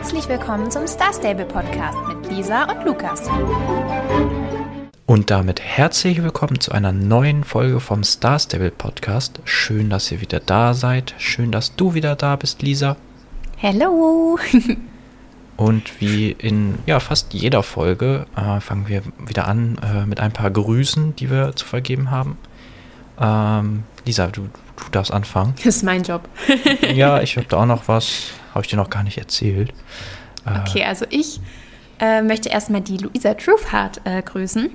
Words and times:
Herzlich 0.00 0.28
willkommen 0.28 0.70
zum 0.70 0.86
Star 0.86 1.12
Stable 1.12 1.44
Podcast 1.44 1.98
mit 2.06 2.30
Lisa 2.30 2.70
und 2.70 2.84
Lukas. 2.86 3.28
Und 5.06 5.32
damit 5.32 5.60
herzlich 5.60 6.22
willkommen 6.22 6.60
zu 6.60 6.70
einer 6.70 6.92
neuen 6.92 7.42
Folge 7.42 7.80
vom 7.80 8.04
Star 8.04 8.38
Stable 8.38 8.70
Podcast. 8.70 9.40
Schön, 9.42 9.90
dass 9.90 10.12
ihr 10.12 10.20
wieder 10.20 10.38
da 10.38 10.72
seid. 10.72 11.16
Schön, 11.18 11.50
dass 11.50 11.74
du 11.74 11.94
wieder 11.94 12.14
da 12.14 12.36
bist, 12.36 12.62
Lisa. 12.62 12.96
Hello. 13.56 14.38
Und 15.56 16.00
wie 16.00 16.30
in 16.30 16.78
ja, 16.86 17.00
fast 17.00 17.34
jeder 17.34 17.64
Folge 17.64 18.26
äh, 18.36 18.60
fangen 18.60 18.86
wir 18.86 19.02
wieder 19.26 19.48
an 19.48 19.78
äh, 19.82 20.06
mit 20.06 20.20
ein 20.20 20.30
paar 20.30 20.52
Grüßen, 20.52 21.16
die 21.16 21.28
wir 21.28 21.56
zu 21.56 21.66
vergeben 21.66 22.12
haben. 22.12 22.38
Ähm, 23.20 23.82
Lisa, 24.06 24.28
du, 24.28 24.48
du 24.84 24.90
darfst 24.90 25.12
anfangen. 25.12 25.54
Das 25.56 25.76
ist 25.76 25.82
mein 25.82 26.02
Job. 26.02 26.28
ja, 26.94 27.20
ich 27.20 27.36
habe 27.36 27.46
da 27.48 27.58
auch 27.58 27.66
noch 27.66 27.88
was, 27.88 28.32
habe 28.54 28.64
ich 28.64 28.70
dir 28.70 28.76
noch 28.76 28.90
gar 28.90 29.02
nicht 29.02 29.18
erzählt. 29.18 29.72
Äh, 30.46 30.60
okay, 30.60 30.84
also 30.84 31.04
ich 31.10 31.40
äh, 32.00 32.22
möchte 32.22 32.48
erstmal 32.48 32.80
die 32.80 32.96
Luisa 32.96 33.34
Truthheart 33.34 34.00
äh, 34.04 34.22
grüßen. 34.22 34.70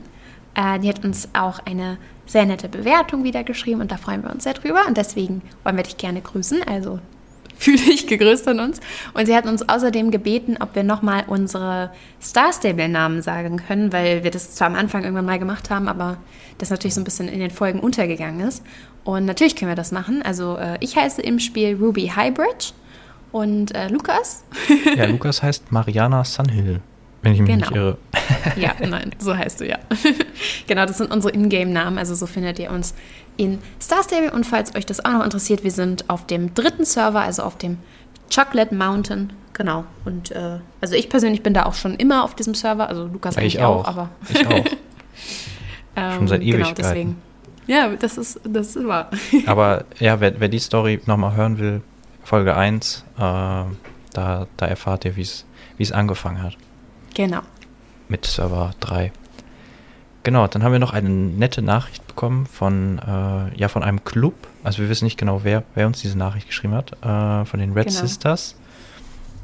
Äh, 0.56 0.80
die 0.80 0.90
hat 0.90 1.04
uns 1.04 1.30
auch 1.34 1.60
eine 1.66 1.98
sehr 2.26 2.46
nette 2.46 2.70
Bewertung 2.70 3.24
wieder 3.24 3.44
geschrieben 3.44 3.82
und 3.82 3.92
da 3.92 3.98
freuen 3.98 4.24
wir 4.24 4.32
uns 4.32 4.44
sehr 4.44 4.54
drüber. 4.54 4.86
Und 4.88 4.98
deswegen 4.98 5.42
wollen 5.64 5.78
wir 5.78 5.84
dich 5.84 5.98
gerne 5.98 6.22
grüßen. 6.22 6.64
Also 6.64 7.00
fühle 7.58 7.78
dich 7.78 8.08
gegrüßt 8.08 8.44
von 8.44 8.60
uns. 8.60 8.80
Und 9.14 9.26
sie 9.26 9.36
hat 9.36 9.46
uns 9.46 9.68
außerdem 9.68 10.12
gebeten, 10.12 10.58
ob 10.60 10.76
wir 10.76 10.84
nochmal 10.84 11.24
unsere 11.28 11.92
Star 12.22 12.52
Stable-Namen 12.52 13.22
sagen 13.22 13.58
können, 13.66 13.94
weil 13.94 14.24
wir 14.24 14.32
das 14.32 14.56
zwar 14.56 14.68
am 14.68 14.76
Anfang 14.76 15.04
irgendwann 15.04 15.26
mal 15.26 15.40
gemacht 15.40 15.70
haben, 15.70 15.88
aber 15.88 16.18
das 16.58 16.70
natürlich 16.70 16.94
so 16.94 17.02
ein 17.02 17.06
bisschen 17.06 17.28
in 17.28 17.40
den 17.40 17.52
Folgen 17.52 17.80
untergegangen 17.80 18.46
ist. 18.48 18.64
Und 19.04 19.26
natürlich 19.26 19.56
können 19.56 19.70
wir 19.70 19.76
das 19.76 19.92
machen. 19.92 20.22
Also 20.22 20.58
äh, 20.58 20.78
ich 20.80 20.96
heiße 20.96 21.22
im 21.22 21.40
Spiel 21.40 21.76
Ruby 21.76 22.12
Highbridge 22.16 22.72
und 23.32 23.76
äh, 23.76 23.88
Lukas. 23.90 24.44
ja, 24.96 25.06
Lukas 25.10 25.44
heißt 25.44 25.72
Mariana 25.72 26.24
Sunhill, 26.24 26.80
wenn 27.22 27.34
ich 27.34 27.42
mich 27.42 27.50
genau. 27.50 27.68
nicht 27.68 27.76
irre. 27.76 27.98
ja, 28.56 28.74
nein, 28.80 29.12
so 29.20 29.36
heißt 29.36 29.60
du 29.60 29.68
ja. 29.68 29.78
genau, 30.68 30.86
das 30.86 31.00
sind 31.00 31.12
unsere 31.12 31.34
Ingame-Namen. 31.34 31.98
Also 31.98 32.16
so 32.16 32.28
findet 32.28 32.60
ihr 32.60 32.72
uns 32.72 32.94
in 33.36 33.60
Star 33.82 34.04
Stable. 34.04 34.32
Und 34.32 34.46
falls 34.46 34.76
euch 34.76 34.86
das 34.86 35.04
auch 35.04 35.12
noch 35.12 35.24
interessiert, 35.24 35.64
wir 35.64 35.72
sind 35.72 36.10
auf 36.10 36.26
dem 36.26 36.54
dritten 36.54 36.86
Server, 36.86 37.22
also 37.22 37.44
auf 37.44 37.58
dem 37.58 37.80
Chocolate 38.34 38.74
Mountain. 38.74 39.34
Genau. 39.52 39.84
Und 40.06 40.32
äh, 40.32 40.60
also 40.80 40.96
ich 40.96 41.10
persönlich 41.10 41.44
bin 41.44 41.54
da 41.54 41.66
auch 41.66 41.74
schon 41.74 41.96
immer 41.96 42.24
auf 42.24 42.36
diesem 42.36 42.56
Server. 42.56 42.88
Also 42.88 43.08
Lukas 43.08 43.38
eigentlich 43.38 43.56
ich 43.56 43.62
auch, 43.62 43.84
auch 43.84 43.88
aber. 43.88 44.10
Ich 44.30 44.48
auch. 44.48 44.64
schon 46.16 46.28
seit 46.28 46.42
ähm, 46.42 46.48
Ewigkeiten. 46.48 46.76
Genau, 46.76 46.90
deswegen. 46.90 47.33
Ja, 47.68 47.90
das 47.96 48.18
ist, 48.18 48.40
das 48.44 48.76
ist 48.76 48.88
wahr. 48.88 49.10
aber 49.46 49.86
ja, 50.00 50.20
wer, 50.20 50.40
wer 50.40 50.50
die 50.50 50.60
Story 50.60 51.00
nochmal 51.06 51.36
hören 51.36 51.58
will, 51.60 51.82
Folge 52.24 52.56
1, 52.56 53.06
äh, 53.16 53.20
da, 53.20 53.68
da 54.58 54.66
erfahrt 54.66 55.06
ihr, 55.06 55.16
wie 55.16 55.22
es 55.80 55.92
angefangen 55.92 56.42
hat. 56.42 56.58
Genau. 57.14 57.42
Mit 58.08 58.26
Server 58.26 58.74
3. 58.80 59.12
Genau, 60.24 60.48
dann 60.48 60.64
haben 60.64 60.72
wir 60.72 60.80
noch 60.80 60.94
eine 60.94 61.10
nette 61.10 61.62
Nachricht 61.62 62.08
bekommen 62.08 62.46
von, 62.46 63.00
äh, 63.00 63.58
ja, 63.58 63.68
von 63.68 63.84
einem 63.84 64.06
Club. 64.06 64.36
Also 64.64 64.82
wir 64.82 64.88
wissen 64.88 65.04
nicht 65.04 65.18
genau, 65.18 65.44
wer, 65.44 65.64
wer 65.76 65.86
uns 65.86 66.00
diese 66.02 66.18
Nachricht 66.18 66.48
geschrieben 66.48 66.74
hat. 66.74 66.94
Äh, 67.04 67.46
von 67.46 67.60
den 67.60 67.74
Red 67.74 67.88
genau. 67.88 68.00
Sisters. 68.00 68.56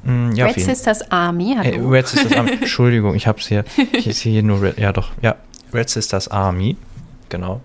Mm, 0.03 0.31
ja, 0.31 0.45
Red 0.45 0.55
vielen. 0.55 0.67
Sisters 0.67 1.11
Army. 1.11 1.57
Hallo. 1.57 1.69
Äh, 1.69 1.97
Red 1.97 2.07
Sisters 2.07 2.31
Army. 2.33 2.51
Entschuldigung, 2.61 3.15
ich 3.15 3.27
habe 3.27 3.39
es 3.39 3.47
hier. 3.47 3.65
Ich 3.91 4.17
sehe 4.17 4.31
hier 4.31 4.43
nur 4.43 4.61
Red. 4.61 4.79
Ja, 4.79 4.93
doch. 4.93 5.11
Ja, 5.21 5.35
Red 5.73 5.89
Sisters 5.89 6.29
Army. 6.29 6.77
Genau. 7.27 7.61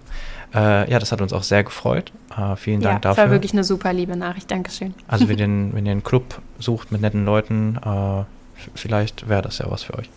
Äh, 0.54 0.90
ja, 0.90 0.98
das 0.98 1.10
hat 1.10 1.20
uns 1.20 1.32
auch 1.32 1.42
sehr 1.42 1.64
gefreut. 1.64 2.12
Äh, 2.36 2.56
vielen 2.56 2.80
Dank 2.80 2.96
ja, 2.96 3.00
dafür. 3.00 3.22
Das 3.22 3.30
war 3.30 3.30
wirklich 3.30 3.52
eine 3.52 3.64
super 3.64 3.92
liebe 3.92 4.16
Nachricht. 4.16 4.50
Dankeschön. 4.50 4.94
Also, 5.08 5.28
wenn 5.28 5.38
ihr, 5.38 5.46
wenn 5.74 5.86
ihr 5.86 5.92
einen 5.92 6.04
Club 6.04 6.40
sucht 6.58 6.92
mit 6.92 7.00
netten 7.00 7.24
Leuten, 7.24 7.78
äh, 7.84 8.24
vielleicht 8.74 9.28
wäre 9.28 9.42
das 9.42 9.58
ja 9.58 9.70
was 9.70 9.82
für 9.82 9.98
euch 9.98 10.08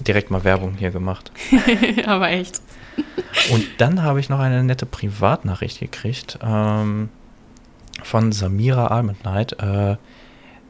direkt 0.00 0.30
mal 0.30 0.44
Werbung 0.44 0.74
hier 0.74 0.90
gemacht. 0.90 1.32
Aber 2.06 2.30
echt. 2.30 2.60
Und 3.52 3.64
dann 3.78 4.02
habe 4.02 4.20
ich 4.20 4.28
noch 4.28 4.38
eine 4.38 4.62
nette 4.62 4.86
Privatnachricht 4.86 5.80
gekriegt 5.80 6.38
ähm, 6.42 7.08
von 8.02 8.32
Samira 8.32 8.88
Almond 8.88 9.18
Äh, 9.24 9.96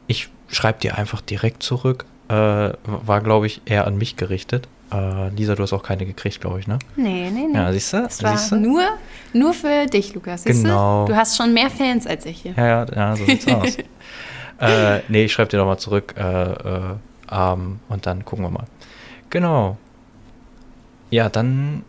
ich 0.07 0.29
schreibe 0.47 0.79
dir 0.79 0.97
einfach 0.97 1.21
direkt 1.21 1.63
zurück. 1.63 2.05
Äh, 2.29 2.33
war, 2.33 3.21
glaube 3.21 3.47
ich, 3.47 3.61
eher 3.65 3.87
an 3.87 3.97
mich 3.97 4.17
gerichtet. 4.17 4.67
Äh, 4.91 5.29
Lisa, 5.29 5.55
du 5.55 5.63
hast 5.63 5.73
auch 5.73 5.83
keine 5.83 6.05
gekriegt, 6.05 6.39
glaube 6.39 6.59
ich, 6.59 6.67
ne? 6.67 6.79
Nee, 6.95 7.29
nee, 7.29 7.47
nee. 7.51 7.57
Ja, 7.57 7.71
siehst 7.73 7.91
du? 7.91 8.01
Das 8.01 8.23
war 8.23 8.57
nur, 8.57 8.83
nur 9.33 9.53
für 9.53 9.85
dich, 9.87 10.13
Lukas. 10.13 10.43
Siehst 10.43 10.63
genau. 10.63 11.05
Du? 11.05 11.11
du 11.11 11.17
hast 11.17 11.35
schon 11.35 11.53
mehr 11.53 11.69
Fans 11.69 12.07
als 12.07 12.25
ich 12.25 12.41
hier. 12.41 12.53
Ja, 12.55 12.65
ja, 12.65 12.85
ja 12.95 13.15
so 13.15 13.25
sieht's 13.25 13.47
aus. 13.47 13.77
äh, 14.59 15.01
nee, 15.09 15.25
ich 15.25 15.33
schreibe 15.33 15.49
dir 15.49 15.57
nochmal 15.57 15.79
zurück. 15.79 16.15
Äh, 16.17 16.21
äh, 16.21 16.95
ähm, 17.31 17.79
und 17.89 18.05
dann 18.05 18.23
gucken 18.23 18.45
wir 18.45 18.51
mal. 18.51 18.65
Genau. 19.29 19.77
Ja, 21.09 21.29
dann 21.29 21.83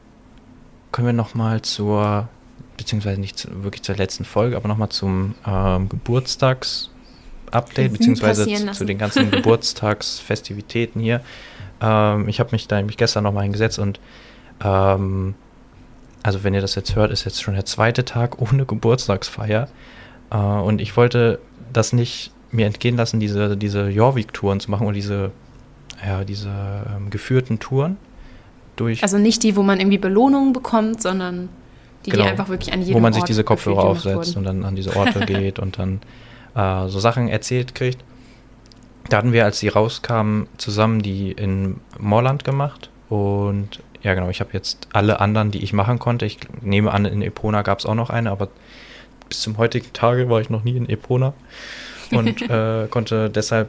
können 0.91 1.07
wir 1.07 1.13
nochmal 1.13 1.63
zur, 1.63 2.29
beziehungsweise 2.77 3.21
nicht 3.21 3.39
zu, 3.39 3.63
wirklich 3.63 3.83
zur 3.83 3.95
letzten 3.97 4.25
Folge, 4.25 4.57
aber 4.57 4.67
nochmal 4.69 4.89
zum 4.89 5.35
ähm, 5.47 5.89
Geburtstags-Update, 5.89 7.93
beziehungsweise 7.93 8.47
zu, 8.47 8.73
zu, 8.73 8.85
den 8.85 8.99
ganzen 8.99 9.31
Geburtstagsfestivitäten 9.31 11.01
hier. 11.01 11.21
Ähm, 11.81 12.29
ich 12.29 12.41
habe 12.41 12.51
mich 12.53 12.69
da 12.69 12.77
nämlich 12.77 12.97
gestern 12.97 13.25
nochmal 13.25 13.45
hingesetzt 13.45 13.79
und 13.79 14.01
ähm, 14.63 15.35
also 16.23 16.43
wenn 16.45 16.55
ihr 16.55 16.61
das 16.61 16.75
jetzt 16.75 16.97
hört, 16.97 17.13
ist 17.13 17.25
jetzt 17.25 17.43
schon 17.43 17.55
der 17.55 17.65
zweite 17.65 18.05
Tag 18.05 18.41
ohne 18.41 18.67
Geburtstagsfeier. 18.67 19.69
Äh, 20.31 20.37
und 20.37 20.81
ich 20.81 20.97
wollte 20.97 21.39
das 21.73 21.93
nicht 21.93 22.33
mir 22.51 22.67
entgehen 22.67 22.97
lassen, 22.97 23.21
diese, 23.21 23.57
diese 23.57 23.89
Jorvik-Touren 23.89 24.59
zu 24.61 24.71
machen 24.71 24.87
oder 24.87 24.95
diese 24.95 25.33
ja, 26.05 26.25
diese 26.25 26.49
ähm, 26.49 27.11
geführten 27.11 27.59
Touren 27.59 27.97
durch. 28.77 29.03
Also 29.03 29.19
nicht 29.19 29.43
die, 29.43 29.57
wo 29.57 29.63
man 29.63 29.81
irgendwie 29.81 29.99
Belohnungen 29.99 30.53
bekommt, 30.53 31.03
sondern 31.03 31.49
die, 32.07 32.11
genau, 32.11 32.25
die 32.25 32.31
einfach 32.31 32.49
wirklich 32.49 32.73
an 32.73 32.81
jedem 32.81 32.95
Wo 32.95 33.01
man 33.01 33.13
Ort 33.13 33.17
sich 33.17 33.25
diese 33.25 33.45
Kopfhörer 33.45 33.85
aufsetzt 33.85 34.37
und 34.37 34.45
dann 34.45 34.65
an 34.65 34.77
diese 34.77 34.95
Orte 34.97 35.21
geht 35.27 35.59
und 35.59 35.79
dann 35.79 36.01
äh, 36.55 36.89
so 36.89 37.01
Sachen 37.01 37.29
erzählt 37.29 37.75
kriegt. 37.75 38.03
Da 39.09 39.19
hatten 39.19 39.33
wir, 39.33 39.45
als 39.45 39.59
sie 39.59 39.69
rauskamen, 39.69 40.49
zusammen 40.59 41.01
die 41.01 41.33
in 41.33 41.81
Morland 41.99 42.45
gemacht 42.45 42.91
und 43.09 43.81
ja, 44.03 44.15
genau, 44.15 44.29
ich 44.29 44.41
habe 44.41 44.51
jetzt 44.53 44.87
alle 44.93 45.21
anderen, 45.21 45.51
die 45.51 45.63
ich 45.63 45.73
machen 45.73 45.99
konnte. 45.99 46.25
Ich 46.25 46.39
nehme 46.61 46.93
an, 46.93 47.05
in 47.05 47.23
Epona 47.23 47.63
gab 47.63 47.81
es 47.81 47.87
auch 47.87 47.95
noch 47.95 48.11
eine, 48.11 48.31
aber 48.31 48.49
bis 49.29 49.41
zum 49.41 49.59
heutigen 49.59 49.93
Tage 49.93 50.29
war 50.31 50.41
ich 50.41 50.51
noch 50.51 50.65
nie 50.65 50.77
in 50.77 50.89
Epona 50.89 51.35
und 52.13 52.43
äh, 52.51 52.87
konnte 52.89 53.31
deshalb 53.31 53.69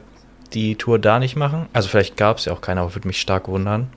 die 0.52 0.76
Tour 0.76 0.98
da 0.98 1.18
nicht 1.18 1.36
machen. 1.36 1.66
Also 1.72 1.88
vielleicht 1.88 2.16
gab 2.16 2.38
es 2.38 2.44
ja 2.44 2.52
auch 2.52 2.60
keine, 2.60 2.80
aber 2.80 2.94
würde 2.94 3.08
mich 3.08 3.20
stark 3.20 3.48
wundern. 3.48 3.88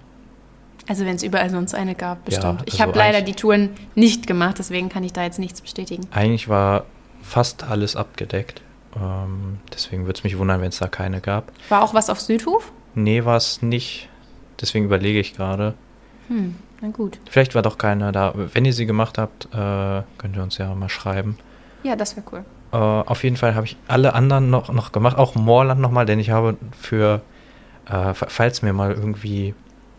Also 0.87 1.05
wenn 1.05 1.15
es 1.15 1.23
überall 1.23 1.49
sonst 1.49 1.73
eine 1.73 1.95
gab, 1.95 2.25
bestimmt. 2.25 2.43
Ja, 2.43 2.49
also 2.51 2.63
ich 2.65 2.81
habe 2.81 2.97
leider 2.97 3.21
die 3.21 3.33
Touren 3.33 3.69
nicht 3.95 4.27
gemacht, 4.27 4.59
deswegen 4.59 4.89
kann 4.89 5.03
ich 5.03 5.13
da 5.13 5.23
jetzt 5.23 5.39
nichts 5.39 5.61
bestätigen. 5.61 6.07
Eigentlich 6.11 6.49
war 6.49 6.85
fast 7.21 7.63
alles 7.63 7.95
abgedeckt. 7.95 8.61
Ähm, 8.95 9.59
deswegen 9.73 10.05
würde 10.05 10.17
es 10.17 10.23
mich 10.23 10.37
wundern, 10.37 10.61
wenn 10.61 10.69
es 10.69 10.79
da 10.79 10.87
keine 10.87 11.21
gab. 11.21 11.51
War 11.69 11.83
auch 11.83 11.93
was 11.93 12.09
auf 12.09 12.19
Südhof? 12.19 12.71
Nee, 12.95 13.25
war 13.25 13.37
es 13.37 13.61
nicht. 13.61 14.09
Deswegen 14.61 14.85
überlege 14.85 15.19
ich 15.19 15.33
gerade. 15.35 15.73
Hm, 16.27 16.55
na 16.81 16.89
gut. 16.89 17.19
Vielleicht 17.29 17.55
war 17.55 17.61
doch 17.61 17.77
keine 17.77 18.11
da. 18.11 18.33
Wenn 18.35 18.65
ihr 18.65 18.73
sie 18.73 18.85
gemacht 18.85 19.17
habt, 19.17 19.45
äh, 19.45 20.03
könnt 20.17 20.35
ihr 20.35 20.43
uns 20.43 20.57
ja 20.57 20.73
mal 20.75 20.89
schreiben. 20.89 21.37
Ja, 21.83 21.95
das 21.95 22.15
wäre 22.15 22.25
cool. 22.31 22.45
Äh, 22.71 22.77
auf 22.77 23.23
jeden 23.23 23.37
Fall 23.37 23.55
habe 23.55 23.65
ich 23.65 23.77
alle 23.87 24.13
anderen 24.13 24.49
noch, 24.49 24.71
noch 24.71 24.91
gemacht, 24.91 25.17
auch 25.17 25.35
Moorland 25.35 25.81
nochmal, 25.81 26.05
denn 26.05 26.19
ich 26.19 26.31
habe 26.31 26.57
für, 26.79 27.21
äh, 27.87 28.13
falls 28.13 28.61
mir 28.61 28.73
mal 28.73 28.91
irgendwie 28.91 29.53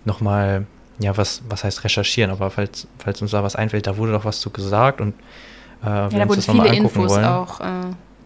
nochmal, 0.05 0.67
ja, 0.99 1.17
was, 1.17 1.43
was 1.49 1.63
heißt 1.63 1.85
recherchieren, 1.85 2.31
aber 2.31 2.51
falls, 2.51 2.89
falls 2.99 3.23
uns 3.23 3.31
da 3.31 3.43
was 3.43 3.55
einfällt, 3.55 3.87
da 3.87 3.97
wurde 3.97 4.13
doch 4.13 4.25
was 4.25 4.41
zu 4.41 4.51
gesagt 4.51 5.01
und 5.01 5.15
äh, 5.85 5.87
ja, 5.87 6.09
da 6.09 6.29
wurden 6.29 6.43
viele 6.43 6.75
Infos 6.75 7.11
wollen. 7.11 7.25
auch. 7.25 7.61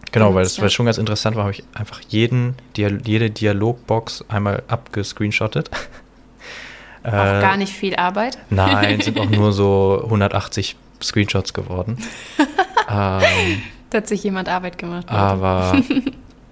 Äh, 0.09 0.11
genau, 0.11 0.33
weil 0.33 0.45
es 0.45 0.57
ja. 0.57 0.69
schon 0.69 0.85
ganz 0.85 0.97
interessant 0.97 1.35
war, 1.35 1.43
habe 1.43 1.53
ich 1.53 1.63
einfach 1.73 2.01
jeden, 2.07 2.55
Dial 2.75 2.99
jede 3.05 3.29
Dialogbox 3.29 4.25
einmal 4.27 4.63
abgescreenshottet. 4.67 5.69
Auch 7.03 7.13
äh, 7.13 7.41
gar 7.41 7.57
nicht 7.57 7.73
viel 7.73 7.95
Arbeit. 7.95 8.37
Nein, 8.49 8.99
sind 8.99 9.17
auch 9.17 9.29
nur 9.29 9.53
so 9.53 10.01
180 10.03 10.75
Screenshots 11.01 11.53
geworden. 11.53 11.97
ähm, 12.89 13.61
da 13.89 13.97
hat 13.99 14.07
sich 14.07 14.21
jemand 14.23 14.49
Arbeit 14.49 14.77
gemacht. 14.77 15.09
Aber, 15.09 15.81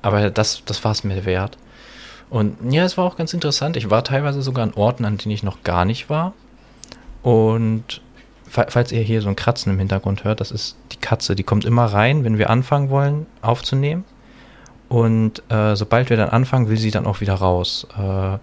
aber 0.02 0.30
das, 0.30 0.64
das 0.66 0.82
war 0.86 0.94
es 0.94 1.04
mir 1.04 1.26
wert. 1.26 1.58
Und 2.30 2.72
ja, 2.72 2.86
es 2.86 2.98
war 2.98 3.04
auch 3.04 3.18
ganz 3.18 3.34
interessant. 3.34 3.76
Ich 3.76 3.90
war 3.90 4.06
teilweise 4.06 4.42
sogar 4.42 4.64
an 4.64 4.74
Orten, 4.74 5.04
an 5.04 5.18
denen 5.18 5.32
ich 5.32 5.44
noch 5.44 5.64
gar 5.64 5.84
nicht 5.84 6.10
war. 6.10 6.34
Und 7.24 8.02
falls 8.50 8.92
ihr 8.92 9.02
hier 9.02 9.22
so 9.22 9.30
ein 9.30 9.36
Kratzen 9.36 9.72
im 9.72 9.80
Hintergrund 9.80 10.24
hört, 10.24 10.40
das 10.40 10.52
ist 10.52 10.76
die 10.92 10.98
Katze. 10.98 11.36
Die 11.36 11.44
kommt 11.44 11.66
immer 11.66 11.86
rein, 11.86 12.24
wenn 12.24 12.38
wir 12.38 12.50
anfangen 12.50 12.90
wollen 12.90 13.26
aufzunehmen. 13.42 14.04
Und 14.90 15.44
äh, 15.50 15.76
sobald 15.76 16.10
wir 16.10 16.18
dann 16.18 16.30
anfangen, 16.30 16.70
will 16.70 16.78
sie 16.78 16.92
dann 16.92 17.06
auch 17.06 17.20
wieder 17.22 17.34
raus. 17.34 17.88
Äh, 17.98 18.38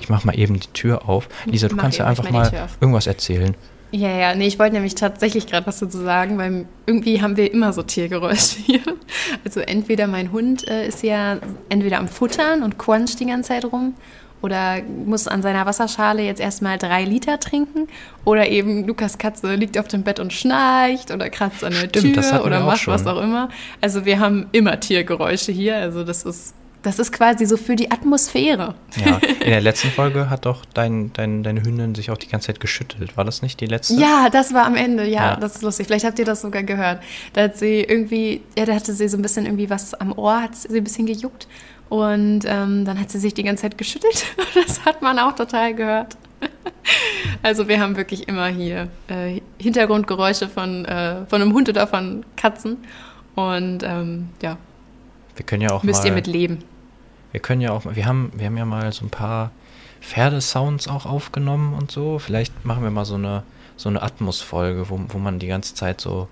ich 0.00 0.08
mache 0.08 0.26
mal 0.26 0.38
eben 0.38 0.60
die 0.60 0.68
Tür 0.68 1.08
auf. 1.08 1.28
Lisa, 1.46 1.68
du 1.68 1.76
kannst 1.76 1.98
ja 1.98 2.06
einfach 2.06 2.30
mal 2.30 2.68
irgendwas 2.80 3.06
erzählen. 3.06 3.54
Ja, 3.92 4.08
ja, 4.10 4.34
nee, 4.34 4.46
ich 4.46 4.58
wollte 4.58 4.74
nämlich 4.74 4.94
tatsächlich 4.94 5.46
gerade 5.46 5.66
was 5.66 5.78
dazu 5.78 5.98
sagen, 5.98 6.38
weil 6.38 6.66
irgendwie 6.86 7.22
haben 7.22 7.36
wir 7.36 7.52
immer 7.52 7.72
so 7.72 7.82
Tiergeräusche 7.82 8.58
hier. 8.66 8.82
Also 9.44 9.60
entweder 9.60 10.06
mein 10.06 10.32
Hund 10.32 10.66
äh, 10.68 10.86
ist 10.86 11.02
ja 11.02 11.38
entweder 11.68 11.98
am 11.98 12.08
Futtern 12.08 12.62
und 12.62 12.78
quanscht 12.78 13.20
die 13.20 13.26
ganze 13.26 13.48
Zeit 13.48 13.64
rum 13.64 13.94
oder 14.42 14.82
muss 14.82 15.26
an 15.28 15.42
seiner 15.42 15.66
Wasserschale 15.66 16.22
jetzt 16.22 16.40
erstmal 16.40 16.78
drei 16.78 17.04
Liter 17.04 17.40
trinken 17.40 17.88
oder 18.24 18.48
eben 18.48 18.86
Lukas 18.86 19.18
Katze 19.18 19.54
liegt 19.54 19.78
auf 19.78 19.88
dem 19.88 20.02
Bett 20.02 20.20
und 20.20 20.32
schnarcht 20.32 21.10
oder 21.10 21.30
kratzt 21.30 21.64
an 21.64 21.72
der 21.72 21.88
Stimmt, 21.88 22.14
Tür 22.14 22.44
oder 22.44 22.60
macht 22.60 22.80
schon. 22.80 22.94
was 22.94 23.06
auch 23.06 23.20
immer. 23.20 23.48
Also 23.80 24.04
wir 24.04 24.20
haben 24.20 24.46
immer 24.52 24.78
Tiergeräusche 24.78 25.52
hier, 25.52 25.76
also 25.76 26.04
das 26.04 26.24
ist 26.24 26.54
das 26.82 27.00
ist 27.00 27.10
quasi 27.10 27.46
so 27.46 27.56
für 27.56 27.74
die 27.74 27.90
Atmosphäre. 27.90 28.76
Ja, 29.04 29.16
in 29.16 29.50
der 29.50 29.60
letzten 29.60 29.88
Folge 29.90 30.30
hat 30.30 30.46
doch 30.46 30.64
dein, 30.72 31.12
dein, 31.14 31.42
deine 31.42 31.64
Hündin 31.64 31.96
sich 31.96 32.12
auch 32.12 32.16
die 32.16 32.28
ganze 32.28 32.46
Zeit 32.46 32.60
geschüttelt. 32.60 33.16
War 33.16 33.24
das 33.24 33.42
nicht 33.42 33.60
die 33.60 33.66
letzte? 33.66 33.94
Ja, 33.94 34.28
das 34.30 34.54
war 34.54 34.64
am 34.66 34.76
Ende, 34.76 35.04
ja, 35.04 35.30
Ja. 35.30 35.36
das 35.36 35.56
ist 35.56 35.62
lustig. 35.62 35.88
Vielleicht 35.88 36.04
habt 36.04 36.16
ihr 36.20 36.24
das 36.24 36.42
sogar 36.42 36.62
gehört. 36.62 37.00
Da 37.32 37.42
hat 37.42 37.56
sie 37.58 37.80
irgendwie, 37.80 38.40
ja, 38.56 38.66
da 38.66 38.74
hatte 38.74 38.92
sie 38.92 39.08
so 39.08 39.16
ein 39.16 39.22
bisschen 39.22 39.46
irgendwie 39.46 39.68
was 39.68 39.94
am 39.94 40.12
Ohr, 40.16 40.40
hat 40.42 40.54
sie 40.54 40.76
ein 40.78 40.84
bisschen 40.84 41.06
gejuckt. 41.06 41.48
Und 41.88 42.40
ähm, 42.46 42.84
dann 42.84 42.98
hat 42.98 43.10
sie 43.10 43.18
sich 43.18 43.34
die 43.34 43.44
ganze 43.44 43.62
Zeit 43.62 43.78
geschüttelt. 43.78 44.24
Das 44.54 44.84
hat 44.84 45.02
man 45.02 45.18
auch 45.18 45.34
total 45.34 45.74
gehört. 45.74 46.16
Also 47.42 47.68
wir 47.68 47.80
haben 47.80 47.96
wirklich 47.96 48.26
immer 48.28 48.46
hier 48.46 48.88
äh, 49.08 49.40
Hintergrundgeräusche 49.58 50.48
von, 50.48 50.84
äh, 50.84 51.26
von 51.26 51.42
einem 51.42 51.52
Hund 51.52 51.68
oder 51.68 51.86
von 51.86 52.24
Katzen. 52.36 52.78
Und 53.34 53.82
ähm, 53.82 54.30
ja, 54.42 54.56
Wir 55.36 55.44
können 55.44 55.62
ja 55.62 55.70
auch 55.72 55.82
müsst 55.82 56.02
mal. 56.02 56.08
ihr 56.08 56.14
mit 56.14 56.26
leben. 56.26 56.64
Wir 57.32 57.40
können 57.40 57.60
ja 57.60 57.72
auch. 57.72 57.84
Wir 57.84 58.06
haben, 58.06 58.32
wir 58.34 58.46
haben 58.46 58.56
ja 58.56 58.64
mal 58.64 58.90
so 58.92 59.04
ein 59.04 59.10
paar 59.10 59.50
Pferdesounds 60.00 60.88
auch 60.88 61.04
aufgenommen 61.06 61.74
und 61.74 61.90
so. 61.90 62.18
Vielleicht 62.18 62.64
machen 62.64 62.82
wir 62.82 62.90
mal 62.90 63.04
so 63.04 63.16
eine, 63.16 63.42
so 63.76 63.88
eine 63.88 64.02
Atmos-Folge, 64.02 64.88
wo, 64.88 64.98
wo 65.08 65.18
man 65.18 65.38
die 65.38 65.48
ganze 65.48 65.74
Zeit 65.74 66.00
so. 66.00 66.28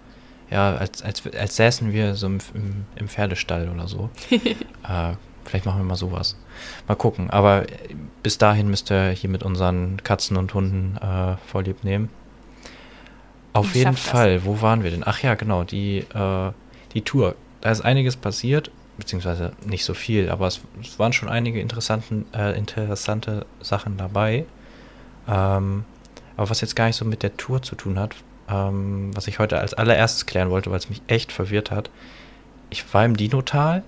Ja, 0.51 0.77
als, 0.77 1.03
als, 1.03 1.23
als 1.39 1.57
säßen 1.57 1.93
wir 1.93 2.15
so 2.15 2.27
im, 2.27 2.39
im, 2.55 2.87
im 2.97 3.09
Pferdestall 3.09 3.69
oder 3.69 3.89
so. 3.89 4.09
äh, 4.31 5.15
vielleicht 5.45 5.67
machen 5.67 5.79
wir 5.79 5.85
mal 5.85 5.97
sowas. 5.97 6.37
Mal 6.89 6.95
gucken. 6.95 7.31
Aber 7.31 7.69
äh, 7.69 7.95
bis 8.23 8.39
dahin 8.39 8.69
müsst 8.69 8.91
ihr 8.91 9.11
hier 9.11 9.31
mit 9.31 9.43
unseren 9.43 10.03
Katzen 10.03 10.37
und 10.37 10.53
Hunden 10.55 10.97
äh, 10.97 11.37
vorlieb 11.47 11.85
nehmen. 11.85 12.09
Auf 13.53 13.69
Ich 13.69 13.75
jeden 13.77 13.97
schaff 13.97 14.03
das. 14.03 14.11
Fall. 14.11 14.45
Wo 14.45 14.61
waren 14.61 14.83
wir 14.83 14.91
denn? 14.91 15.03
Ach 15.05 15.21
ja, 15.21 15.35
genau. 15.35 15.65
Die, 15.65 15.99
äh, 15.99 16.53
die 16.93 17.03
Tour. 17.03 17.37
Da 17.61 17.71
ist 17.71 17.81
einiges 17.83 18.17
passiert. 18.17 18.71
Beziehungsweise 18.97 19.55
nicht 19.67 19.85
so 19.85 19.93
viel, 19.93 20.31
aber 20.31 20.47
es, 20.47 20.61
es 20.81 21.01
waren 21.01 21.13
schon 21.13 21.29
einige 21.29 21.59
interessanten, 21.61 22.27
äh, 22.33 22.57
interessante 22.57 23.45
Sachen 23.61 23.97
dabei. 23.97 24.45
Ähm, 25.27 25.85
aber 26.37 26.49
was 26.51 26.61
jetzt 26.61 26.77
gar 26.77 26.87
nicht 26.87 26.95
so 26.95 27.05
mit 27.05 27.25
der 27.25 27.37
Tour 27.37 27.61
zu 27.61 27.75
tun 27.75 27.99
hat, 27.99 28.15
ähm, 28.49 29.11
was 29.13 29.27
ich 29.27 29.41
heute 29.41 29.59
als 29.59 29.75
allererstes 29.75 30.27
klären 30.27 30.49
wollte, 30.51 30.71
weil 30.71 30.79
es 30.79 30.89
mich 30.91 31.03
echt 31.09 31.33
verwirrt 31.33 31.73
hat. 31.73 31.91
Ich 32.71 32.95
war 32.95 33.05
im 33.05 33.17
Dinotal 33.17 33.83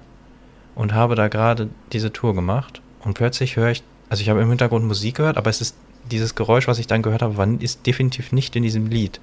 und 0.77 0.95
habe 0.95 1.17
da 1.17 1.27
gerade 1.27 1.69
diese 1.93 2.13
Tour 2.13 2.35
gemacht 2.37 2.81
und 3.01 3.15
plötzlich 3.15 3.57
höre 3.57 3.71
ich, 3.71 3.83
also 4.09 4.23
ich 4.23 4.29
habe 4.29 4.41
im 4.41 4.49
Hintergrund 4.49 4.85
Musik 4.85 5.17
gehört, 5.17 5.37
aber 5.37 5.51
es 5.51 5.61
ist 5.61 5.75
dieses 6.13 6.37
Geräusch, 6.37 6.69
was 6.69 6.79
ich 6.79 6.87
dann 6.87 7.03
gehört 7.03 7.23
habe, 7.23 7.37
war, 7.37 7.49
ist 7.61 7.85
definitiv 7.85 8.31
nicht 8.31 8.55
in 8.55 8.63
diesem 8.63 8.87
Lied. 8.87 9.21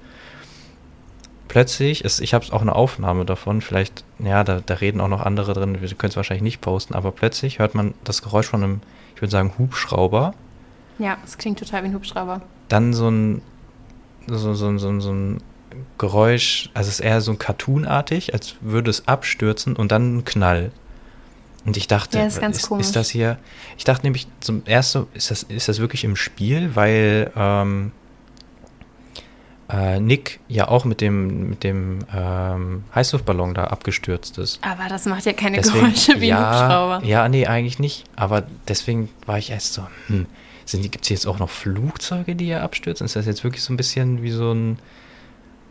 Plötzlich, 1.48 2.04
ist, 2.04 2.20
ich 2.20 2.34
habe 2.34 2.44
auch 2.52 2.62
eine 2.62 2.74
Aufnahme 2.74 3.24
davon, 3.24 3.60
vielleicht, 3.60 4.04
ja, 4.18 4.42
da, 4.44 4.60
da 4.64 4.74
reden 4.74 5.00
auch 5.00 5.08
noch 5.08 5.20
andere 5.22 5.52
drin, 5.54 5.80
wir 5.80 5.88
können 5.90 6.10
es 6.10 6.16
wahrscheinlich 6.16 6.42
nicht 6.42 6.60
posten, 6.60 6.94
aber 6.94 7.12
plötzlich 7.12 7.58
hört 7.60 7.74
man 7.74 7.94
das 8.02 8.22
Geräusch 8.22 8.46
von 8.46 8.62
einem, 8.62 8.80
ich 9.14 9.22
würde 9.22 9.30
sagen, 9.30 9.52
Hubschrauber, 9.56 10.34
Ja, 10.98 11.16
es 11.24 11.38
klingt 11.38 11.58
total 11.58 11.84
wie 11.84 11.88
ein 11.88 11.94
Hubschrauber. 11.94 12.42
dann 12.68 12.92
so 12.92 13.08
ein, 13.08 13.40
so, 14.26 14.54
so, 14.54 14.76
so, 14.78 15.00
so 15.00 15.12
ein 15.12 15.40
Geräusch, 15.98 16.70
also 16.74 16.88
es 16.88 16.98
ist 16.98 17.00
eher 17.00 17.20
so 17.20 17.34
cartoonartig, 17.34 18.32
als 18.34 18.56
würde 18.60 18.90
es 18.90 19.06
abstürzen 19.06 19.76
und 19.76 19.92
dann 19.92 20.18
ein 20.18 20.24
Knall. 20.24 20.72
Und 21.64 21.76
ich 21.76 21.86
dachte, 21.88 22.18
Ja, 22.18 22.26
ist 22.26 22.38
ist, 22.38 22.70
ist 22.70 22.96
das 22.96 23.08
hier, 23.08 23.38
ich 23.78 23.84
dachte 23.84 24.04
nämlich 24.04 24.26
zum 24.40 24.64
ersten, 24.66 25.06
ist 25.14 25.30
das, 25.30 25.44
ist 25.44 25.68
das 25.68 25.78
wirklich 25.78 26.04
im 26.04 26.14
Spiel, 26.14 26.76
weil 26.76 27.30
ähm, 27.36 27.92
äh, 29.70 29.98
Nick 29.98 30.40
ja 30.48 30.68
auch 30.68 30.84
mit 30.84 31.00
dem, 31.00 31.48
mit 31.50 31.64
dem 31.64 32.00
ähm, 32.14 32.84
Heißluftballon 32.94 33.54
da 33.54 33.64
abgestürzt 33.64 34.38
ist. 34.38 34.58
Aber 34.62 34.88
das 34.88 35.06
macht 35.06 35.24
ja 35.24 35.32
keine 35.32 35.56
Deswegen, 35.56 35.86
Geräusche 35.86 36.20
wie 36.20 36.32
ein 36.32 36.40
ja, 36.40 36.50
Hubschrauber. 36.50 37.06
ja, 37.06 37.28
nee, 37.28 37.46
eigentlich 37.46 37.78
nicht. 37.78 38.04
Aber 38.16 38.44
deswegen 38.68 39.08
war 39.26 39.38
ich 39.38 39.50
erst 39.50 39.72
so, 39.74 39.86
hm, 40.08 40.26
gibt 40.72 41.04
es 41.04 41.08
jetzt 41.08 41.26
auch 41.26 41.38
noch 41.38 41.50
Flugzeuge, 41.50 42.36
die 42.36 42.46
hier 42.46 42.62
abstürzen? 42.62 43.06
Ist 43.06 43.16
das 43.16 43.26
jetzt 43.26 43.42
wirklich 43.42 43.62
so 43.62 43.72
ein 43.72 43.76
bisschen 43.76 44.22
wie 44.22 44.30
so 44.30 44.52
ein, 44.52 44.78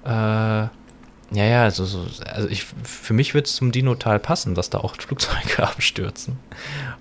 äh, 0.06 0.68
ja, 1.34 1.46
ja, 1.46 1.64
also, 1.64 1.86
so, 1.86 2.06
also 2.32 2.48
ich, 2.48 2.66
für 2.84 3.14
mich 3.14 3.34
wird 3.34 3.48
es 3.48 3.56
zum 3.56 3.72
Dinotal 3.72 4.20
passen, 4.20 4.54
dass 4.56 4.70
da 4.70 4.80
auch 4.80 4.96
Flugzeuge 5.00 5.64
abstürzen. 5.64 6.38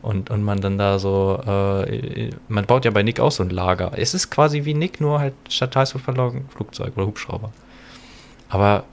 Und, 0.00 0.30
und 0.30 0.42
man 0.42 0.60
dann 0.60 0.78
da 0.78 0.98
so, 0.98 1.40
äh, 1.46 2.30
man 2.48 2.64
baut 2.66 2.84
ja 2.84 2.90
bei 2.90 3.02
Nick 3.02 3.20
auch 3.20 3.32
so 3.32 3.42
ein 3.42 3.50
Lager. 3.50 3.92
Es 3.96 4.14
ist 4.14 4.30
quasi 4.30 4.64
wie 4.64 4.74
Nick, 4.74 5.00
nur 5.00 5.18
halt 5.18 5.34
statt 5.48 5.76
Heißluftballon 5.76 6.48
Flugzeug 6.48 6.96
oder 6.96 7.06
Hubschrauber. 7.06 7.52
Aber, 8.48 8.84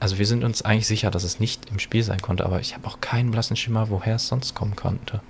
also 0.00 0.18
wir 0.18 0.26
sind 0.26 0.44
uns 0.44 0.62
eigentlich 0.62 0.86
sicher, 0.86 1.10
dass 1.10 1.24
es 1.24 1.40
nicht 1.40 1.70
im 1.70 1.78
Spiel 1.78 2.02
sein 2.02 2.20
konnte, 2.20 2.44
aber 2.44 2.60
ich 2.60 2.74
habe 2.74 2.86
auch 2.86 3.00
keinen 3.00 3.30
blassen 3.30 3.56
Schimmer, 3.56 3.90
woher 3.90 4.16
es 4.16 4.28
sonst 4.28 4.54
kommen 4.54 4.76
konnte. 4.76 5.20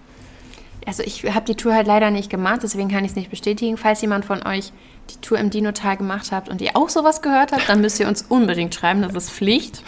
Also 0.87 1.03
ich 1.03 1.25
habe 1.25 1.45
die 1.45 1.57
Tour 1.57 1.75
halt 1.75 1.87
leider 1.87 2.11
nicht 2.11 2.31
gemacht, 2.31 2.61
deswegen 2.63 2.89
kann 2.89 3.05
ich 3.05 3.11
es 3.11 3.17
nicht 3.17 3.31
bestätigen. 3.31 3.77
Falls 3.77 4.01
jemand 4.01 4.25
von 4.25 4.47
euch 4.47 4.73
die 5.11 5.21
Tour 5.21 5.39
im 5.39 5.51
Dinotal 5.51 5.97
gemacht 5.97 6.31
habt 6.31 6.49
und 6.49 6.61
ihr 6.61 6.77
auch 6.77 6.89
sowas 6.89 7.23
gehört 7.23 7.53
habt, 7.53 7.69
dann 7.69 7.81
müsst 7.81 7.99
ihr 7.99 8.07
uns 8.07 8.23
unbedingt 8.23 8.75
schreiben, 8.75 9.03
das 9.03 9.15
ist 9.15 9.31
Pflicht. 9.31 9.83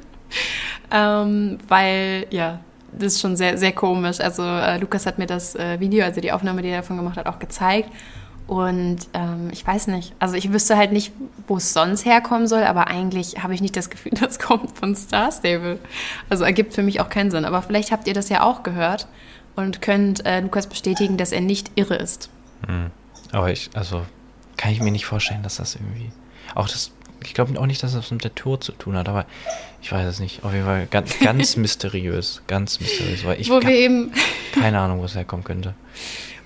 ähm, 0.92 1.58
weil, 1.68 2.26
ja, 2.30 2.60
das 2.92 3.14
ist 3.14 3.20
schon 3.20 3.36
sehr, 3.36 3.58
sehr 3.58 3.72
komisch. 3.72 4.20
Also 4.20 4.42
äh, 4.42 4.78
Lukas 4.78 5.06
hat 5.06 5.18
mir 5.18 5.26
das 5.26 5.56
äh, 5.56 5.80
Video, 5.80 6.04
also 6.04 6.20
die 6.20 6.30
Aufnahme, 6.30 6.62
die 6.62 6.68
er 6.68 6.82
davon 6.82 6.96
gemacht 6.96 7.16
hat, 7.16 7.26
auch 7.26 7.38
gezeigt. 7.38 7.90
Und 8.46 8.98
ähm, 9.14 9.48
ich 9.52 9.66
weiß 9.66 9.86
nicht, 9.86 10.14
also 10.18 10.34
ich 10.34 10.52
wüsste 10.52 10.76
halt 10.76 10.92
nicht, 10.92 11.12
wo 11.46 11.56
es 11.56 11.72
sonst 11.72 12.04
herkommen 12.04 12.46
soll, 12.46 12.64
aber 12.64 12.88
eigentlich 12.88 13.42
habe 13.42 13.54
ich 13.54 13.60
nicht 13.60 13.76
das 13.76 13.88
Gefühl, 13.88 14.12
das 14.20 14.38
kommt 14.38 14.76
von 14.76 14.94
Star 14.94 15.32
Stable. 15.32 15.78
Also 16.28 16.44
ergibt 16.44 16.74
für 16.74 16.82
mich 16.82 17.00
auch 17.00 17.08
keinen 17.08 17.30
Sinn. 17.30 17.44
Aber 17.44 17.62
vielleicht 17.62 17.90
habt 17.90 18.06
ihr 18.06 18.14
das 18.14 18.28
ja 18.28 18.42
auch 18.42 18.62
gehört 18.62 19.08
und 19.56 19.82
könnt 19.82 20.24
äh, 20.24 20.40
Lukas 20.40 20.66
bestätigen, 20.66 21.16
dass 21.16 21.32
er 21.32 21.40
nicht 21.40 21.70
irre 21.74 21.96
ist. 21.96 22.30
Aber 23.32 23.50
ich, 23.50 23.70
also, 23.74 24.06
kann 24.56 24.72
ich 24.72 24.80
mir 24.80 24.92
nicht 24.92 25.06
vorstellen, 25.06 25.42
dass 25.42 25.56
das 25.56 25.74
irgendwie. 25.74 26.12
Auch 26.54 26.68
das, 26.68 26.92
ich 27.24 27.34
glaube 27.34 27.58
auch 27.58 27.66
nicht, 27.66 27.82
dass 27.82 27.94
das 27.94 28.10
mit 28.10 28.22
der 28.22 28.34
Tour 28.34 28.60
zu 28.60 28.72
tun 28.72 28.96
hat, 28.96 29.08
aber 29.08 29.26
ich 29.80 29.90
weiß 29.90 30.06
es 30.06 30.20
nicht. 30.20 30.44
Auf 30.44 30.52
jeden 30.52 30.64
Fall 30.64 30.86
ganz, 30.86 31.18
ganz 31.20 31.56
mysteriös. 31.56 32.42
Ganz 32.46 32.78
mysteriös, 32.78 33.24
weil 33.24 33.40
ich 33.40 33.50
wo 33.50 33.60
wir 33.60 33.70
eben, 33.70 34.12
keine 34.52 34.78
Ahnung, 34.78 35.00
wo 35.00 35.04
es 35.04 35.14
herkommen 35.16 35.44
könnte. 35.44 35.74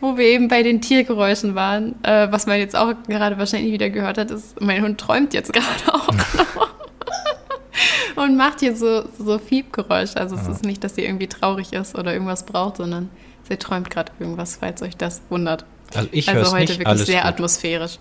wo 0.01 0.17
wir 0.17 0.25
eben 0.25 0.49
bei 0.49 0.63
den 0.63 0.81
Tiergeräuschen 0.81 1.55
waren, 1.55 2.03
äh, 2.05 2.31
was 2.31 2.47
man 2.47 2.59
jetzt 2.59 2.77
auch 2.77 2.95
gerade 3.07 3.37
wahrscheinlich 3.37 3.73
wieder 3.73 3.91
gehört 3.91 4.17
hat, 4.17 4.31
ist, 4.31 4.61
mein 4.61 4.83
Hund 4.83 4.99
träumt 4.99 5.35
jetzt 5.35 5.53
gerade 5.53 5.93
auch. 5.93 6.09
Und 8.17 8.37
macht 8.37 8.61
hier 8.61 8.77
so, 8.77 9.05
so 9.19 9.39
Fiebgeräusche. 9.39 10.17
Also 10.17 10.37
es 10.37 10.49
ist 10.49 10.65
nicht, 10.65 10.83
dass 10.85 10.95
sie 10.95 11.05
irgendwie 11.05 11.27
traurig 11.27 11.73
ist 11.73 11.97
oder 11.97 12.13
irgendwas 12.13 12.47
braucht, 12.47 12.79
sondern 12.79 13.11
sie 13.49 13.57
träumt 13.57 13.91
gerade 13.91 14.13
irgendwas, 14.19 14.57
falls 14.57 14.83
euch 14.83 14.97
das 14.97 15.23
wundert. 15.29 15.65
Also 15.95 16.09
ich 16.13 16.31
höre 16.31 16.39
also 16.39 16.53
heute 16.53 16.73
nicht, 16.73 16.79
wirklich 16.81 17.07
sehr 17.07 17.23
gut. 17.23 17.31
atmosphärisch. 17.31 17.99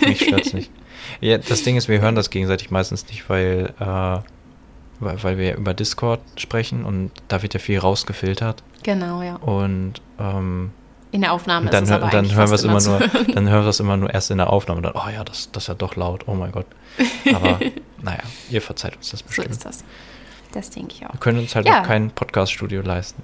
Mich 0.00 0.24
stört's 0.24 0.52
nicht. 0.52 0.70
Ja, 1.20 1.38
das 1.38 1.62
Ding 1.62 1.76
ist, 1.76 1.88
wir 1.88 2.00
hören 2.00 2.16
das 2.16 2.28
gegenseitig 2.28 2.70
meistens 2.70 3.06
nicht, 3.08 3.30
weil, 3.30 3.72
äh, 3.80 3.84
weil, 3.84 5.22
weil 5.22 5.38
wir 5.38 5.56
über 5.56 5.72
Discord 5.72 6.20
sprechen 6.36 6.84
und 6.84 7.12
da 7.28 7.42
wird 7.42 7.54
ja 7.54 7.60
viel 7.60 7.78
rausgefiltert. 7.78 8.62
Genau, 8.82 9.22
ja. 9.22 9.36
Und 9.36 9.94
ähm, 10.18 10.72
In 11.10 11.22
der 11.22 11.32
Aufnahme 11.32 11.70
dann, 11.70 11.84
ist 11.84 11.90
es 11.90 11.96
aber 11.96 12.08
dann 12.10 12.30
hören 12.34 12.48
wir 12.48 12.54
es 12.54 12.64
immer 12.64 12.80
nur, 12.82 13.00
hören. 13.00 13.26
dann 13.34 13.48
hören 13.48 13.62
wir 13.64 13.70
es 13.70 13.80
immer 13.80 13.96
nur 13.96 14.12
erst 14.12 14.30
in 14.30 14.36
der 14.38 14.50
Aufnahme. 14.50 14.78
Und 14.78 14.82
dann, 14.84 14.92
oh 14.94 15.08
ja, 15.10 15.24
das, 15.24 15.50
das 15.52 15.64
ist 15.64 15.68
ja 15.68 15.74
doch 15.74 15.96
laut. 15.96 16.24
Oh 16.26 16.34
mein 16.34 16.52
Gott. 16.52 16.66
Aber 17.34 17.58
naja, 18.02 18.20
ihr 18.50 18.60
verzeiht 18.60 18.96
uns 18.96 19.10
das 19.10 19.20
So 19.20 19.26
bestimmt. 19.26 19.50
ist 19.50 19.64
das. 19.64 19.84
Das 20.52 20.70
denke 20.70 20.94
ich 20.94 21.06
auch. 21.06 21.12
wir 21.12 21.20
können 21.20 21.38
uns 21.38 21.54
halt 21.54 21.66
Ja. 21.66 21.80
auch 21.80 21.86
kein 21.86 22.10
Podcast-Studio 22.10 22.82
leisten. 22.82 23.22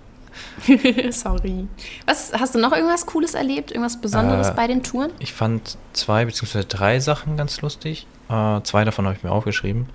Sorry. 1.11 1.67
Was, 2.07 2.33
hast 2.33 2.55
du 2.55 2.59
noch 2.59 2.73
irgendwas 2.73 3.07
Cooles 3.07 3.35
erlebt? 3.35 3.71
Irgendwas 3.71 4.00
Besonderes 4.00 4.49
Äh, 4.49 4.55
bei 4.55 4.67
den 4.67 4.83
Touren? 4.83 5.11
Ich 5.19 5.33
fand 5.33 5.76
zwei 5.93 6.25
beziehungsweise 6.25 6.64
drei 6.67 7.00
Sachen 7.00 7.37
ganz 7.37 7.61
lustig. 7.61 8.07
Äh, 8.29 8.61
zwei 8.62 8.85
davon 8.85 9.07
habe 9.07 9.17
ich 9.17 9.23
mir 9.23 9.31
aufgeschrieben. 9.31 9.88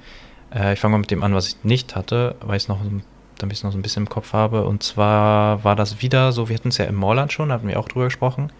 Äh, 0.53 0.73
ich 0.73 0.79
fange 0.79 0.93
mal 0.93 0.97
mit 0.99 1.11
dem 1.11 1.23
an, 1.23 1.33
was 1.33 1.47
ich 1.47 1.63
nicht 1.63 1.95
hatte, 1.95 2.35
weil 2.41 2.57
ich 2.57 2.63
es 2.63 2.69
noch, 2.69 2.81
so 2.81 2.89
ein- 2.89 3.03
damit 3.39 3.53
ich 3.53 3.59
es 3.59 3.63
noch 3.63 3.71
so 3.71 3.77
ein 3.77 3.81
bisschen 3.81 4.03
im 4.03 4.09
Kopf 4.09 4.33
habe. 4.33 4.65
Und 4.65 4.83
zwar 4.83 5.63
war 5.63 5.75
das 5.75 6.01
wieder 6.01 6.31
so, 6.31 6.49
wir 6.49 6.55
hatten 6.55 6.69
es 6.69 6.77
ja 6.77 6.85
im 6.85 6.95
Moorland 6.95 7.33
schon, 7.33 7.51
hatten 7.51 7.67
wir 7.67 7.79
auch 7.79 7.87
drüber 7.87 8.05
gesprochen, 8.05 8.51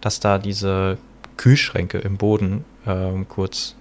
dass 0.00 0.20
da 0.20 0.38
diese 0.38 0.98
Kühlschränke 1.36 1.98
im 1.98 2.16
Boden 2.16 2.64
ähm, 2.86 3.26
kurz, 3.28 3.74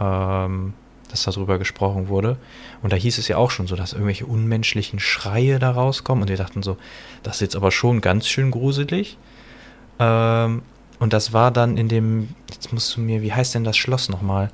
ähm, 0.00 0.74
dass 1.10 1.24
darüber 1.24 1.58
gesprochen 1.58 2.08
wurde. 2.08 2.36
Und 2.82 2.92
da 2.92 2.96
hieß 2.96 3.18
es 3.18 3.28
ja 3.28 3.36
auch 3.36 3.50
schon 3.50 3.66
so, 3.66 3.76
dass 3.76 3.92
irgendwelche 3.92 4.26
unmenschlichen 4.26 4.98
Schreie 4.98 5.58
da 5.58 5.70
rauskommen. 5.70 6.22
Und 6.22 6.28
wir 6.28 6.36
dachten 6.36 6.62
so, 6.62 6.76
das 7.22 7.36
ist 7.36 7.40
jetzt 7.42 7.56
aber 7.56 7.70
schon 7.70 8.00
ganz 8.00 8.26
schön 8.26 8.50
gruselig. 8.50 9.18
Ähm, 9.98 10.62
und 10.98 11.12
das 11.12 11.32
war 11.32 11.50
dann 11.50 11.76
in 11.76 11.88
dem, 11.88 12.30
jetzt 12.52 12.72
musst 12.72 12.96
du 12.96 13.00
mir, 13.00 13.22
wie 13.22 13.32
heißt 13.32 13.54
denn 13.54 13.64
das 13.64 13.76
Schloss 13.76 14.08
nochmal? 14.08 14.50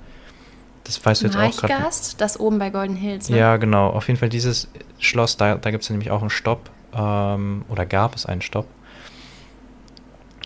Das 0.87 1.05
weißt 1.05 1.23
du 1.23 1.26
jetzt 1.26 1.37
auch 1.37 1.57
gerade. 1.57 1.73
Marchgast, 1.75 2.21
das 2.21 2.38
oben 2.38 2.59
bei 2.59 2.71
Golden 2.71 2.95
Hills. 2.95 3.28
Ne? 3.28 3.38
Ja, 3.38 3.57
genau. 3.57 3.88
Auf 3.90 4.07
jeden 4.07 4.19
Fall 4.19 4.28
dieses 4.28 4.69
Schloss, 4.99 5.37
da, 5.37 5.57
da 5.57 5.71
gibt 5.73 5.83
es 5.83 5.90
nämlich 5.90 6.11
auch 6.12 6.21
einen 6.21 6.31
Stopp. 6.31 6.71
Ähm, 6.95 7.64
oder 7.69 7.85
gab 7.85 8.14
es 8.14 8.25
einen 8.25 8.40
Stopp. 8.40 8.66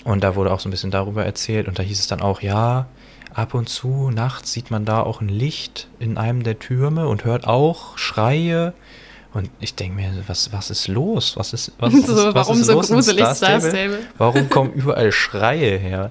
Und 0.04 0.24
da 0.24 0.34
wurde 0.34 0.52
auch 0.52 0.60
so 0.60 0.68
ein 0.68 0.70
bisschen 0.70 0.90
darüber 0.90 1.24
erzählt. 1.24 1.68
Und 1.68 1.78
da 1.78 1.82
hieß 1.82 2.00
es 2.00 2.06
dann 2.06 2.22
auch, 2.22 2.40
ja, 2.40 2.86
ab 3.34 3.52
und 3.52 3.68
zu 3.68 4.10
nachts 4.10 4.52
sieht 4.52 4.70
man 4.70 4.86
da 4.86 5.02
auch 5.02 5.20
ein 5.20 5.28
Licht 5.28 5.88
in 5.98 6.16
einem 6.16 6.42
der 6.42 6.58
Türme 6.58 7.06
und 7.06 7.24
hört 7.24 7.46
auch 7.46 7.98
Schreie. 7.98 8.72
Und 9.34 9.50
ich 9.60 9.74
denke 9.74 9.96
mir, 9.96 10.10
was, 10.26 10.52
was 10.52 10.70
ist 10.70 10.88
los? 10.88 11.36
Was 11.36 11.52
ist, 11.52 11.72
was 11.78 11.92
So, 12.06 12.34
was 12.34 12.34
warum 12.34 12.60
ist 12.60 12.66
so 12.66 12.72
los 12.72 12.88
gruselig 12.88 13.24
Star 13.24 13.34
Star 13.34 13.60
Stable? 13.60 13.70
Stable? 13.70 13.98
Warum 14.16 14.48
kommen 14.48 14.72
überall 14.74 15.12
Schreie 15.12 15.76
her? 15.76 16.10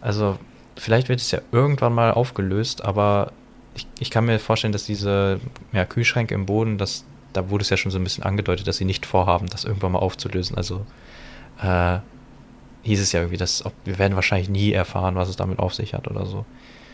Also, 0.00 0.38
vielleicht 0.76 1.08
wird 1.08 1.20
es 1.20 1.30
ja 1.30 1.40
irgendwann 1.50 1.94
mal 1.94 2.12
aufgelöst, 2.12 2.84
aber 2.84 3.32
ich, 3.74 3.86
ich 3.98 4.10
kann 4.10 4.24
mir 4.24 4.38
vorstellen, 4.38 4.72
dass 4.72 4.84
diese 4.84 5.40
ja, 5.72 5.84
Kühlschränke 5.84 6.34
im 6.34 6.46
Boden, 6.46 6.78
das, 6.78 7.04
da 7.32 7.50
wurde 7.50 7.62
es 7.62 7.70
ja 7.70 7.76
schon 7.76 7.90
so 7.90 7.98
ein 7.98 8.04
bisschen 8.04 8.24
angedeutet, 8.24 8.66
dass 8.66 8.76
sie 8.76 8.84
nicht 8.84 9.06
vorhaben, 9.06 9.48
das 9.48 9.64
irgendwann 9.64 9.92
mal 9.92 9.98
aufzulösen. 9.98 10.56
Also 10.56 10.86
äh, 11.62 11.98
hieß 12.82 13.00
es 13.00 13.12
ja 13.12 13.20
irgendwie, 13.20 13.36
dass 13.36 13.64
ob, 13.64 13.72
wir 13.84 13.98
werden 13.98 14.14
wahrscheinlich 14.14 14.48
nie 14.48 14.72
erfahren, 14.72 15.16
was 15.16 15.28
es 15.28 15.36
damit 15.36 15.58
auf 15.58 15.74
sich 15.74 15.94
hat 15.94 16.08
oder 16.08 16.26
so. 16.26 16.44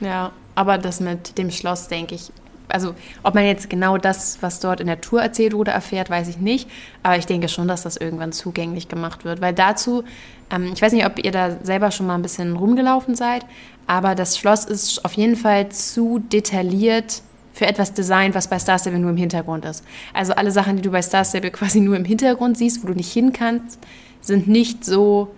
Ja, 0.01 0.33
aber 0.55 0.79
das 0.79 1.01
mit 1.01 1.37
dem 1.37 1.51
Schloss, 1.51 1.89
denke 1.89 2.15
ich, 2.15 2.33
also 2.69 2.95
ob 3.23 3.35
man 3.35 3.45
jetzt 3.45 3.69
genau 3.69 3.99
das, 3.99 4.39
was 4.41 4.61
dort 4.61 4.81
in 4.81 4.87
der 4.87 5.01
Tour 5.01 5.21
erzählt 5.21 5.53
wurde, 5.53 5.73
erfährt, 5.73 6.09
weiß 6.09 6.29
ich 6.29 6.39
nicht. 6.39 6.71
Aber 7.03 7.17
ich 7.17 7.27
denke 7.27 7.49
schon, 7.49 7.69
dass 7.69 7.83
das 7.83 7.97
irgendwann 7.97 8.33
zugänglich 8.33 8.89
gemacht 8.89 9.25
wird. 9.25 9.41
Weil 9.41 9.53
dazu, 9.53 10.05
ähm, 10.50 10.71
ich 10.75 10.83
weiß 10.83 10.92
nicht, 10.92 11.07
ob 11.07 11.25
ihr 11.25 11.33
da 11.33 11.57
selber 11.62 11.90
schon 11.90 12.07
mal 12.07 12.14
ein 12.14 12.23
bisschen 12.23 12.57
rumgelaufen 12.57 13.14
seid, 13.14 13.45
aber 13.87 14.14
das 14.14 14.38
Schloss 14.38 14.64
ist 14.64 15.04
auf 15.04 15.14
jeden 15.14 15.37
Fall 15.37 15.71
zu 15.71 16.19
detailliert 16.19 17.23
für 17.52 17.66
etwas 17.66 17.92
Design, 17.92 18.35
was 18.35 18.49
bei 18.49 18.59
Star 18.59 18.78
Stable 18.78 18.99
nur 18.99 19.11
im 19.11 19.16
Hintergrund 19.16 19.64
ist. 19.64 19.85
Also 20.14 20.33
alle 20.35 20.52
Sachen, 20.52 20.76
die 20.76 20.83
du 20.83 20.90
bei 20.90 21.02
Star 21.02 21.25
Stable 21.25 21.50
quasi 21.50 21.80
nur 21.80 21.97
im 21.97 22.04
Hintergrund 22.04 22.57
siehst, 22.57 22.83
wo 22.83 22.88
du 22.88 22.95
nicht 22.95 23.12
hin 23.12 23.33
kannst, 23.33 23.78
sind 24.21 24.49
nicht 24.49 24.85
so 24.85 25.28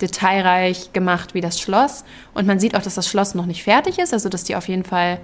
detailreich 0.00 0.92
gemacht 0.92 1.34
wie 1.34 1.40
das 1.40 1.60
Schloss. 1.60 2.04
Und 2.34 2.46
man 2.46 2.58
sieht 2.58 2.76
auch, 2.76 2.82
dass 2.82 2.96
das 2.96 3.08
Schloss 3.08 3.34
noch 3.34 3.46
nicht 3.46 3.62
fertig 3.62 3.98
ist, 3.98 4.12
also 4.12 4.28
dass 4.28 4.44
die 4.44 4.56
auf 4.56 4.68
jeden 4.68 4.84
Fall 4.84 5.20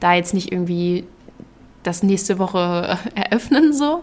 da 0.00 0.14
jetzt 0.14 0.34
nicht 0.34 0.50
irgendwie 0.50 1.04
das 1.82 2.02
nächste 2.02 2.38
Woche 2.38 2.96
äh, 3.14 3.20
eröffnen 3.20 3.72
so. 3.72 4.02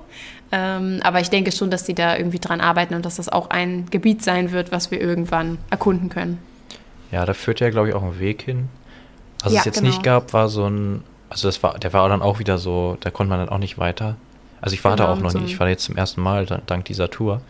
Ähm, 0.52 1.00
aber 1.04 1.20
ich 1.22 1.30
denke 1.30 1.52
schon, 1.52 1.70
dass 1.70 1.84
die 1.84 1.94
da 1.94 2.18
irgendwie 2.18 2.40
dran 2.40 2.60
arbeiten 2.62 2.96
und 2.96 3.06
dass 3.06 3.18
das 3.18 3.30
auch 3.30 3.50
ein 3.52 3.86
Gebiet 3.92 4.24
sein 4.24 4.52
wird, 4.52 4.72
was 4.72 4.90
wir 4.92 5.00
irgendwann 5.00 5.60
erkunden 5.70 6.10
können. 6.10 6.40
Ja, 7.12 7.26
da 7.26 7.34
führt 7.34 7.60
ja, 7.60 7.70
glaube 7.70 7.90
ich, 7.90 7.94
auch 7.96 8.04
ein 8.04 8.20
Weg 8.20 8.42
hin. 8.44 8.70
Was 9.44 9.54
Ja, 9.54 9.60
es 9.60 9.66
jetzt 9.66 9.76
genau. 9.80 9.88
nicht 9.90 10.04
gab, 10.04 10.34
war 10.34 10.50
so 10.50 10.66
ein, 10.68 11.04
also 11.30 11.48
das 11.48 11.62
war, 11.64 11.78
der 11.78 11.94
war 11.94 12.10
dann 12.10 12.22
auch 12.22 12.40
wieder 12.40 12.58
so, 12.58 12.98
da 13.00 13.12
konnte 13.12 13.30
man 13.30 13.40
dann 13.40 13.50
auch 13.50 13.58
nicht 13.60 13.78
weiter. 13.78 14.16
Also 14.60 14.74
ich 14.74 14.84
war 14.84 14.96
da 14.96 15.06
Genau, 15.06 15.16
auch 15.16 15.22
noch 15.22 15.30
so 15.32 15.38
nie, 15.38 15.46
ein- 15.46 15.50
ich 15.50 15.60
war 15.60 15.70
jetzt 15.70 15.86
zum 15.86 15.96
ersten 15.96 16.22
Mal 16.22 16.46
da- 16.46 16.62
dank 16.66 16.86
dieser 16.86 17.10
Tour. 17.10 17.42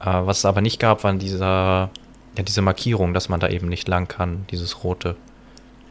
Äh, 0.00 0.06
was 0.06 0.38
es 0.38 0.44
aber 0.46 0.62
nicht 0.62 0.80
gab, 0.80 1.04
waren 1.04 1.18
dieser, 1.18 1.90
ja, 2.36 2.42
diese 2.42 2.62
Markierung, 2.62 3.12
dass 3.14 3.28
man 3.28 3.38
da 3.38 3.48
eben 3.48 3.68
nicht 3.68 3.86
lang 3.86 4.08
kann, 4.08 4.46
dieses 4.50 4.82
rote. 4.82 5.14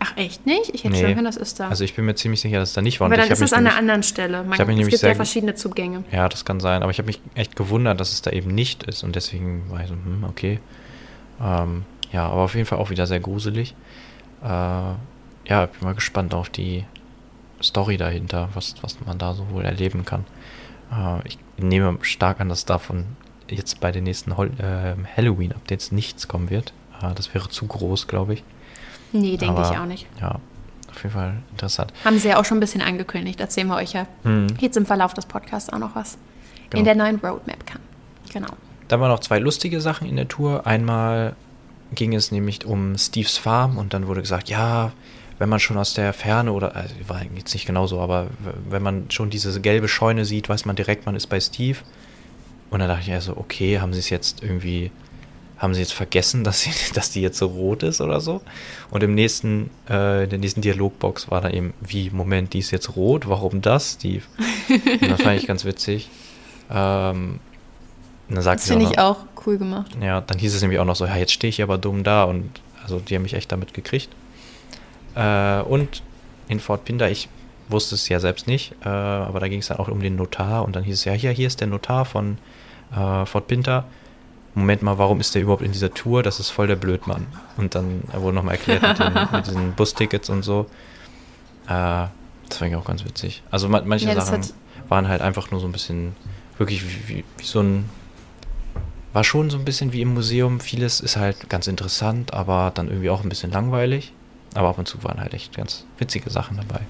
Ach, 0.01 0.15
echt 0.15 0.45
nicht? 0.45 0.69
Ich 0.73 0.83
hätte 0.85 0.93
Nee. 0.93 1.01
schon 1.01 1.13
können, 1.13 1.25
das 1.25 1.35
ist 1.35 1.59
da. 1.59 1.67
Also 1.67 1.83
ich 1.83 1.93
bin 1.93 2.05
mir 2.05 2.15
ziemlich 2.15 2.39
sicher, 2.39 2.57
dass 2.59 2.69
es 2.69 2.75
da 2.75 2.81
nicht 2.81 2.99
war. 3.01 3.05
aber 3.07 3.15
Und 3.15 3.21
dann 3.21 3.31
ist 3.31 3.41
es 3.41 3.51
an 3.51 3.67
einer 3.67 3.75
anderen 3.75 4.01
Stelle. 4.03 4.43
Man, 4.43 4.53
ich 4.53 4.59
mich 4.59 4.59
es 4.61 4.67
nämlich 4.67 4.85
gibt 4.91 4.93
ja 5.03 5.09
sehr- 5.09 5.15
verschiedene 5.15 5.55
Zugänge. 5.55 6.03
Ja, 6.11 6.29
das 6.29 6.45
kann 6.45 6.59
sein. 6.61 6.83
Aber 6.83 6.91
ich 6.91 6.99
habe 6.99 7.07
mich 7.07 7.19
echt 7.35 7.55
gewundert, 7.57 7.99
dass 7.99 8.13
es 8.13 8.21
da 8.21 8.31
eben 8.31 8.53
nicht 8.55 8.83
ist. 8.83 9.03
Und 9.03 9.15
deswegen 9.17 9.69
war 9.69 9.81
ich 9.81 9.87
so, 9.87 9.93
hm, 9.95 10.23
okay. 10.23 10.59
Ähm, 11.41 11.83
ja, 12.13 12.27
aber 12.27 12.41
auf 12.43 12.55
jeden 12.55 12.65
Fall 12.65 12.77
auch 12.79 12.89
wieder 12.89 13.07
sehr 13.07 13.19
gruselig. 13.19 13.75
Äh, 14.41 14.47
ja, 14.47 14.97
bin 15.65 15.67
mal 15.81 15.95
gespannt 15.95 16.33
auf 16.33 16.49
die 16.49 16.85
Story 17.61 17.97
dahinter, 17.97 18.49
was, 18.53 18.75
was 18.81 18.97
man 19.05 19.17
da 19.17 19.33
so 19.33 19.49
wohl 19.49 19.65
erleben 19.65 20.05
kann. 20.05 20.23
Äh, 20.91 21.27
ich 21.27 21.37
nehme 21.57 21.97
stark 22.03 22.39
an, 22.39 22.47
dass 22.47 22.63
davon 22.65 23.05
jetzt 23.49 23.81
bei 23.81 23.91
den 23.91 24.05
nächsten 24.05 24.37
Hol 24.37 24.51
äh, 24.59 24.95
Halloween-Updates 25.17 25.91
nichts 25.91 26.27
kommen 26.29 26.49
wird. 26.49 26.71
Äh, 27.01 27.13
das 27.15 27.33
wäre 27.33 27.49
zu 27.49 27.67
groß, 27.67 28.07
glaube 28.07 28.33
ich. 28.35 28.43
Nee, 29.11 29.37
denke 29.37 29.57
Aber, 29.59 29.71
ich 29.71 29.77
auch 29.77 29.85
nicht. 29.85 30.07
Ja, 30.21 30.39
auf 30.91 31.03
jeden 31.03 31.13
Fall 31.13 31.33
interessant. 31.51 31.93
Haben 32.05 32.19
sie 32.19 32.29
ja 32.29 32.39
auch 32.39 32.45
schon 32.45 32.57
ein 32.57 32.61
bisschen 32.61 32.81
angekündigt. 32.81 33.39
Erzählen 33.39 33.67
wir 33.67 33.75
euch 33.77 33.93
ja 33.93 34.05
Hm. 34.23 34.47
jetzt 34.59 34.77
im 34.77 34.85
Verlauf 34.85 35.13
des 35.13 35.25
Podcasts 35.25 35.71
auch 35.71 35.79
noch 35.79 35.95
was 35.95 36.17
Genau. 36.69 36.79
in 36.79 36.85
der 36.85 36.95
neuen 36.95 37.15
Roadmap 37.17 37.65
kann. 37.65 37.81
Genau. 38.31 38.49
Dann 38.87 38.99
waren 39.01 39.09
noch 39.09 39.19
zwei 39.19 39.39
lustige 39.39 39.81
Sachen 39.81 40.07
in 40.07 40.15
der 40.15 40.27
Tour. 40.27 40.67
Einmal 40.67 41.35
ging 41.95 42.13
es 42.13 42.31
nämlich 42.31 42.65
um 42.65 42.97
Steves 42.97 43.37
Farm 43.37 43.77
und 43.77 43.93
dann 43.93 44.07
wurde 44.07 44.21
gesagt, 44.21 44.49
ja, 44.49 44.91
wenn 45.39 45.49
man 45.49 45.59
schon 45.59 45.77
aus 45.77 45.93
der 45.93 46.11
Ferne 46.13 46.51
oder, 46.51 46.75
also 46.75 46.93
war 47.07 47.21
jetzt 47.35 47.53
nicht 47.53 47.65
genauso, 47.65 47.99
aber 48.01 48.25
w- 48.39 48.51
wenn 48.69 48.83
man 48.83 49.09
schon 49.09 49.29
diese 49.29 49.59
gelbe 49.61 49.87
Scheune 49.87 50.25
sieht, 50.25 50.49
weiß 50.49 50.65
man 50.65 50.75
direkt, 50.75 51.05
man 51.05 51.15
ist 51.15 51.27
bei 51.27 51.39
Steve. 51.39 51.79
Und 52.69 52.79
dann 52.79 52.89
dachte 52.89 53.01
ich 53.01 53.07
ja 53.07 53.21
so, 53.21 53.37
okay, 53.37 53.79
haben 53.79 53.93
sie 53.93 53.99
es 53.99 54.09
jetzt 54.09 54.43
irgendwie, 54.43 54.91
haben 55.59 55.73
sie 55.73 55.81
jetzt 55.81 55.93
vergessen, 55.93 56.43
dass, 56.45 56.61
sie, 56.61 56.71
dass 56.93 57.11
die 57.11 57.21
jetzt 57.21 57.37
so 57.37 57.47
rot 57.47 57.83
ist 57.83 58.01
oder 58.01 58.19
so? 58.21 58.41
Und 58.89 59.03
im 59.03 59.13
nächsten, 59.13 59.69
äh, 59.89 60.23
in 60.23 60.29
der 60.29 60.39
nächsten 60.39 60.61
Dialogbox 60.61 61.29
war 61.29 61.41
dann 61.41 61.53
eben, 61.53 61.73
wie, 61.81 62.09
Moment, 62.09 62.53
die 62.53 62.59
ist 62.59 62.71
jetzt 62.71 62.95
rot, 62.95 63.27
warum 63.27 63.61
das, 63.61 63.93
Steve? 63.93 64.23
Und 64.69 65.11
das 65.11 65.21
fand 65.21 65.39
ich 65.39 65.47
ganz 65.47 65.65
witzig. 65.65 66.09
Ähm, 66.71 67.39
dann 68.29 68.43
sagt 68.43 68.61
Das 68.61 68.67
finde 68.67 68.85
ich 68.85 68.99
auch 68.99 69.17
cool 69.45 69.57
gemacht. 69.57 69.91
ja, 70.01 70.21
dann 70.21 70.37
hieß 70.37 70.53
es 70.53 70.61
nämlich 70.61 70.79
auch 70.79 70.85
noch 70.85 70.95
so, 70.95 71.05
ja, 71.05 71.15
jetzt 71.15 71.31
stehe 71.31 71.49
ich 71.49 71.63
aber 71.63 71.77
dumm 71.77 72.03
da 72.03 72.23
und 72.23 72.61
also 72.83 72.99
die 72.99 73.15
haben 73.15 73.23
mich 73.23 73.33
echt 73.33 73.51
damit 73.51 73.73
gekriegt. 73.73 74.09
Äh, 75.15 75.61
und 75.61 76.03
in 76.47 76.59
Fort 76.59 76.85
Pinda, 76.85 77.07
ich 77.07 77.27
wusste 77.69 77.95
es 77.95 78.07
ja 78.09 78.19
selbst 78.19 78.47
nicht, 78.47 78.73
äh, 78.83 78.89
aber 78.89 79.39
da 79.39 79.47
ging 79.47 79.59
es 79.59 79.67
dann 79.67 79.77
auch 79.77 79.87
um 79.87 80.01
den 80.01 80.15
Notar 80.15 80.63
und 80.63 80.75
dann 80.75 80.83
hieß 80.83 80.95
es 80.95 81.05
ja, 81.05 81.13
hier, 81.13 81.31
hier 81.31 81.47
ist 81.47 81.59
der 81.59 81.67
Notar 81.67 82.05
von 82.05 82.37
äh, 82.95 83.25
Fort 83.25 83.47
Pinta. 83.47 83.85
Moment 84.59 84.81
mal, 84.81 84.97
warum 84.97 85.19
ist 85.19 85.35
der 85.35 85.41
überhaupt 85.41 85.61
in 85.61 85.71
dieser 85.71 85.93
Tour? 85.93 86.23
Das 86.23 86.39
ist 86.39 86.49
voll 86.49 86.67
der 86.67 86.75
Blödmann. 86.75 87.27
Und 87.57 87.75
dann 87.75 88.03
wurde 88.13 88.35
nochmal 88.35 88.55
erklärt 88.55 88.81
mit, 88.81 88.99
den, 88.99 89.13
mit 89.31 89.47
diesen 89.47 89.73
Bustickets 89.73 90.29
und 90.29 90.43
so. 90.43 90.67
Äh, 91.67 92.07
das 92.47 92.57
fand 92.57 92.71
ich 92.71 92.75
auch 92.75 92.85
ganz 92.85 93.05
witzig. 93.05 93.43
Also 93.51 93.69
man, 93.69 93.87
manche 93.87 94.07
Ja, 94.07 94.19
Sachen 94.19 94.41
waren 94.87 95.07
halt 95.07 95.21
einfach 95.21 95.51
nur 95.51 95.59
so 95.59 95.67
ein 95.67 95.71
bisschen, 95.71 96.15
wirklich 96.57 96.83
wie, 96.83 97.07
wie, 97.07 97.23
wie 97.37 97.45
so 97.45 97.61
ein 97.61 97.89
war 99.13 99.23
schon 99.23 99.49
so 99.49 99.57
ein 99.57 99.65
bisschen 99.65 99.91
wie 99.91 100.01
im 100.01 100.13
Museum. 100.13 100.59
Vieles 100.59 100.99
ist 100.99 101.17
halt 101.17 101.49
ganz 101.49 101.67
interessant, 101.67 102.33
aber 102.33 102.71
dann 102.73 102.87
irgendwie 102.89 103.09
auch 103.09 103.23
ein 103.23 103.29
bisschen 103.29 103.51
langweilig. 103.51 104.13
Aber 104.53 104.69
ab 104.69 104.77
und 104.77 104.87
zu 104.87 105.03
waren 105.03 105.19
halt 105.19 105.33
echt 105.33 105.55
ganz 105.55 105.85
witzige 105.97 106.29
Sachen 106.29 106.57
dabei. 106.57 106.81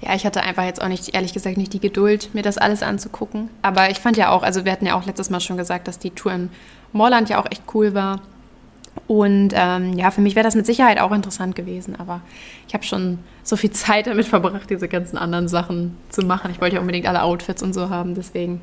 Ja, 0.00 0.14
ich 0.14 0.24
hatte 0.24 0.42
einfach 0.42 0.64
jetzt 0.64 0.80
auch 0.80 0.88
nicht, 0.88 1.14
ehrlich 1.14 1.32
gesagt, 1.32 1.56
nicht 1.56 1.72
die 1.72 1.80
Geduld, 1.80 2.34
mir 2.34 2.42
das 2.42 2.58
alles 2.58 2.82
anzugucken. 2.82 3.50
Aber 3.62 3.90
ich 3.90 3.98
fand 3.98 4.16
ja 4.16 4.30
auch, 4.30 4.42
also 4.42 4.64
wir 4.64 4.72
hatten 4.72 4.86
ja 4.86 4.94
auch 4.94 5.06
letztes 5.06 5.30
Mal 5.30 5.40
schon 5.40 5.56
gesagt, 5.56 5.88
dass 5.88 5.98
die 5.98 6.10
Tour 6.10 6.32
in 6.32 6.50
Moorland 6.92 7.28
ja 7.28 7.40
auch 7.40 7.46
echt 7.50 7.62
cool 7.74 7.94
war. 7.94 8.20
Und 9.06 9.50
ähm, 9.54 9.94
ja, 9.94 10.10
für 10.10 10.20
mich 10.20 10.34
wäre 10.34 10.44
das 10.44 10.54
mit 10.54 10.66
Sicherheit 10.66 11.00
auch 11.00 11.12
interessant 11.12 11.54
gewesen. 11.56 11.96
Aber 11.98 12.20
ich 12.66 12.74
habe 12.74 12.84
schon 12.84 13.18
so 13.42 13.56
viel 13.56 13.70
Zeit 13.72 14.06
damit 14.06 14.26
verbracht, 14.26 14.70
diese 14.70 14.88
ganzen 14.88 15.18
anderen 15.18 15.48
Sachen 15.48 15.96
zu 16.10 16.22
machen. 16.22 16.50
Ich 16.52 16.60
wollte 16.60 16.76
ja 16.76 16.80
unbedingt 16.80 17.06
alle 17.06 17.22
Outfits 17.22 17.62
und 17.62 17.72
so 17.72 17.90
haben, 17.90 18.14
deswegen 18.14 18.60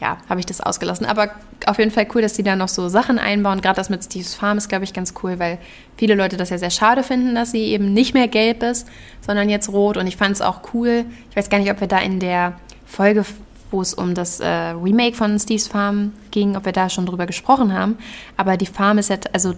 ja, 0.00 0.18
habe 0.28 0.40
ich 0.40 0.46
das 0.46 0.60
ausgelassen. 0.60 1.06
Aber 1.06 1.30
auf 1.66 1.78
jeden 1.78 1.90
Fall 1.90 2.06
cool, 2.14 2.22
dass 2.22 2.34
die 2.34 2.42
da 2.42 2.54
noch 2.54 2.68
so 2.68 2.88
Sachen 2.88 3.18
einbauen. 3.18 3.60
Gerade 3.60 3.76
das 3.76 3.88
mit 3.88 4.04
Steve's 4.04 4.34
Farm 4.34 4.58
ist, 4.58 4.68
glaube 4.68 4.84
ich, 4.84 4.92
ganz 4.92 5.14
cool, 5.22 5.38
weil 5.38 5.58
viele 5.96 6.14
Leute 6.14 6.36
das 6.36 6.50
ja 6.50 6.58
sehr 6.58 6.70
schade 6.70 7.02
finden, 7.02 7.34
dass 7.34 7.50
sie 7.50 7.64
eben 7.64 7.92
nicht 7.92 8.12
mehr 8.12 8.28
gelb 8.28 8.62
ist, 8.62 8.86
sondern 9.20 9.48
jetzt 9.48 9.70
rot. 9.70 9.96
Und 9.96 10.06
ich 10.06 10.16
fand 10.16 10.32
es 10.32 10.42
auch 10.42 10.60
cool. 10.74 11.06
Ich 11.30 11.36
weiß 11.36 11.48
gar 11.48 11.58
nicht, 11.58 11.70
ob 11.70 11.80
wir 11.80 11.88
da 11.88 11.98
in 11.98 12.20
der 12.20 12.58
Folge, 12.84 13.24
wo 13.70 13.80
es 13.80 13.94
um 13.94 14.14
das 14.14 14.40
äh, 14.40 14.46
Remake 14.46 15.16
von 15.16 15.38
Steve's 15.38 15.66
Farm 15.66 16.12
ging, 16.30 16.56
ob 16.56 16.66
wir 16.66 16.72
da 16.72 16.90
schon 16.90 17.06
drüber 17.06 17.26
gesprochen 17.26 17.72
haben. 17.72 17.96
Aber 18.36 18.56
die 18.56 18.66
Farm 18.66 18.98
ist 18.98 19.08
ja, 19.08 19.16
also 19.32 19.54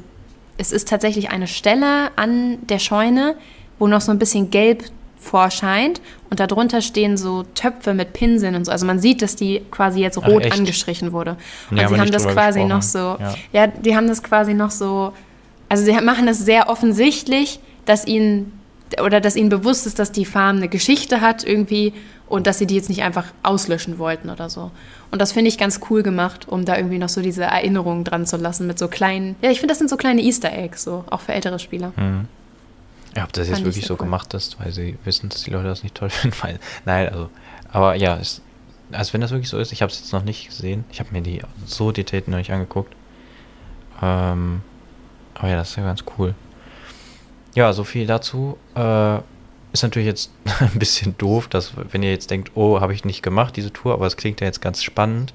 es 0.56 0.72
ist 0.72 0.88
tatsächlich 0.88 1.30
eine 1.30 1.46
Stelle 1.46 2.10
an 2.16 2.58
der 2.66 2.78
Scheune, 2.78 3.36
wo 3.78 3.86
noch 3.86 4.00
so 4.00 4.12
ein 4.12 4.18
bisschen 4.18 4.50
gelb 4.50 4.84
vorscheint 5.20 6.00
und 6.30 6.40
darunter 6.40 6.80
stehen 6.80 7.16
so 7.16 7.42
Töpfe 7.54 7.94
mit 7.94 8.12
Pinseln 8.12 8.54
und 8.54 8.64
so. 8.64 8.72
Also 8.72 8.86
man 8.86 8.98
sieht, 8.98 9.22
dass 9.22 9.36
die 9.36 9.62
quasi 9.70 10.00
jetzt 10.00 10.18
Ach, 10.18 10.28
rot 10.28 10.44
echt? 10.44 10.58
angestrichen 10.58 11.12
wurde. 11.12 11.32
Und 11.70 11.76
Nee, 11.76 11.84
haben 11.84 11.94
sie 11.94 12.00
haben 12.00 12.10
das 12.12 12.26
quasi 12.28 12.64
noch 12.64 12.82
so, 12.82 13.16
gesprochen. 13.18 13.40
ja. 13.52 13.66
die 13.66 13.96
haben 13.96 14.06
das 14.08 14.22
quasi 14.22 14.54
noch 14.54 14.70
so, 14.70 15.12
also 15.68 15.84
sie 15.84 15.92
machen 16.00 16.26
das 16.26 16.38
sehr 16.38 16.68
offensichtlich, 16.68 17.60
dass 17.84 18.06
ihnen 18.06 18.52
oder 19.04 19.20
dass 19.20 19.36
ihnen 19.36 19.50
bewusst 19.50 19.86
ist, 19.86 19.98
dass 19.98 20.12
die 20.12 20.24
Farm 20.24 20.56
eine 20.56 20.68
Geschichte 20.68 21.20
hat 21.20 21.44
irgendwie 21.44 21.92
und 22.26 22.46
dass 22.46 22.58
sie 22.58 22.66
die 22.66 22.74
jetzt 22.76 22.88
nicht 22.88 23.02
einfach 23.02 23.26
auslöschen 23.42 23.98
wollten 23.98 24.30
oder 24.30 24.48
so. 24.48 24.70
Und 25.10 25.20
das 25.20 25.32
finde 25.32 25.48
ich 25.48 25.58
ganz 25.58 25.80
cool 25.90 26.02
gemacht, 26.02 26.48
um 26.48 26.64
da 26.64 26.76
irgendwie 26.76 26.98
noch 26.98 27.08
so 27.08 27.20
diese 27.20 27.44
Erinnerungen 27.44 28.04
dran 28.04 28.24
zu 28.26 28.36
lassen 28.36 28.66
mit 28.66 28.78
so 28.78 28.88
kleinen, 28.88 29.36
ja, 29.42 29.50
ich 29.50 29.60
finde, 29.60 29.72
das 29.72 29.78
sind 29.78 29.90
so 29.90 29.96
kleine 29.96 30.22
Easter 30.22 30.52
Eggs, 30.52 30.84
so, 30.84 31.04
auch 31.10 31.20
für 31.20 31.32
ältere 31.32 31.58
Spieler. 31.58 31.92
Hm. 31.96 32.28
Ja, 33.18 33.24
ob 33.24 33.32
das 33.32 33.48
jetzt 33.48 33.64
wirklich 33.64 33.84
so 33.84 33.94
cool. 33.94 33.98
gemacht 33.98 34.32
ist, 34.34 34.60
weil 34.60 34.70
sie 34.70 34.96
wissen, 35.02 35.28
dass 35.28 35.42
die 35.42 35.50
Leute 35.50 35.66
das 35.66 35.82
nicht 35.82 35.96
toll 35.96 36.08
finden. 36.10 36.36
Weil, 36.40 36.60
nein, 36.84 37.08
also, 37.08 37.30
aber 37.68 37.96
ja, 37.96 38.16
es, 38.16 38.42
also 38.92 39.12
wenn 39.12 39.20
das 39.20 39.32
wirklich 39.32 39.48
so 39.48 39.58
ist, 39.58 39.72
ich 39.72 39.82
habe 39.82 39.90
es 39.90 39.98
jetzt 39.98 40.12
noch 40.12 40.22
nicht 40.22 40.46
gesehen. 40.46 40.84
Ich 40.92 41.00
habe 41.00 41.10
mir 41.10 41.20
die 41.20 41.42
so 41.66 41.90
detailliert 41.90 42.28
noch 42.28 42.38
nicht 42.38 42.52
angeguckt. 42.52 42.94
Ähm, 44.00 44.62
aber 45.34 45.48
ja, 45.48 45.56
das 45.56 45.70
ist 45.70 45.76
ja 45.76 45.82
ganz 45.82 46.04
cool. 46.16 46.36
Ja, 47.56 47.72
so 47.72 47.82
viel 47.82 48.06
dazu. 48.06 48.56
Äh, 48.76 49.16
ist 49.72 49.82
natürlich 49.82 50.06
jetzt 50.06 50.30
ein 50.60 50.78
bisschen 50.78 51.18
doof, 51.18 51.48
dass, 51.48 51.72
wenn 51.90 52.04
ihr 52.04 52.12
jetzt 52.12 52.30
denkt, 52.30 52.52
oh, 52.54 52.80
habe 52.80 52.94
ich 52.94 53.04
nicht 53.04 53.24
gemacht, 53.24 53.56
diese 53.56 53.72
Tour, 53.72 53.94
aber 53.94 54.06
es 54.06 54.16
klingt 54.16 54.40
ja 54.40 54.46
jetzt 54.46 54.60
ganz 54.60 54.84
spannend, 54.84 55.34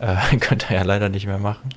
äh, 0.00 0.36
könnt 0.38 0.68
ihr 0.68 0.76
ja 0.76 0.82
leider 0.82 1.08
nicht 1.08 1.24
mehr 1.24 1.38
machen. 1.38 1.70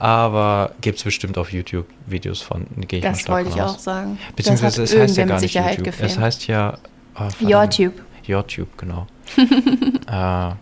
Aber 0.00 0.72
gibt 0.80 0.96
es 0.96 1.04
bestimmt 1.04 1.36
auf 1.36 1.52
YouTube 1.52 1.86
Videos 2.06 2.40
von, 2.40 2.66
gehe 2.88 3.00
ich 3.00 3.04
Das 3.04 3.28
wollte 3.28 3.50
ich 3.50 3.60
aus. 3.60 3.74
auch 3.74 3.78
sagen. 3.78 4.18
Beziehungsweise 4.34 4.82
es 4.82 4.96
heißt 4.96 5.16
ja 5.18 5.26
gar 5.26 5.40
nicht 5.40 5.54
YouTube. 5.54 5.84
Gefilmt. 5.84 6.10
Es 6.10 6.18
heißt 6.18 6.46
ja 6.46 6.78
oh, 7.18 7.28
YouTube. 7.38 7.92
YouTube, 8.24 8.78
genau. 8.78 9.06
äh, 9.36 10.10
ja, 10.10 10.56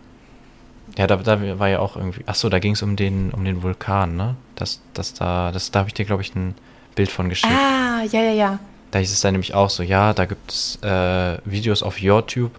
da, 0.95 1.05
da 1.15 1.57
war 1.57 1.69
ja 1.69 1.79
auch 1.79 1.95
irgendwie. 1.95 2.23
Achso, 2.25 2.49
da 2.49 2.59
ging 2.59 2.73
es 2.73 2.81
um 2.81 2.97
den, 2.97 3.31
um 3.31 3.45
den 3.45 3.63
Vulkan, 3.63 4.17
ne? 4.17 4.35
Das, 4.55 4.81
das 4.93 5.13
da, 5.13 5.53
das, 5.53 5.71
da 5.71 5.79
habe 5.79 5.89
ich 5.89 5.93
dir, 5.93 6.03
glaube 6.03 6.21
ich, 6.21 6.35
ein 6.35 6.53
Bild 6.95 7.09
von 7.09 7.29
geschickt. 7.29 7.53
Ah, 7.53 8.03
ja, 8.11 8.21
ja, 8.21 8.33
ja. 8.33 8.59
Da 8.91 8.99
hieß 8.99 9.13
es 9.13 9.21
dann 9.21 9.35
nämlich 9.35 9.53
auch 9.53 9.69
so, 9.69 9.83
ja, 9.83 10.13
da 10.13 10.25
gibt 10.25 10.51
es 10.51 10.79
äh, 10.83 11.37
Videos 11.45 11.81
auf 11.81 12.01
YouTube, 12.01 12.51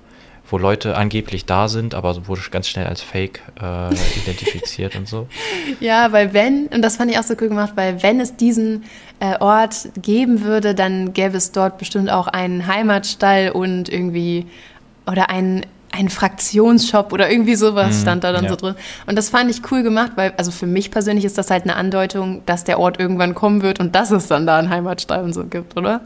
wo 0.50 0.59
Leute 0.59 0.97
angeblich 0.97 1.47
da 1.47 1.69
sind, 1.69 1.95
aber 1.95 2.26
wurde 2.26 2.42
ganz 2.50 2.69
schnell 2.69 2.87
als 2.87 3.00
Fake 3.00 3.40
äh, 3.61 3.95
identifiziert 4.19 4.97
und 4.97 5.09
so. 5.09 5.26
Ja, 5.80 6.12
weil 6.12 6.33
wenn, 6.33 6.66
und 6.66 6.83
das 6.83 6.97
fand 6.97 7.11
ich 7.11 7.19
auch 7.19 7.23
so 7.23 7.35
cool 7.40 7.49
gemacht, 7.49 7.73
weil 7.76 8.02
wenn 8.02 8.21
es 8.21 8.37
diesen 8.37 8.85
äh, 9.21 9.38
Ort 9.38 9.88
geben 10.00 10.42
würde, 10.42 10.75
dann 10.75 11.12
gäbe 11.12 11.37
es 11.37 11.52
dort 11.52 11.78
bestimmt 11.78 12.11
auch 12.11 12.26
einen 12.26 12.66
Heimatstall 12.66 13.50
und 13.50 13.88
irgendwie, 13.88 14.47
oder 15.07 15.30
einen 15.30 15.64
ein 15.92 16.09
Fraktionsshop 16.09 17.12
oder 17.12 17.28
irgendwie 17.30 17.57
sowas 17.57 17.99
mm, 17.99 18.02
stand 18.02 18.25
da 18.25 18.33
dann 18.33 18.45
ja. 18.45 18.50
so 18.50 18.57
drin. 18.57 18.75
Und 19.07 19.16
das 19.16 19.28
fand 19.28 19.50
ich 19.50 19.61
cool 19.73 19.83
gemacht, 19.83 20.12
weil, 20.14 20.33
also 20.37 20.52
für 20.52 20.66
mich 20.66 20.92
persönlich 20.92 21.25
ist 21.25 21.37
das 21.37 21.50
halt 21.50 21.64
eine 21.64 21.75
Andeutung, 21.75 22.42
dass 22.47 22.62
der 22.62 22.78
Ort 22.78 23.00
irgendwann 23.00 23.35
kommen 23.35 23.62
wird 23.62 23.80
und 23.80 23.95
dass 23.97 24.12
es 24.12 24.28
dann 24.28 24.47
da 24.47 24.59
einen 24.59 24.71
Heimatstall 24.71 25.25
und 25.25 25.33
so 25.33 25.45
gibt, 25.45 25.76
oder? 25.76 26.00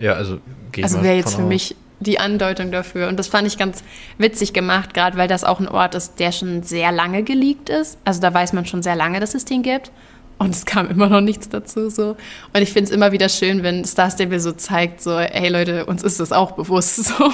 Ja, 0.00 0.14
also 0.14 0.38
Also 0.82 1.02
wäre 1.02 1.16
jetzt 1.16 1.36
für 1.36 1.42
aus. 1.42 1.48
mich 1.48 1.76
die 2.00 2.18
Andeutung 2.18 2.70
dafür. 2.70 3.08
Und 3.08 3.18
das 3.18 3.28
fand 3.28 3.46
ich 3.46 3.58
ganz 3.58 3.82
witzig 4.18 4.52
gemacht, 4.52 4.94
gerade 4.94 5.16
weil 5.16 5.28
das 5.28 5.44
auch 5.44 5.60
ein 5.60 5.68
Ort 5.68 5.94
ist, 5.94 6.18
der 6.18 6.32
schon 6.32 6.62
sehr 6.62 6.92
lange 6.92 7.22
geleakt 7.22 7.68
ist. 7.68 7.98
Also 8.04 8.20
da 8.20 8.32
weiß 8.32 8.52
man 8.52 8.66
schon 8.66 8.82
sehr 8.82 8.96
lange, 8.96 9.20
dass 9.20 9.34
es 9.34 9.44
den 9.44 9.62
gibt. 9.62 9.90
Und 10.38 10.54
es 10.54 10.64
kam 10.64 10.88
immer 10.88 11.08
noch 11.08 11.20
nichts 11.20 11.48
dazu 11.48 11.90
so. 11.90 12.16
Und 12.52 12.62
ich 12.62 12.72
finde 12.72 12.84
es 12.84 12.90
immer 12.90 13.10
wieder 13.10 13.28
schön, 13.28 13.62
wenn 13.64 13.84
Star 13.84 14.10
Stable 14.10 14.38
so 14.38 14.52
zeigt, 14.52 15.02
so, 15.02 15.18
hey 15.18 15.48
Leute, 15.48 15.86
uns 15.86 16.04
ist 16.04 16.20
das 16.20 16.32
auch 16.32 16.52
bewusst 16.52 17.04
so. 17.04 17.32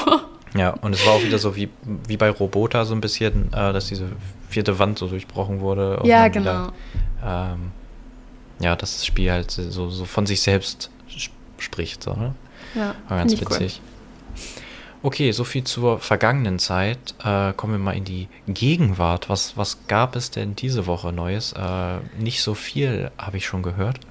Ja, 0.54 0.70
und 0.70 0.94
es 0.94 1.04
war 1.04 1.14
auch 1.14 1.22
wieder 1.22 1.38
so 1.38 1.54
wie, 1.56 1.68
wie 2.06 2.16
bei 2.16 2.30
Robota 2.30 2.84
so 2.84 2.94
ein 2.94 3.00
bisschen, 3.00 3.52
äh, 3.52 3.72
dass 3.72 3.88
diese 3.88 4.06
vierte 4.48 4.78
Wand 4.78 4.98
so 4.98 5.08
durchbrochen 5.08 5.60
wurde. 5.60 6.00
ja, 6.04 6.28
genau. 6.28 6.68
Wieder, 7.20 7.54
ähm, 7.54 7.72
ja, 8.60 8.76
dass 8.76 8.94
das 8.94 9.04
Spiel 9.04 9.30
halt 9.32 9.50
so, 9.50 9.90
so 9.90 10.04
von 10.04 10.26
sich 10.26 10.40
selbst 10.40 10.90
spricht. 11.58 12.02
So, 12.04 12.12
ne? 12.14 12.34
Ja, 12.74 12.94
war 13.08 13.18
ganz 13.18 13.32
witzig. 13.32 13.80
Cool. 13.82 13.93
Okay, 15.04 15.32
soviel 15.32 15.64
zur 15.64 15.98
vergangenen 15.98 16.58
Zeit. 16.58 17.14
Äh, 17.22 17.52
kommen 17.52 17.74
wir 17.74 17.78
mal 17.78 17.92
in 17.92 18.06
die 18.06 18.26
Gegenwart. 18.48 19.28
Was, 19.28 19.54
was 19.54 19.86
gab 19.86 20.16
es 20.16 20.30
denn 20.30 20.56
diese 20.56 20.86
Woche 20.86 21.12
Neues? 21.12 21.52
Äh, 21.52 21.98
nicht 22.18 22.40
so 22.40 22.54
viel, 22.54 23.10
habe 23.18 23.36
ich 23.36 23.44
schon 23.44 23.62
gehört. 23.62 24.00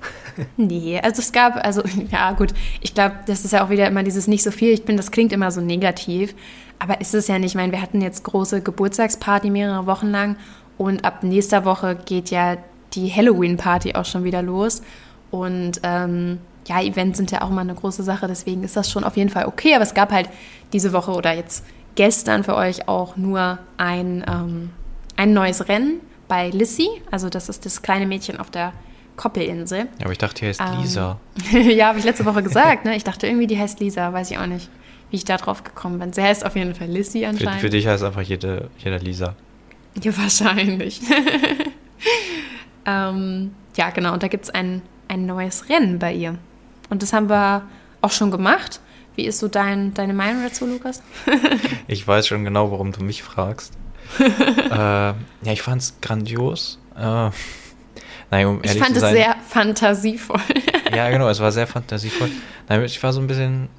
Nee, 0.58 1.00
also 1.00 1.22
es 1.22 1.32
gab, 1.32 1.64
also 1.64 1.82
ja 2.12 2.32
gut, 2.34 2.54
ich 2.82 2.94
glaube, 2.94 3.16
das 3.26 3.44
ist 3.44 3.54
ja 3.54 3.66
auch 3.66 3.72
wieder 3.72 3.88
immer 3.88 4.04
dieses 4.04 4.28
nicht 4.28 4.44
so 4.44 4.52
viel. 4.52 4.70
Ich 4.70 4.86
bin, 4.86 4.96
das 4.96 5.10
klingt 5.10 5.34
immer 5.34 5.50
so 5.50 5.62
negativ, 5.62 6.36
aber 6.78 7.02
ist 7.02 7.16
es 7.16 7.28
ja 7.28 7.40
nicht. 7.40 7.52
Ich 7.52 7.56
meine, 7.56 7.72
wir 7.72 7.82
hatten 7.82 8.02
jetzt 8.02 8.24
große 8.24 8.62
Geburtstagsparty 8.62 9.50
mehrere 9.50 9.88
Wochen 9.88 10.12
lang 10.12 10.38
und 10.78 11.06
ab 11.06 11.24
nächster 11.24 11.66
Woche 11.66 11.96
geht 12.06 12.30
ja 12.30 12.58
die 12.94 13.12
Halloween-Party 13.12 13.96
auch 13.96 14.06
schon 14.06 14.24
wieder 14.24 14.44
los. 14.44 14.84
Und 15.32 15.82
ähm, 15.82 16.40
ja, 16.68 16.82
Events 16.82 17.18
sind 17.18 17.32
ja 17.32 17.42
auch 17.42 17.50
immer 17.50 17.62
eine 17.62 17.76
große 17.76 18.04
Sache, 18.04 18.28
deswegen 18.28 18.64
ist 18.64 18.76
das 18.76 18.90
schon 18.90 19.04
auf 19.04 19.18
jeden 19.18 19.30
Fall 19.30 19.46
okay. 19.46 19.76
Aber 19.76 19.84
es 19.84 19.94
gab 19.94 20.12
halt 20.12 20.30
diese 20.72 20.94
Woche 20.94 21.12
oder 21.12 21.34
jetzt 21.34 21.66
gestern 21.96 22.44
für 22.44 22.56
euch 22.56 22.88
auch 22.88 23.18
nur 23.18 23.60
ein, 23.78 24.24
ähm, 24.28 24.70
ein 25.16 25.34
neues 25.34 25.68
Rennen 25.68 26.00
bei 26.28 26.50
Lissy. 26.50 26.88
Also 27.12 27.30
das 27.30 27.50
ist 27.50 27.66
das 27.66 27.82
kleine 27.82 28.06
Mädchen 28.06 28.40
auf 28.40 28.50
der 28.50 28.74
Koppelinsel. 29.16 29.80
Ja, 29.80 29.86
aber 30.04 30.12
ich 30.12 30.18
dachte, 30.18 30.40
die 30.40 30.48
heißt 30.48 30.62
ähm, 30.62 30.82
Lisa. 30.82 31.20
ja, 31.52 31.88
habe 31.88 32.00
ich 32.00 32.06
letzte 32.06 32.26
Woche 32.26 32.42
gesagt. 32.42 32.86
Ne? 32.86 32.96
Ich 32.96 33.04
dachte 33.04 33.28
irgendwie, 33.28 33.48
die 33.48 33.60
heißt 33.60 33.80
Lisa. 33.80 34.12
Weiß 34.12 34.32
ich 34.32 34.38
auch 34.38 34.48
nicht, 34.48 34.70
wie 35.12 35.18
ich 35.18 35.26
da 35.26 35.38
drauf 35.38 35.64
gekommen 35.64 36.00
bin. 36.00 36.14
Sie 36.14 36.22
heißt 36.22 36.46
auf 36.46 36.56
jeden 36.56 36.74
Fall 36.74 36.88
Lissy 36.88 37.26
anscheinend. 37.26 37.56
Für, 37.56 37.68
für 37.68 37.70
dich 37.70 37.86
heißt 37.86 38.04
einfach 38.04 38.22
jede, 38.22 38.70
jeder 38.80 39.00
Lisa. 39.00 39.36
Ja, 40.02 40.18
wahrscheinlich. 40.18 41.02
ähm, 42.86 43.54
ja, 43.76 43.90
genau. 43.92 44.14
Und 44.14 44.24
da 44.24 44.28
gibt 44.28 44.46
es 44.46 44.50
ein, 44.50 44.82
ein 45.08 45.28
neues 45.28 45.70
Rennen 45.70 46.00
bei 46.00 46.14
ihr. 46.14 46.40
Und 46.94 47.02
das 47.02 47.12
haben 47.12 47.28
wir 47.28 47.64
auch 48.02 48.12
schon 48.12 48.30
gemacht. 48.30 48.80
Wie 49.16 49.26
ist 49.26 49.40
so 49.40 49.48
dein, 49.48 49.96
deine 49.96 50.14
Meinung 50.14 50.44
dazu, 50.44 50.68
Lukas? 50.68 51.02
ich 51.88 52.08
weiß 52.08 52.28
schon 52.28 52.44
genau, 52.44 52.70
warum 52.70 52.92
du 52.92 53.04
mich 53.04 53.24
fragst. 53.24 53.74
äh, 54.20 54.76
ja, 54.76 55.16
ich 55.42 55.64
fand 55.64 55.82
es 55.82 55.96
grandios. 56.02 56.78
Äh, 56.96 57.32
nein, 58.30 58.46
um 58.46 58.60
ich 58.62 58.78
fand 58.78 58.96
es 58.96 59.02
sehr 59.02 59.36
fantasievoll. 59.50 60.40
ja, 60.96 61.10
genau, 61.10 61.28
es 61.30 61.40
war 61.40 61.52
sehr 61.52 61.66
fantasievoll. 61.66 62.30
Nein, 62.70 62.84
ich 62.84 63.02
war 63.02 63.12
so 63.12 63.22
ein 63.22 63.26
bisschen, 63.26 63.70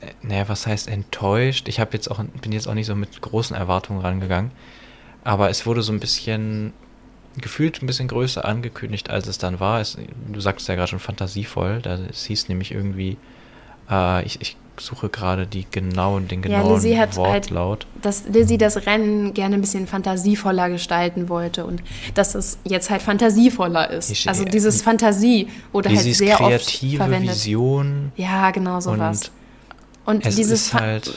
äh, 0.00 0.06
naja, 0.22 0.48
was 0.48 0.66
heißt 0.66 0.88
enttäuscht? 0.88 1.68
Ich 1.68 1.76
jetzt 1.76 2.10
auch, 2.10 2.24
bin 2.40 2.52
jetzt 2.52 2.68
auch 2.68 2.74
nicht 2.74 2.86
so 2.86 2.94
mit 2.94 3.20
großen 3.20 3.54
Erwartungen 3.54 4.00
rangegangen. 4.00 4.50
Aber 5.24 5.50
es 5.50 5.66
wurde 5.66 5.82
so 5.82 5.92
ein 5.92 6.00
bisschen 6.00 6.72
gefühlt 7.40 7.82
ein 7.82 7.86
bisschen 7.86 8.08
größer 8.08 8.44
angekündigt, 8.44 9.10
als 9.10 9.26
es 9.26 9.38
dann 9.38 9.60
war. 9.60 9.80
Es, 9.80 9.96
du 10.28 10.40
sagst 10.40 10.68
ja 10.68 10.74
gerade 10.74 10.88
schon 10.88 10.98
fantasievoll. 10.98 11.80
Da, 11.82 11.98
es 12.10 12.24
hieß 12.24 12.48
nämlich 12.48 12.72
irgendwie, 12.72 13.16
äh, 13.90 14.24
ich, 14.24 14.40
ich 14.40 14.56
suche 14.78 15.08
gerade 15.08 15.46
die 15.46 15.66
genauen, 15.70 16.28
den 16.28 16.42
genauen 16.42 16.66
ja, 16.66 16.74
Lizzie 16.74 16.98
hat 16.98 17.16
Wortlaut. 17.16 17.86
Halt, 17.94 18.04
dass 18.04 18.24
Lizzie 18.28 18.58
das 18.58 18.86
Rennen 18.86 19.34
gerne 19.34 19.56
ein 19.56 19.60
bisschen 19.60 19.86
fantasievoller 19.86 20.70
gestalten 20.70 21.28
wollte 21.28 21.64
und 21.64 21.82
dass 22.14 22.34
es 22.34 22.58
jetzt 22.64 22.90
halt 22.90 23.02
fantasievoller 23.02 23.90
ist. 23.90 24.10
Ich, 24.10 24.28
also 24.28 24.44
dieses 24.44 24.82
Fantasie 24.82 25.48
wurde 25.72 25.90
halt 25.90 26.00
sehr 26.00 26.36
kreative 26.36 27.02
oft 27.02 27.10
verwendet. 27.10 27.36
Vision. 27.36 28.12
Ja, 28.16 28.50
genau 28.50 28.80
sowas. 28.80 29.30
Und, 30.04 30.24
und 30.24 30.36
dieses 30.36 30.74
halt 30.74 31.14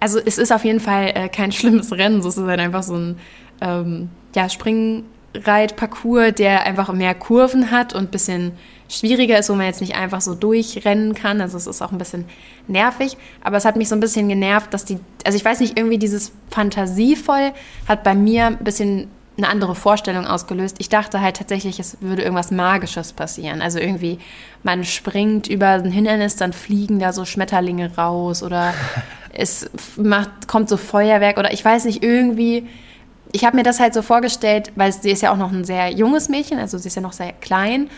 also 0.00 0.20
es 0.24 0.38
ist 0.38 0.52
auf 0.52 0.64
jeden 0.64 0.80
Fall 0.80 1.12
äh, 1.14 1.28
kein 1.28 1.52
schlimmes 1.52 1.92
Rennen, 1.92 2.20
es 2.20 2.36
ist 2.36 2.46
halt 2.46 2.60
einfach 2.60 2.82
so 2.82 2.94
ein 2.94 3.16
ähm, 3.60 4.10
ja, 4.34 4.48
Springreitparcours, 4.48 6.34
der 6.34 6.64
einfach 6.64 6.92
mehr 6.92 7.14
Kurven 7.14 7.70
hat 7.70 7.94
und 7.94 8.04
ein 8.04 8.10
bisschen 8.10 8.52
schwieriger 8.88 9.38
ist, 9.38 9.50
wo 9.50 9.54
man 9.54 9.66
jetzt 9.66 9.80
nicht 9.80 9.96
einfach 9.96 10.20
so 10.20 10.34
durchrennen 10.34 11.14
kann. 11.14 11.40
Also 11.40 11.56
es 11.56 11.66
ist 11.66 11.82
auch 11.82 11.92
ein 11.92 11.98
bisschen 11.98 12.24
nervig. 12.66 13.16
Aber 13.42 13.56
es 13.56 13.64
hat 13.64 13.76
mich 13.76 13.88
so 13.88 13.94
ein 13.94 14.00
bisschen 14.00 14.28
genervt, 14.28 14.72
dass 14.72 14.84
die, 14.84 14.98
also 15.24 15.36
ich 15.36 15.44
weiß 15.44 15.60
nicht, 15.60 15.78
irgendwie 15.78 15.98
dieses 15.98 16.32
fantasievoll 16.50 17.52
hat 17.86 18.02
bei 18.02 18.14
mir 18.14 18.46
ein 18.46 18.58
bisschen 18.58 19.08
eine 19.36 19.48
andere 19.48 19.74
Vorstellung 19.76 20.26
ausgelöst. 20.26 20.76
Ich 20.80 20.88
dachte 20.88 21.20
halt 21.20 21.36
tatsächlich, 21.36 21.78
es 21.78 21.98
würde 22.00 22.22
irgendwas 22.22 22.50
Magisches 22.50 23.12
passieren. 23.12 23.62
Also 23.62 23.78
irgendwie, 23.78 24.18
man 24.64 24.84
springt 24.84 25.46
über 25.46 25.68
ein 25.68 25.92
Hindernis, 25.92 26.36
dann 26.36 26.52
fliegen 26.52 26.98
da 26.98 27.12
so 27.12 27.24
Schmetterlinge 27.24 27.94
raus 27.96 28.42
oder 28.42 28.74
es 29.32 29.70
macht, 29.96 30.48
kommt 30.48 30.68
so 30.68 30.76
Feuerwerk 30.76 31.38
oder 31.38 31.52
ich 31.52 31.64
weiß 31.64 31.84
nicht, 31.84 32.02
irgendwie 32.02 32.66
ich 33.32 33.44
habe 33.44 33.56
mir 33.56 33.62
das 33.62 33.80
halt 33.80 33.94
so 33.94 34.02
vorgestellt, 34.02 34.72
weil 34.76 34.92
sie 34.92 35.10
ist 35.10 35.22
ja 35.22 35.32
auch 35.32 35.36
noch 35.36 35.52
ein 35.52 35.64
sehr 35.64 35.90
junges 35.90 36.28
Mädchen, 36.28 36.58
also 36.58 36.78
sie 36.78 36.88
ist 36.88 36.94
ja 36.94 37.02
noch 37.02 37.12
sehr 37.12 37.32
klein. 37.32 37.90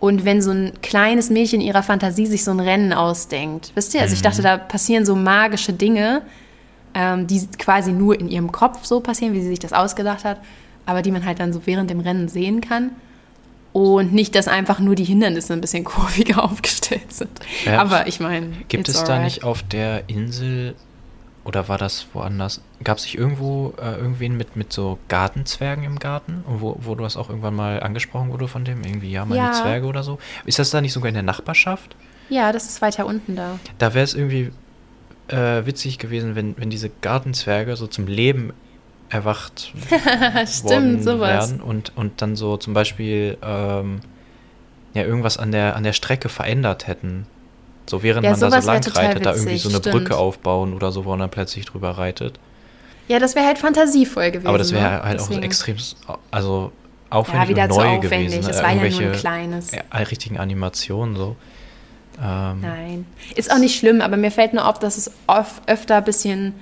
Und 0.00 0.24
wenn 0.24 0.40
so 0.40 0.52
ein 0.52 0.72
kleines 0.80 1.28
Mädchen 1.28 1.60
ihrer 1.60 1.82
Fantasie 1.82 2.26
sich 2.26 2.44
so 2.44 2.52
ein 2.52 2.60
Rennen 2.60 2.92
ausdenkt, 2.92 3.72
wisst 3.74 3.94
ihr? 3.94 4.00
Also 4.00 4.14
ich 4.14 4.22
dachte, 4.22 4.38
mhm. 4.38 4.44
da 4.44 4.56
passieren 4.56 5.04
so 5.04 5.16
magische 5.16 5.72
Dinge, 5.72 6.22
ähm, 6.94 7.26
die 7.26 7.46
quasi 7.58 7.92
nur 7.92 8.18
in 8.18 8.28
ihrem 8.28 8.52
Kopf 8.52 8.84
so 8.84 9.00
passieren, 9.00 9.34
wie 9.34 9.40
sie 9.40 9.48
sich 9.48 9.58
das 9.58 9.72
ausgedacht 9.72 10.24
hat, 10.24 10.40
aber 10.86 11.02
die 11.02 11.10
man 11.10 11.24
halt 11.24 11.40
dann 11.40 11.52
so 11.52 11.66
während 11.66 11.90
dem 11.90 12.00
Rennen 12.00 12.28
sehen 12.28 12.60
kann. 12.60 12.90
Und 13.72 14.12
nicht, 14.12 14.34
dass 14.34 14.48
einfach 14.48 14.78
nur 14.78 14.94
die 14.94 15.04
Hindernisse 15.04 15.52
ein 15.52 15.60
bisschen 15.60 15.84
kurviger 15.84 16.44
aufgestellt 16.44 17.12
sind. 17.12 17.40
Ja, 17.64 17.80
aber 17.80 18.06
ich 18.06 18.20
meine. 18.20 18.48
Gibt 18.68 18.88
es 18.88 19.04
da 19.04 19.18
nicht 19.18 19.44
auf 19.44 19.62
der 19.62 20.08
Insel 20.08 20.74
oder 21.44 21.68
war 21.68 21.78
das 21.78 22.06
woanders? 22.12 22.60
Gab 22.84 22.98
es 22.98 23.04
sich 23.04 23.16
irgendwo 23.16 23.74
äh, 23.80 23.96
irgendwen 23.96 24.36
mit, 24.36 24.56
mit 24.56 24.72
so 24.72 24.98
Gartenzwergen 25.08 25.84
im 25.84 25.98
Garten? 25.98 26.44
Wo, 26.46 26.76
wo 26.80 26.94
du 26.94 27.02
das 27.02 27.16
auch 27.16 27.28
irgendwann 27.28 27.54
mal 27.54 27.80
angesprochen 27.82 28.30
wurde 28.30 28.48
von 28.48 28.64
dem? 28.64 28.84
Irgendwie, 28.84 29.10
ja, 29.10 29.24
meine 29.24 29.42
ja. 29.42 29.52
Zwerge 29.52 29.86
oder 29.86 30.02
so. 30.02 30.18
Ist 30.44 30.58
das 30.58 30.70
da 30.70 30.80
nicht 30.80 30.92
sogar 30.92 31.08
in 31.08 31.14
der 31.14 31.22
Nachbarschaft? 31.22 31.96
Ja, 32.28 32.52
das 32.52 32.68
ist 32.68 32.82
weiter 32.82 33.06
unten 33.06 33.36
da. 33.36 33.58
Da 33.78 33.94
wäre 33.94 34.04
es 34.04 34.14
irgendwie 34.14 34.52
äh, 35.28 35.64
witzig 35.66 35.98
gewesen, 35.98 36.34
wenn, 36.34 36.56
wenn 36.58 36.70
diese 36.70 36.90
Gartenzwerge 36.90 37.76
so 37.76 37.86
zum 37.86 38.06
Leben 38.06 38.52
erwacht 39.08 39.72
Stimmt, 40.46 41.02
sowas. 41.02 41.50
wären 41.50 41.60
und, 41.60 41.96
und 41.96 42.20
dann 42.20 42.36
so 42.36 42.56
zum 42.58 42.74
Beispiel 42.74 43.38
ähm, 43.42 44.00
ja, 44.94 45.02
irgendwas 45.02 45.38
an 45.38 45.52
der, 45.52 45.76
an 45.76 45.82
der 45.82 45.92
Strecke 45.92 46.28
verändert 46.28 46.86
hätten. 46.86 47.26
So 47.88 48.02
während 48.02 48.24
ja, 48.24 48.32
man 48.32 48.40
da 48.40 48.50
so 48.60 48.66
lang 48.66 48.84
reitet, 48.84 49.26
da 49.26 49.34
irgendwie 49.34 49.58
so 49.58 49.68
eine 49.68 49.78
stimmt. 49.78 49.94
Brücke 49.94 50.16
aufbauen 50.16 50.74
oder 50.74 50.92
so, 50.92 51.04
wo 51.04 51.10
man 51.10 51.20
dann 51.20 51.30
plötzlich 51.30 51.64
drüber 51.64 51.92
reitet. 51.92 52.38
Ja, 53.08 53.18
das 53.18 53.34
wäre 53.34 53.46
halt 53.46 53.58
fantasievoll 53.58 54.30
gewesen. 54.30 54.46
Aber 54.46 54.58
das 54.58 54.72
wäre 54.72 54.82
ne? 54.82 55.02
halt 55.02 55.20
Deswegen. 55.20 55.40
auch 55.40 55.44
extrem, 55.44 55.76
also 56.30 56.72
aufwendig 57.10 57.42
ja, 57.42 57.48
wieder 57.48 57.62
und 57.64 57.68
neu 57.70 57.96
aufwendig. 57.96 58.32
gewesen. 58.32 58.50
Es 58.50 58.62
war 58.62 58.72
ja 58.72 58.90
nur 58.90 59.00
ein 59.00 59.12
kleines. 59.12 59.70
Richtigen 60.10 60.38
Animationen 60.38 61.16
so. 61.16 61.36
Ähm, 62.22 62.60
Nein. 62.60 63.06
Ist 63.34 63.52
auch 63.52 63.58
nicht 63.58 63.78
schlimm, 63.78 64.00
aber 64.00 64.16
mir 64.16 64.30
fällt 64.30 64.52
nur 64.52 64.66
auf, 64.66 64.78
dass 64.78 64.96
es 64.96 65.10
oft, 65.26 65.62
öfter 65.68 65.96
ein 65.96 66.04
bisschen, 66.04 66.54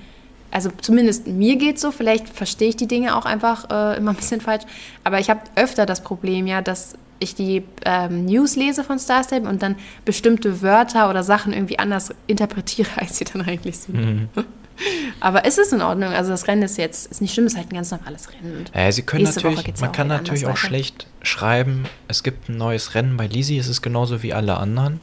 also 0.51 0.71
zumindest 0.81 1.27
mir 1.27 1.57
geht 1.57 1.81
so, 1.81 1.91
vielleicht 1.91 2.29
verstehe 2.29 2.69
ich 2.69 2.77
die 2.77 2.87
Dinge 2.87 3.17
auch 3.17 3.25
einfach 3.25 3.71
äh, 3.71 3.97
immer 3.97 4.13
ein 4.13 4.17
bisschen 4.17 4.41
falsch, 4.41 4.65
aber 5.03 5.19
ich 5.19 5.31
habe 5.31 5.41
öfter 5.57 5.87
das 5.87 6.03
Problem 6.03 6.47
ja, 6.47 6.61
dass 6.61 6.95
ich 7.19 7.35
die 7.35 7.65
ähm, 7.85 8.27
News 8.27 8.57
lese 8.57 8.85
von 8.85 8.99
Star 8.99 9.25
Stable 9.25 9.49
und 9.49 9.63
dann 9.63 9.77
bestimmte 10.05 10.63
Wörter 10.63 11.09
oder 11.11 11.23
Sachen 11.23 11.53
irgendwie 11.53 11.79
anders 11.79 12.15
interpretiere, 12.27 12.91
als 12.97 13.19
sie 13.19 13.25
dann 13.25 13.43
eigentlich 13.43 13.79
sind. 13.79 13.95
Mhm. 13.95 14.29
Aber 15.21 15.47
es 15.47 15.57
ist 15.57 15.73
in 15.73 15.81
Ordnung. 15.81 16.11
Also 16.13 16.31
das 16.31 16.49
Rennen 16.49 16.63
ist 16.63 16.77
jetzt 16.77 17.11
ist 17.11 17.23
nicht 17.23 17.33
schlimm, 17.33 17.47
es 17.47 17.55
ist 17.55 17.59
halt 17.59 17.73
ein 17.73 17.77
ganz 17.77 17.91
normales 17.91 18.29
Rennen. 18.31 18.67
Ja, 18.75 18.93
sie 18.93 19.03
können 19.03 19.25
natürlich, 19.25 19.81
man 19.81 19.93
kann 19.93 20.09
natürlich 20.09 20.45
auch 20.45 20.51
weiter. 20.51 20.59
schlecht 20.59 21.07
schreiben, 21.23 21.87
es 22.09 22.23
gibt 22.23 22.51
ein 22.51 22.59
neues 22.59 22.95
Rennen 22.95 23.17
bei 23.17 23.27
Lisi, 23.27 23.57
es 23.57 23.69
ist 23.69 23.81
genauso 23.81 24.23
wie 24.23 24.35
alle 24.35 24.59
anderen. 24.59 25.01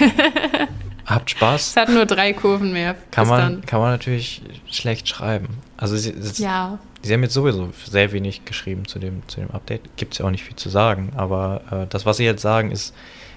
Habt 1.06 1.30
Spaß. 1.30 1.68
Es 1.70 1.76
hat 1.76 1.88
nur 1.88 2.04
drei 2.04 2.32
Kurven 2.32 2.72
mehr. 2.72 2.96
Kann 3.12 3.28
man, 3.28 3.40
dann. 3.40 3.60
kann 3.66 3.80
man 3.80 3.92
natürlich 3.92 4.42
schlecht 4.68 5.08
schreiben. 5.08 5.58
Also 5.76 5.96
sie, 5.96 6.12
Ja. 6.42 6.80
Sie 7.06 7.14
haben 7.14 7.22
jetzt 7.22 7.34
sowieso 7.34 7.70
sehr 7.84 8.12
wenig 8.12 8.44
geschrieben 8.44 8.86
zu 8.86 8.98
dem, 8.98 9.26
zu 9.28 9.40
dem 9.40 9.50
Update. 9.50 9.96
Gibt 9.96 10.12
es 10.14 10.18
ja 10.18 10.26
auch 10.26 10.30
nicht 10.30 10.44
viel 10.44 10.56
zu 10.56 10.68
sagen, 10.68 11.12
aber 11.16 11.62
äh, 11.70 11.86
das, 11.88 12.06
was 12.06 12.16
sie 12.18 12.24
jetzt 12.24 12.42
sagen, 12.42 12.70
ist 12.70 12.94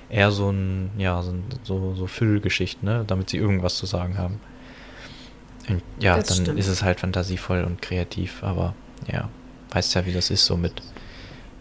eher 0.10 0.32
so 0.32 0.50
ein, 0.52 0.90
ja, 0.98 1.22
so, 1.22 1.34
so, 1.64 1.96
so 1.96 2.08
Füllgeschichten, 2.08 2.88
ne? 2.88 3.04
damit 3.08 3.30
sie 3.30 3.38
irgendwas 3.38 3.78
zu 3.78 3.86
sagen 3.86 4.18
haben. 4.18 4.40
Und 5.70 5.84
ja, 6.00 6.16
Das 6.18 6.28
dann 6.28 6.38
stimmt. 6.46 6.60
ist 6.60 6.68
es 6.68 6.84
halt 6.84 7.00
fantasievoll 7.00 7.64
und 7.64 7.82
kreativ, 7.82 8.44
aber 8.44 8.74
ja, 9.12 9.30
weißt 9.72 9.94
ja, 9.96 10.06
wie 10.06 10.14
das 10.14 10.32
ist 10.32 10.46
so 10.46 10.58
mit, 10.58 10.82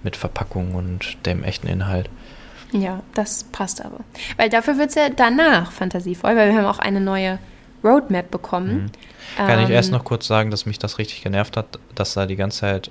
mit 0.02 0.16
Verpackung 0.16 0.74
und 0.74 1.24
dem 1.26 1.44
echten 1.44 1.66
Inhalt. 1.66 2.08
Ja, 2.72 3.02
das 3.14 3.44
passt 3.44 3.84
aber. 3.84 4.00
Weil 4.36 4.48
dafür 4.50 4.76
wird 4.78 4.90
es 4.90 4.94
ja 4.94 5.08
danach 5.10 5.72
fantasievoll, 5.72 6.36
weil 6.36 6.50
wir 6.50 6.56
haben 6.58 6.66
auch 6.66 6.78
eine 6.78 7.00
neue 7.00 7.38
Roadmap 7.84 8.30
bekommen. 8.30 8.90
Mhm. 9.36 9.46
Kann 9.46 9.60
ich 9.60 9.68
Ähm, 9.68 9.74
erst 9.74 9.92
noch 9.92 10.04
kurz 10.04 10.26
sagen, 10.26 10.50
dass 10.50 10.66
mich 10.66 10.78
das 10.78 10.98
richtig 10.98 11.22
genervt 11.22 11.56
hat, 11.56 11.78
dass 11.94 12.14
da 12.14 12.26
die 12.26 12.36
ganze 12.36 12.60
Zeit, 12.60 12.90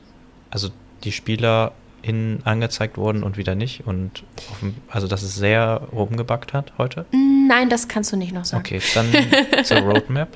also 0.50 0.69
die 1.04 1.12
Spieler 1.12 1.73
in 2.02 2.39
angezeigt 2.45 2.97
wurden 2.97 3.23
und 3.23 3.38
wieder 3.38 3.56
nicht 3.56 3.86
und 3.86 4.23
dem, 4.62 4.76
also 4.88 5.08
dass 5.08 5.23
es 5.23 5.36
sehr 5.36 5.82
rumgebackt 5.91 6.54
hat 6.54 6.73
heute. 6.78 7.06
Nein, 7.47 7.69
das 7.69 7.88
kannst 7.88 8.13
du 8.13 8.17
nicht 8.17 8.34
noch 8.34 8.45
sagen. 8.45 8.63
Okay, 8.65 8.82
dann 8.93 9.08
zur 9.63 9.80
Roadmap. 9.80 10.30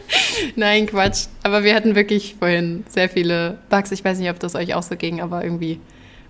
Nein, 0.56 0.86
Quatsch. 0.86 1.26
Aber 1.42 1.64
wir 1.64 1.74
hatten 1.74 1.94
wirklich 1.94 2.36
vorhin 2.38 2.84
sehr 2.88 3.08
viele 3.08 3.58
Bugs. 3.70 3.90
Ich 3.92 4.04
weiß 4.04 4.18
nicht, 4.18 4.30
ob 4.30 4.38
das 4.38 4.54
euch 4.54 4.74
auch 4.74 4.82
so 4.82 4.96
ging, 4.96 5.20
aber 5.20 5.44
irgendwie 5.44 5.80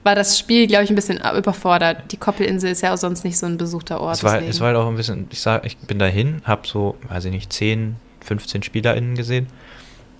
war 0.05 0.15
das 0.15 0.39
Spiel, 0.39 0.67
glaube 0.67 0.85
ich, 0.85 0.91
ein 0.91 0.97
bisschen 0.97 1.21
überfordert. 1.37 2.13
Die 2.13 2.17
Koppelinsel 2.17 2.71
ist 2.71 2.83
ja 2.83 2.93
auch 2.95 2.99
sonst 2.99 3.25
nicht 3.25 3.39
so 3.39 3.47
ein 3.47 3.57
besuchter 3.57 4.01
Ort. 4.01 4.17
Es 4.17 4.25
war, 4.25 4.35
deswegen. 4.35 4.51
es 4.51 4.61
war 4.61 4.69
halt 4.69 4.77
auch 4.77 4.87
ein 4.89 4.97
bisschen, 4.97 5.27
ich 5.31 5.41
sag, 5.41 5.65
ich 5.67 5.77
bin 5.79 5.99
dahin, 5.99 6.43
hab 6.45 6.67
so, 6.67 6.97
weiß 7.09 7.25
ich 7.27 7.33
nicht, 7.33 7.53
10, 7.53 7.97
15 8.21 8.63
SpielerInnen 8.63 9.17
gesehen 9.17 9.47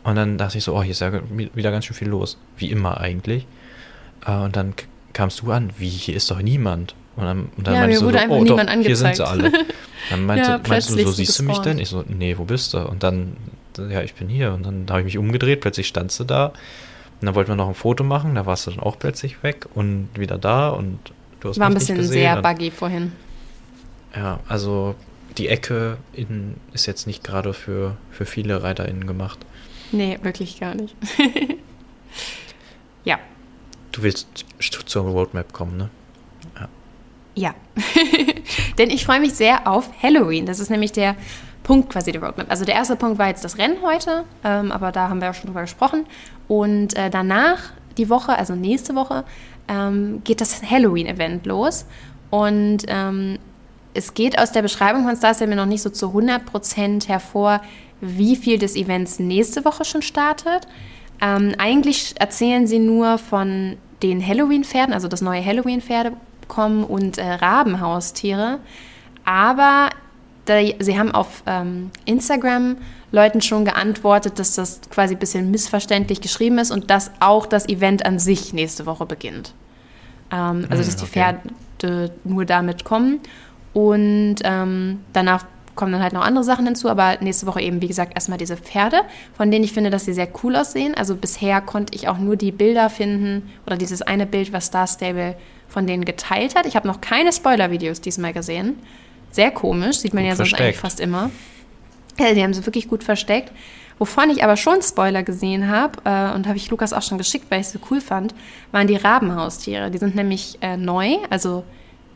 und 0.03 0.17
dann 0.17 0.37
dachte 0.39 0.59
ich 0.59 0.65
so, 0.65 0.75
oh, 0.77 0.83
hier 0.83 0.91
ist 0.93 1.01
ja 1.01 1.13
wieder 1.55 1.71
ganz 1.71 1.87
schön 1.87 1.97
viel 1.97 2.09
los. 2.09 2.37
Wie 2.59 2.71
immer 2.71 3.01
eigentlich. 3.01 3.47
Äh, 4.27 4.33
Und 4.33 4.55
dann 4.57 4.75
kamst 5.15 5.41
du 5.41 5.51
an, 5.51 5.71
wie, 5.79 5.89
hier 5.89 6.15
ist 6.15 6.31
doch 6.31 6.41
niemand. 6.43 6.95
Und 7.17 7.25
dann, 7.25 7.49
und 7.57 7.67
dann 7.67 7.75
Ja, 7.75 7.81
meinte 7.81 7.95
ich 7.95 8.01
so, 8.01 8.07
wurde 8.07 8.19
so, 8.19 8.25
einfach 8.25 8.37
oh 8.37 8.43
niemand 8.43 8.69
doch, 8.71 8.75
hier 8.81 8.97
sind 8.97 9.17
sie 9.17 9.27
alle. 9.27 9.45
angezeigt. 9.47 9.75
Dann 10.11 10.27
meinte, 10.27 10.51
Ja, 10.51 10.61
meinst 10.69 10.91
du, 10.91 11.03
so 11.03 11.11
siehst 11.13 11.39
du 11.39 11.43
mich 11.45 11.59
denn? 11.59 11.79
Ich 11.79 11.89
so, 11.89 12.05
nee, 12.09 12.37
wo 12.37 12.45
bist 12.45 12.75
du? 12.75 12.79
Und 12.79 13.03
dann, 13.03 13.37
ja, 13.79 14.03
ich 14.03 14.15
bin 14.15 14.29
hier. 14.29 14.53
Und 14.53 14.67
dann 14.67 14.85
habe 14.91 15.01
ich 15.01 15.05
mich 15.07 15.19
umgedreht, 15.19 15.61
plötzlich 15.61 15.87
standst 15.89 16.21
du 16.21 16.25
da. 16.25 16.53
Und 17.25 17.29
dann 17.29 17.37
wollten 17.37 17.53
wir 17.53 17.57
noch 17.57 17.69
ein 17.69 17.75
Foto 17.75 18.05
machen, 18.05 18.35
da 18.35 18.45
warst 18.45 18.67
du 18.67 18.73
dann 18.73 18.81
auch 18.81 18.99
plötzlich 18.99 19.43
weg 19.43 19.65
und 19.75 20.11
wieder 20.15 20.37
da 20.37 20.69
und 20.69 20.99
du 21.41 21.49
hast 21.49 21.59
war 21.59 21.69
ein 21.69 21.73
bisschen 21.75 22.03
sehr 22.03 22.43
buggy 22.43 22.71
vorhin. 22.71 23.13
Ja, 24.15 24.41
also 24.47 24.95
die 25.39 25.49
Ecke 25.49 25.97
in, 26.13 26.57
ist 26.75 26.85
jetzt 26.85 27.07
nicht 27.07 27.25
gerade 27.25 27.55
für, 27.55 27.97
für 28.11 28.27
viele 28.27 28.63
ReiterInnen 28.63 29.07
gemacht. 29.07 29.39
Nee, 29.91 30.19
wirklich 30.21 30.61
gar 30.61 30.75
nicht. 30.75 30.95
ja, 33.05 33.19
Du 33.91 34.03
willst 34.03 34.45
st- 34.61 34.85
zur 34.85 35.05
Roadmap 35.05 35.53
kommen, 35.55 35.79
ne? 35.79 35.89
Ja. 37.35 37.55
Denn 38.79 38.91
ich 38.91 39.05
freue 39.05 39.21
mich 39.21 39.35
sehr 39.35 39.67
auf 39.67 39.91
Halloween. 40.03 40.47
Das 40.47 40.61
ist 40.61 40.71
nämlich 40.71 40.93
der 40.93 41.17
Punkt 41.63 41.91
quasi 41.91 42.13
der 42.13 42.23
Roadmap. 42.23 42.51
Also 42.51 42.65
der 42.65 42.75
erste 42.75 42.97
Punkt 42.97 43.19
war 43.19 43.29
jetzt 43.29 43.45
das 43.45 43.59
Rennen 43.59 43.79
heute, 43.83 44.25
ähm, 44.45 44.71
aber 44.71 44.93
da 44.93 45.09
haben 45.09 45.21
wir 45.21 45.29
ja 45.29 45.35
schon 45.35 45.47
drüber 45.47 45.63
gesprochen. 45.63 46.07
Und 46.47 46.97
äh, 46.97 47.11
danach, 47.11 47.73
die 47.97 48.09
Woche, 48.09 48.37
also 48.37 48.55
nächste 48.55 48.95
Woche, 48.95 49.25
ähm, 49.69 50.23
geht 50.25 50.41
das 50.41 50.63
Halloween-Event 50.63 51.47
los. 51.47 51.87
Und 52.31 52.85
ähm, 52.89 53.39
es 53.95 54.15
geht 54.15 54.39
aus 54.39 54.53
der 54.53 54.63
Beschreibung 54.63 55.05
von 55.05 55.17
Star 55.17 55.35
Stable 55.35 55.57
noch 55.57 55.67
nicht 55.67 55.83
so 55.83 55.91
zu 55.91 56.09
100% 56.09 57.09
hervor, 57.09 57.61
wie 58.01 58.37
viel 58.37 58.59
des 58.59 58.77
Events 58.77 59.19
nächste 59.19 59.65
Woche 59.65 59.85
schon 59.85 60.03
startet. 60.03 60.67
Ähm, 61.23 61.55
eigentlich 61.59 62.15
erzählen 62.19 62.67
sie 62.67 62.81
nur 62.81 63.19
von 63.19 63.77
den 64.03 64.27
Halloween-Pferden, 64.27 64.93
also 64.93 65.09
das 65.09 65.23
neue 65.23 65.45
Halloween-Pferde 65.45 66.13
kommen 66.49 66.85
und 66.85 67.19
äh, 67.19 67.25
Rabenhaustiere. 67.25 68.59
Aber 69.25 69.91
da, 70.45 70.61
sie 70.79 70.99
haben 70.99 71.13
auf 71.13 71.43
ähm, 71.47 71.91
Instagram 72.05 72.77
Leuten 73.13 73.41
schon 73.41 73.65
geantwortet, 73.65 74.39
dass 74.39 74.55
das 74.55 74.81
quasi 74.91 75.15
ein 75.15 75.21
bisschen 75.21 75.51
missverständlich 75.51 76.21
geschrieben 76.21 76.59
ist 76.59 76.71
und 76.71 76.91
dass 76.91 77.11
auch 77.21 77.47
das 77.47 77.69
Event 77.69 78.05
an 78.05 78.19
sich 78.19 78.53
nächste 78.53 78.87
Woche 78.87 79.07
beginnt. 79.07 79.55
Ähm, 80.31 80.67
also, 80.69 80.83
Hm, 80.83 80.87
dass 80.87 80.97
die 80.97 81.05
okay. 81.05 81.37
Pferde 81.81 82.13
nur 82.25 82.45
damit 82.45 82.85
kommen. 82.85 83.21
Und 83.73 84.37
ähm, 84.45 85.01
danach 85.13 85.45
kommen 85.75 85.93
dann 85.93 86.03
halt 86.03 86.13
noch 86.13 86.25
andere 86.25 86.45
Sachen 86.45 86.67
hinzu, 86.67 86.89
aber 86.89 87.19
nächste 87.21 87.47
Woche 87.47 87.61
eben, 87.61 87.83
wie 87.83 87.89
gesagt, 87.89 88.15
erstmal 88.15 88.39
diese 88.39 88.57
Pferde, 88.57 88.99
von 89.37 89.51
denen 89.51 89.65
ich 89.65 89.73
finde, 89.73 89.91
dass 89.91 90.05
sie 90.05 90.13
sehr 90.13 90.29
cool 90.43 90.57
aussehen. 90.57 90.95
Also 90.95 91.17
bisher 91.17 91.61
konnte 91.61 91.95
ich 91.95 92.09
auch 92.09 92.19
nur 92.19 92.37
die 92.37 92.53
Bilder 92.53 92.91
finden 92.91 93.51
oder 93.67 93.77
dieses 93.77 94.03
eine 94.03 94.27
Bild, 94.27 94.53
was 94.53 94.67
Star 94.67 94.87
Stable 94.87 95.37
von 95.75 95.87
denen 95.87 96.05
geteilt 96.05 96.55
hat. 96.55 96.65
Ich 96.67 96.77
habe 96.77 96.89
noch 96.89 97.01
keine 97.01 97.33
Spoiler-Videos 97.33 98.01
diesmal 98.01 98.33
gesehen. 98.33 98.79
Sehr 99.33 99.51
komisch, 99.51 99.99
sieht 99.99 100.15
man 100.15 100.23
Gut 100.23 100.31
ja 100.31 100.37
sonst 100.37 100.51
versteckt. 100.51 100.69
eigentlich 100.69 100.81
fast 100.81 101.01
immer. 101.01 101.31
Ja, 102.19 102.33
die 102.33 102.43
haben 102.43 102.55
sie 102.55 102.65
wirklich 102.65 102.89
gut 102.89 103.03
versteckt. 103.05 103.53
Wovon 103.99 104.31
ich 104.31 104.43
aber 104.43 104.57
schon 104.57 104.83
Spoiler 104.83 105.25
gesehen 105.25 105.69
habe, 105.69 105.99
äh, 106.05 106.35
und 106.35 106.47
habe 106.47 106.57
ich 106.57 106.71
Lukas 106.71 106.93
auch 106.93 107.03
schon 107.03 107.19
geschickt, 107.19 107.47
weil 107.51 107.61
ich 107.61 107.67
es 107.67 107.73
so 107.73 107.81
cool 107.91 108.01
fand, 108.01 108.35
waren 108.73 108.87
die 108.87 108.97
Rabenhaustiere. 108.97 109.91
Die 109.91 109.99
sind 109.99 110.15
nämlich 110.15 110.59
äh, 110.63 110.77
neu, 110.77 111.17
also 111.31 111.65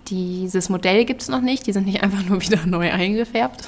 dieses 0.08 0.68
Modell 0.70 1.04
gibt 1.04 1.22
es 1.22 1.28
noch 1.28 1.40
nicht. 1.40 1.66
Die 1.66 1.72
sind 1.72 1.86
nicht 1.86 2.02
einfach 2.04 2.24
nur 2.24 2.40
wieder 2.40 2.64
neu 2.64 2.90
eingefärbt, 2.90 3.64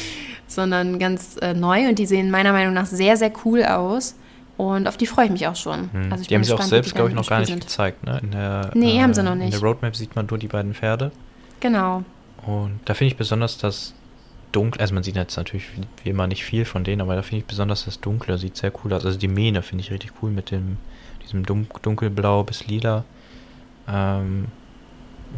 sondern 0.46 0.98
ganz 0.98 1.36
äh, 1.42 1.52
neu 1.52 1.88
und 1.88 1.98
die 1.98 2.06
sehen 2.06 2.30
meiner 2.30 2.52
Meinung 2.52 2.72
nach 2.72 2.86
sehr, 2.86 3.18
sehr 3.18 3.32
cool 3.44 3.64
aus. 3.64 4.14
Und 4.56 4.86
auf 4.86 4.96
die 4.96 5.06
freue 5.06 5.24
ich 5.26 5.30
mich 5.32 5.46
auch 5.48 5.56
schon. 5.56 5.90
Hm. 5.92 6.12
Also 6.12 6.24
die 6.24 6.34
haben 6.34 6.44
sie 6.44 6.52
auch 6.52 6.62
selbst, 6.62 6.94
glaube 6.94 7.08
ich, 7.10 7.14
noch 7.16 7.28
gar 7.28 7.40
nicht 7.40 7.48
sind. 7.48 7.60
gezeigt. 7.60 8.04
Ne? 8.04 8.20
In 8.22 8.30
der, 8.30 8.70
Nee, 8.74 9.00
haben 9.02 9.12
sie 9.14 9.22
noch 9.22 9.32
In 9.32 9.38
nicht. 9.38 9.52
der 9.54 9.60
Roadmap 9.60 9.96
sieht 9.96 10.14
man 10.14 10.26
nur 10.26 10.38
die 10.38 10.46
beiden 10.48 10.74
Pferde. 10.74 11.10
Genau. 11.60 12.04
Und 12.46 12.78
da 12.84 12.94
finde 12.94 13.08
ich 13.12 13.16
besonders 13.16 13.58
das 13.58 13.94
Dunkle, 14.52 14.80
also 14.80 14.94
man 14.94 15.02
sieht 15.02 15.16
jetzt 15.16 15.36
natürlich 15.36 15.66
wie- 15.76 15.86
wie 16.04 16.10
immer 16.10 16.28
nicht 16.28 16.44
viel 16.44 16.64
von 16.64 16.84
denen, 16.84 17.00
aber 17.00 17.16
da 17.16 17.22
finde 17.22 17.38
ich 17.38 17.46
besonders 17.46 17.86
das 17.86 17.98
Dunkle, 18.00 18.38
sieht 18.38 18.56
sehr 18.56 18.70
cool 18.84 18.92
aus. 18.92 19.04
Also 19.04 19.18
die 19.18 19.26
Mähne 19.28 19.62
finde 19.62 19.82
ich 19.82 19.90
richtig 19.90 20.12
cool 20.22 20.30
mit 20.30 20.52
dem, 20.52 20.76
diesem 21.24 21.44
Dun 21.44 21.66
dunkelblau 21.82 22.44
bis 22.44 22.66
lila. 22.68 23.04
Ähm, 23.88 24.46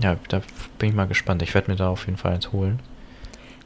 ja, 0.03 0.17
da 0.29 0.43
bin 0.79 0.91
ich 0.91 0.95
mal 0.95 1.07
gespannt. 1.07 1.41
Ich 1.43 1.55
werde 1.55 1.71
mir 1.71 1.77
da 1.79 1.89
auf 1.89 2.05
jeden 2.05 2.19
Fall 2.19 2.35
eins 2.35 2.53
holen. 2.53 2.81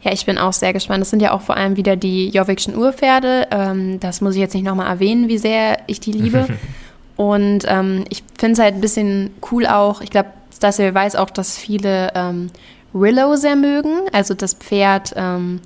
Ja, 0.03 0.13
ich 0.13 0.25
bin 0.25 0.39
auch 0.39 0.53
sehr 0.53 0.73
gespannt. 0.73 1.03
Das 1.03 1.11
sind 1.11 1.21
ja 1.21 1.33
auch 1.33 1.43
vor 1.43 1.57
allem 1.57 1.77
wieder 1.77 1.97
die 1.97 2.29
Jovikschen 2.29 2.75
Urpferde. 2.75 3.49
Ähm, 3.51 4.01
das 4.01 4.21
muss 4.21 4.35
ich 4.35 4.41
jetzt 4.41 4.55
nicht 4.55 4.65
nochmal 4.65 4.89
erwähnen, 4.89 5.29
wie 5.29 5.39
sehr 5.39 5.79
ich 5.87 6.01
die 6.01 6.13
liebe. 6.13 6.47
Und 7.17 7.65
ähm, 7.69 8.05
ich 8.09 8.23
finde 8.39 8.55
es 8.55 8.59
halt 8.59 8.75
ein 8.75 8.81
bisschen 8.81 9.31
cool 9.51 9.67
auch. 9.67 10.01
Ich 10.01 10.09
glaube, 10.09 10.31
Stasio 10.55 10.95
weiß 10.95 11.17
auch, 11.17 11.29
dass 11.29 11.59
viele 11.59 12.13
ähm, 12.15 12.51
Willow 12.95 13.37
sehr 13.37 13.57
mögen. 13.57 14.09
Also 14.13 14.33
das 14.33 14.55
Pferd 14.55 15.13
ähm, 15.17 15.61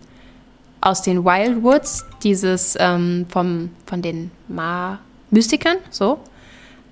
aus 0.81 1.03
den 1.03 1.25
Wildwoods, 1.25 2.05
dieses 2.25 2.77
ähm, 2.79 3.27
vom, 3.29 3.70
von 3.87 4.03
den 4.03 4.33
Ma 4.49 4.99
Mystikern, 5.31 5.77
so. 5.90 6.18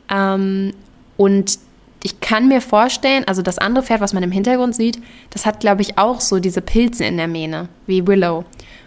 Ähm, 0.09 0.73
und 1.17 1.59
ich 2.03 2.21
kann 2.21 2.49
mir 2.49 2.61
vorstellen, 2.61 3.25
also 3.27 3.43
das 3.43 3.59
andere 3.59 3.85
Pferd, 3.85 4.01
was 4.01 4.13
man 4.13 4.23
im 4.23 4.33
Hintergrund 4.33 4.75
sieht, 4.75 4.99
das 5.31 5.47
hat, 5.47 5.61
glaube 5.61 5.83
ich, 5.83 5.99
auch 5.99 6.21
so 6.21 6.41
diese 6.41 6.61
Pilze 6.61 7.05
in 7.05 7.17
der 7.17 7.29
Mähne, 7.29 7.69
wie 7.87 8.07
Willow. 8.07 8.45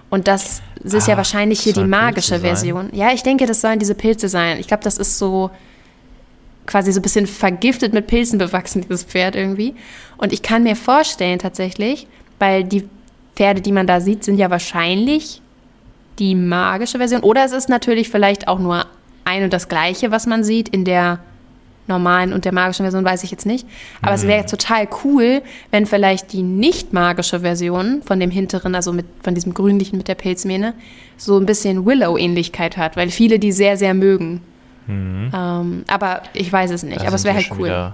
Und 0.10 0.28
das, 0.28 0.62
das 0.82 0.94
ist 0.94 1.08
ja 1.08 1.16
Ah, 1.16 1.18
wahrscheinlich 1.18 1.62
hier 1.62 1.74
die 1.74 1.84
magische? 1.84 2.40
Version. 2.40 2.90
Ja, 2.94 3.12
ich 3.12 3.24
denke, 3.24 3.46
das 3.46 3.62
sollen 3.62 3.80
diese 3.80 3.96
Pilze 3.96 4.30
sein. 4.30 4.60
Ich 4.60 4.68
glaube, 4.68 4.84
das 4.84 4.98
ist 4.98 5.18
so 5.18 5.50
quasi 6.66 6.92
so 6.92 7.00
ein 7.00 7.04
bisschen 7.04 7.28
vergiftet 7.28 7.94
mit 7.94 8.08
Pilzen 8.08 8.38
bewachsen, 8.38 8.82
dieses 8.90 9.04
Pferd 9.04 9.36
irgendwie. 9.36 9.76
Und 10.18 10.34
ich 10.34 10.42
kann 10.42 10.64
mir 10.64 10.76
vorstellen 10.76 11.40
tatsächlich, 11.40 12.08
weil 12.40 12.64
die 12.64 12.88
Pferde, 13.36 13.62
die 13.62 13.72
man 13.72 13.88
da 13.88 14.02
sieht, 14.02 14.24
sind 14.24 14.38
ja 14.38 14.50
wahrscheinlich 14.50 15.42
die 16.20 16.36
magische 16.36 16.98
Version. 16.98 17.22
Oder 17.22 17.46
es 17.46 17.52
ist 17.52 17.70
natürlich 17.70 18.10
vielleicht 18.10 18.48
auch 18.48 18.60
nur 18.60 18.86
ein 19.26 19.44
und 19.44 19.54
das 19.54 19.68
gleiche, 19.68 20.12
was 20.12 20.28
man 20.28 20.44
sieht 20.44 20.70
in 20.70 20.86
der 20.86 21.20
normalen 21.88 22.34
und 22.34 22.46
der 22.46 22.54
magischen 22.54 22.84
Version 22.84 23.06
weiß 23.06 23.24
ich 23.24 23.32
jetzt 23.32 23.46
nicht. 23.46 23.68
Aber 24.02 24.12
mhm. 24.12 24.16
es 24.16 24.28
wäre 24.28 24.46
total 24.46 24.88
cool, 25.04 25.42
wenn 25.72 25.86
vielleicht 25.86 26.34
die 26.34 26.42
nicht 26.42 26.94
magische 26.94 27.42
Version 27.42 28.02
von 28.04 28.20
dem 28.20 28.32
hinteren, 28.32 28.76
also 28.76 28.92
mit, 28.92 29.06
von 29.24 29.36
diesem 29.36 29.54
grünlichen 29.54 29.98
mit 29.98 30.08
der 30.08 30.16
Pilzmähne, 30.16 30.74
so 31.18 31.38
ein 31.38 31.46
bisschen 31.46 31.86
Willow-Ähnlichkeit 31.86 32.78
hat, 32.78 32.98
weil 32.98 33.10
viele 33.10 33.40
die 33.40 33.52
sehr, 33.52 33.78
sehr 33.78 33.94
mögen. 33.94 34.42
Mhm. 34.88 35.32
Ähm, 35.34 35.86
aber 35.88 36.24
ich 36.34 36.52
weiß 36.52 36.72
es 36.72 36.84
nicht. 36.84 37.02
Da 37.02 37.08
aber 37.08 37.16
es 37.16 37.24
wäre 37.24 37.36
halt 37.36 37.52
cool. 37.58 37.94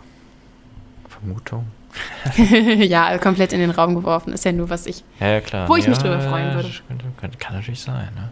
Vermutung. 1.07 1.65
ja, 2.77 3.17
komplett 3.17 3.53
in 3.53 3.59
den 3.59 3.71
Raum 3.71 3.95
geworfen. 3.95 4.33
Ist 4.33 4.45
ja 4.45 4.51
nur, 4.51 4.69
was 4.69 4.85
ich. 4.85 5.03
Ja, 5.19 5.27
ja 5.27 5.41
klar. 5.41 5.67
Wo 5.67 5.75
ich 5.75 5.83
ja, 5.83 5.89
mich 5.89 5.99
drüber 5.99 6.19
freuen 6.21 6.53
würde. 6.55 6.69
Kann, 7.19 7.37
kann, 7.37 7.55
natürlich 7.55 7.81
sein, 7.81 8.09
ne? 8.15 8.31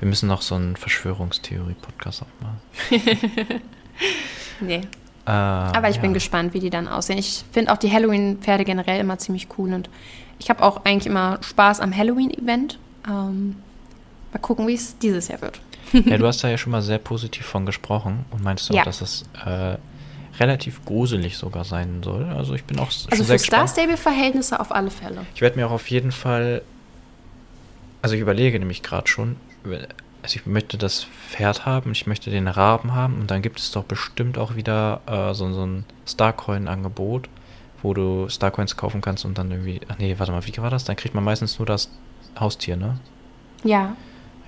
Wir 0.00 0.08
müssen 0.08 0.28
noch 0.28 0.42
so 0.42 0.56
einen 0.56 0.76
Verschwörungstheorie-Podcast 0.76 2.22
aufmachen. 2.22 3.60
nee. 4.60 4.82
Äh, 5.26 5.30
Aber 5.30 5.88
ich 5.88 5.96
ja. 5.96 6.02
bin 6.02 6.14
gespannt, 6.14 6.54
wie 6.54 6.60
die 6.60 6.70
dann 6.70 6.86
aussehen. 6.88 7.18
Ich 7.18 7.44
finde 7.52 7.72
auch 7.72 7.78
die 7.78 7.90
Halloween-Pferde 7.90 8.64
generell 8.64 9.00
immer 9.00 9.18
ziemlich 9.18 9.48
cool 9.58 9.72
und 9.72 9.90
ich 10.38 10.50
habe 10.50 10.62
auch 10.62 10.84
eigentlich 10.84 11.06
immer 11.06 11.38
Spaß 11.42 11.80
am 11.80 11.96
Halloween-Event. 11.96 12.78
Ähm, 13.08 13.56
mal 14.32 14.38
gucken, 14.40 14.66
wie 14.66 14.74
es 14.74 14.98
dieses 14.98 15.28
Jahr 15.28 15.40
wird. 15.40 15.60
ja, 15.92 16.18
du 16.18 16.26
hast 16.26 16.44
da 16.44 16.48
ja 16.48 16.58
schon 16.58 16.72
mal 16.72 16.82
sehr 16.82 16.98
positiv 16.98 17.46
von 17.46 17.66
gesprochen 17.66 18.24
und 18.30 18.42
meinst 18.42 18.70
auch, 18.70 18.74
ja. 18.74 18.84
dass 18.84 19.00
es 19.00 19.24
äh, 19.44 19.76
relativ 20.38 20.84
gruselig 20.84 21.38
sogar 21.38 21.64
sein 21.64 22.02
soll. 22.04 22.24
Also 22.24 22.54
ich 22.54 22.64
bin 22.64 22.78
auch 22.78 22.86
also 22.86 23.08
schon 23.08 23.24
sehr 23.24 23.38
gespannt. 23.38 23.62
Also 23.62 23.74
für 23.74 23.74
Star 23.74 23.84
Stable-Verhältnisse 23.84 24.60
auf 24.60 24.72
alle 24.72 24.90
Fälle. 24.90 25.22
Ich 25.34 25.40
werde 25.40 25.56
mir 25.58 25.66
auch 25.66 25.72
auf 25.72 25.88
jeden 25.90 26.12
Fall, 26.12 26.62
also 28.02 28.14
ich 28.14 28.20
überlege 28.20 28.58
nämlich 28.58 28.82
gerade 28.82 29.08
schon, 29.08 29.36
also 30.26 30.40
ich 30.40 30.46
möchte 30.46 30.76
das 30.76 31.04
Pferd 31.04 31.66
haben, 31.66 31.92
ich 31.92 32.08
möchte 32.08 32.30
den 32.30 32.48
Raben 32.48 32.96
haben 32.96 33.20
und 33.20 33.30
dann 33.30 33.42
gibt 33.42 33.60
es 33.60 33.70
doch 33.70 33.84
bestimmt 33.84 34.38
auch 34.38 34.56
wieder 34.56 35.00
äh, 35.06 35.32
so, 35.34 35.52
so 35.52 35.64
ein 35.64 35.84
Starcoin-Angebot, 36.04 37.28
wo 37.80 37.94
du 37.94 38.28
Starcoins 38.28 38.76
kaufen 38.76 39.02
kannst 39.02 39.24
und 39.24 39.38
dann 39.38 39.52
irgendwie, 39.52 39.80
ach 39.86 39.98
nee, 39.98 40.16
warte 40.18 40.32
mal, 40.32 40.44
wie 40.44 40.56
war 40.58 40.68
das? 40.68 40.82
Dann 40.82 40.96
kriegt 40.96 41.14
man 41.14 41.22
meistens 41.22 41.60
nur 41.60 41.66
das 41.66 41.92
Haustier, 42.40 42.76
ne? 42.76 42.98
Ja. 43.62 43.94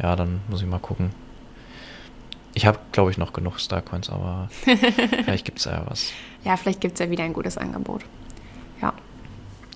Ja, 0.03 0.17
dann 0.17 0.41
muss 0.49 0.62
ich 0.62 0.67
mal 0.67 0.81
gucken. 0.81 1.11
Ich 2.55 2.67
habe, 2.67 2.81
glaube 2.91 3.12
ich, 3.12 3.19
noch 3.19 3.33
genug 3.33 3.61
Starcoins, 3.61 4.11
aber 4.11 4.49
vielleicht 4.64 5.45
gibt 5.45 5.61
es 5.61 5.67
ja 5.67 5.85
was. 5.87 6.11
Ja, 6.43 6.57
vielleicht 6.57 6.81
gibt 6.81 6.95
es 6.95 6.99
ja 6.99 7.09
wieder 7.09 7.23
ein 7.23 7.33
gutes 7.33 7.57
Angebot. 7.57 8.05
Ja. 8.83 8.93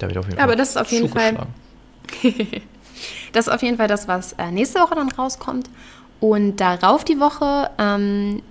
Da 0.00 0.08
wird 0.08 0.18
auf 0.18 0.24
jeden 0.24 0.36
Fall 0.36 0.44
aber 0.44 0.56
das 0.56 0.70
ist 0.70 0.78
auf 0.78 0.90
jeden 0.90 1.08
Fall. 1.08 1.46
das 3.32 3.46
ist 3.46 3.52
auf 3.52 3.62
jeden 3.62 3.76
Fall 3.76 3.88
das, 3.88 4.08
was 4.08 4.34
äh, 4.34 4.50
nächste 4.50 4.80
Woche 4.80 4.94
dann 4.94 5.10
rauskommt. 5.10 5.68
Und 6.20 6.56
darauf 6.60 7.04
die 7.04 7.18
Woche 7.18 7.70
ähm, 7.78 8.42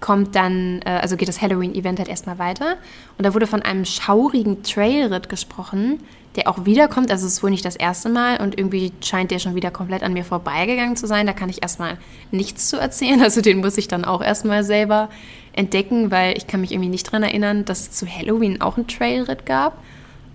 kommt 0.00 0.34
dann, 0.34 0.80
äh, 0.84 0.90
also 1.02 1.16
geht 1.16 1.28
das 1.28 1.42
Halloween-Event 1.42 1.98
halt 1.98 2.08
erstmal 2.08 2.38
weiter. 2.38 2.76
Und 3.16 3.24
da 3.24 3.34
wurde 3.34 3.46
von 3.46 3.62
einem 3.62 3.84
schaurigen 3.84 4.62
Trailritt 4.62 5.28
gesprochen, 5.28 6.00
der 6.36 6.48
auch 6.48 6.64
wiederkommt. 6.64 7.10
Also 7.10 7.26
es 7.26 7.34
ist 7.34 7.42
wohl 7.42 7.50
nicht 7.50 7.64
das 7.64 7.76
erste 7.76 8.08
Mal 8.08 8.40
und 8.40 8.56
irgendwie 8.56 8.92
scheint 9.02 9.30
der 9.30 9.40
schon 9.40 9.54
wieder 9.54 9.70
komplett 9.70 10.02
an 10.02 10.12
mir 10.12 10.24
vorbeigegangen 10.24 10.96
zu 10.96 11.06
sein. 11.06 11.26
Da 11.26 11.32
kann 11.32 11.48
ich 11.48 11.62
erstmal 11.62 11.98
nichts 12.30 12.68
zu 12.68 12.78
erzählen. 12.78 13.20
Also 13.28 13.40
den 13.40 13.58
muss 13.58 13.76
ich 13.76 13.88
dann 13.88 14.04
auch 14.04 14.22
erstmal 14.22 14.64
selber 14.64 15.08
entdecken, 15.52 16.10
weil 16.10 16.36
ich 16.36 16.46
kann 16.46 16.60
mich 16.60 16.72
irgendwie 16.72 16.88
nicht 16.88 17.08
daran 17.08 17.24
erinnern, 17.24 17.64
dass 17.64 17.80
es 17.80 17.90
zu 17.90 18.06
Halloween 18.06 18.60
auch 18.60 18.76
einen 18.76 18.86
Trailritt 18.86 19.46
gab. 19.46 19.82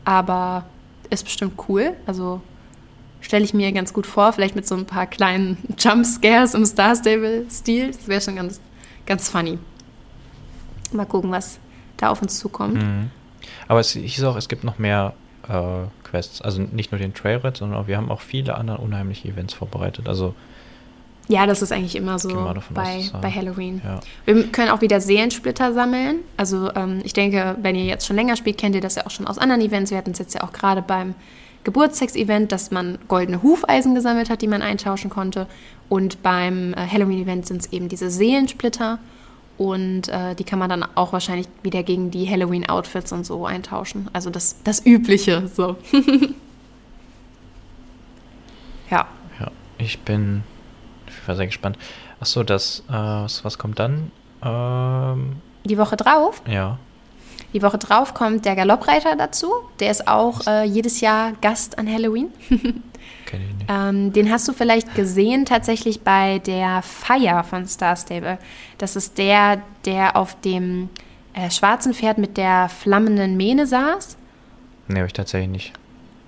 Aber 0.03 0.65
ist 1.09 1.23
bestimmt 1.23 1.53
cool. 1.69 1.93
Also 2.05 2.41
stelle 3.23 3.43
ich 3.43 3.53
mir 3.53 3.71
ganz 3.71 3.93
gut 3.93 4.05
vor, 4.05 4.33
vielleicht 4.33 4.55
mit 4.55 4.67
so 4.67 4.75
ein 4.75 4.85
paar 4.85 5.07
kleinen 5.07 5.57
Jumpscares 5.79 6.53
im 6.53 6.65
Star 6.65 6.95
Stable-Stil. 6.95 7.87
Das 7.87 8.07
wäre 8.07 8.21
schon 8.21 8.35
ganz, 8.35 8.59
ganz 9.05 9.29
funny. 9.29 9.57
Mal 10.91 11.05
gucken, 11.05 11.31
was 11.31 11.57
da 11.97 12.09
auf 12.09 12.21
uns 12.21 12.37
zukommt. 12.37 12.75
Mhm. 12.75 13.09
Aber 13.67 13.79
es 13.79 13.91
hieß 13.91 14.23
auch, 14.25 14.35
es 14.35 14.49
gibt 14.49 14.63
noch 14.63 14.77
mehr 14.77 15.13
äh, 15.47 15.87
Quests. 16.03 16.41
Also 16.41 16.61
nicht 16.61 16.91
nur 16.91 16.99
den 16.99 17.13
Trailred, 17.13 17.57
sondern 17.57 17.79
auch, 17.79 17.87
wir 17.87 17.97
haben 17.97 18.11
auch 18.11 18.21
viele 18.21 18.55
andere 18.55 18.77
unheimliche 18.79 19.29
Events 19.29 19.53
vorbereitet. 19.53 20.07
Also 20.07 20.35
ja, 21.29 21.45
das 21.45 21.61
ist 21.61 21.71
eigentlich 21.71 21.95
immer 21.95 22.19
so 22.19 22.53
bei, 22.73 22.97
aus, 22.97 23.13
bei 23.21 23.31
Halloween. 23.31 23.81
Ja. 23.83 24.01
Wir 24.25 24.47
können 24.51 24.69
auch 24.69 24.81
wieder 24.81 24.99
Seelensplitter 24.99 25.73
sammeln. 25.73 26.17
Also 26.35 26.69
ähm, 26.75 26.99
ich 27.05 27.13
denke, 27.13 27.55
wenn 27.61 27.75
ihr 27.75 27.85
jetzt 27.85 28.05
schon 28.05 28.17
länger 28.17 28.35
spielt, 28.35 28.57
kennt 28.57 28.75
ihr 28.75 28.81
das 28.81 28.95
ja 28.95 29.05
auch 29.05 29.11
schon 29.11 29.25
aus 29.25 29.37
anderen 29.37 29.61
Events. 29.61 29.89
Wir 29.89 29.97
hatten 29.97 30.11
es 30.11 30.19
jetzt 30.19 30.35
ja 30.35 30.43
auch 30.43 30.51
gerade 30.51 30.81
beim 30.81 31.15
Geburtstagsevent, 31.63 32.51
dass 32.51 32.71
man 32.71 32.99
goldene 33.07 33.41
Hufeisen 33.41 33.95
gesammelt 33.95 34.29
hat, 34.29 34.41
die 34.41 34.47
man 34.47 34.61
eintauschen 34.61 35.09
konnte. 35.09 35.47
Und 35.89 36.21
beim 36.23 36.73
äh, 36.73 36.87
Halloween-Event 36.87 37.47
sind 37.47 37.61
es 37.61 37.71
eben 37.71 37.89
diese 37.89 38.09
Seelensplitter. 38.09 38.99
Und 39.57 40.09
äh, 40.09 40.35
die 40.35 40.43
kann 40.43 40.59
man 40.59 40.69
dann 40.69 40.83
auch 40.95 41.13
wahrscheinlich 41.13 41.47
wieder 41.61 41.83
gegen 41.83 42.11
die 42.11 42.29
Halloween-Outfits 42.29 43.11
und 43.11 43.25
so 43.25 43.45
eintauschen. 43.45 44.09
Also 44.11 44.29
das, 44.29 44.57
das 44.63 44.85
Übliche, 44.85 45.47
so. 45.47 45.77
ja. 48.89 49.07
Ja, 49.39 49.51
ich 49.77 49.99
bin 49.99 50.43
ich 51.21 51.27
war 51.27 51.35
sehr 51.35 51.45
gespannt. 51.45 51.77
Achso, 52.19 52.43
das, 52.43 52.83
äh, 52.89 52.93
was, 52.93 53.43
was 53.45 53.57
kommt 53.57 53.79
dann? 53.79 54.11
Ähm, 54.43 55.37
die 55.65 55.77
Woche 55.77 55.95
drauf? 55.95 56.41
Ja. 56.47 56.77
Die 57.53 57.61
Woche 57.61 57.77
drauf 57.77 58.13
kommt 58.13 58.45
der 58.45 58.55
Galoppreiter 58.55 59.15
dazu. 59.15 59.51
Der 59.79 59.91
ist 59.91 60.07
auch 60.07 60.47
äh, 60.47 60.63
jedes 60.63 61.01
Jahr 61.01 61.33
Gast 61.41 61.77
an 61.77 61.91
Halloween. 61.91 62.29
Kenn 62.49 63.41
ich 63.41 63.55
nicht. 63.57 63.69
Ähm, 63.69 64.11
den 64.11 64.31
hast 64.31 64.47
du 64.47 64.53
vielleicht 64.53 64.95
gesehen 64.95 65.45
tatsächlich 65.45 66.01
bei 66.01 66.39
der 66.39 66.81
Feier 66.81 67.43
von 67.43 67.67
Star 67.67 67.95
Stable. 67.95 68.39
Das 68.79 68.95
ist 68.95 69.17
der, 69.17 69.61
der 69.85 70.15
auf 70.15 70.39
dem 70.41 70.89
äh, 71.33 71.51
schwarzen 71.51 71.93
Pferd 71.93 72.17
mit 72.17 72.37
der 72.37 72.69
flammenden 72.69 73.37
Mähne 73.37 73.67
saß. 73.67 74.17
Nee, 74.87 74.97
habe 74.97 75.07
ich 75.07 75.13
tatsächlich 75.13 75.49
nicht 75.49 75.73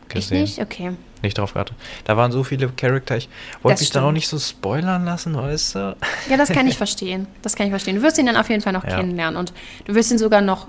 gesehen. 0.10 0.44
Ich 0.44 0.58
nicht? 0.58 0.62
Okay. 0.62 0.92
Nicht 1.24 1.38
drauf 1.40 1.54
geachtet. 1.54 1.76
Da 2.04 2.18
waren 2.18 2.32
so 2.32 2.44
viele 2.44 2.70
Charakter. 2.70 3.18
Ich 3.18 3.30
wollte 3.64 3.82
mich 3.82 3.90
da 3.90 4.04
auch 4.04 4.12
nicht 4.12 4.28
so 4.28 4.38
spoilern 4.38 5.06
lassen, 5.06 5.36
weißt 5.36 5.76
du? 5.76 5.96
Ja, 6.30 6.38
das 6.38 6.50
kann 6.50 6.68
ich 6.68 6.78
verstehen. 6.78 7.26
Das 7.42 7.56
kann 7.56 7.66
ich 7.66 7.72
verstehen. 7.72 7.96
Du 7.96 8.04
wirst 8.04 8.20
ihn 8.20 8.28
dann 8.28 8.38
auf 8.38 8.50
jeden 8.50 8.62
Fall 8.62 8.74
noch 8.74 8.84
ja. 8.84 8.98
kennenlernen 8.98 9.38
und 9.40 9.52
du 9.86 9.96
wirst 9.96 10.12
ihn 10.12 10.20
sogar 10.20 10.42
noch 10.42 10.68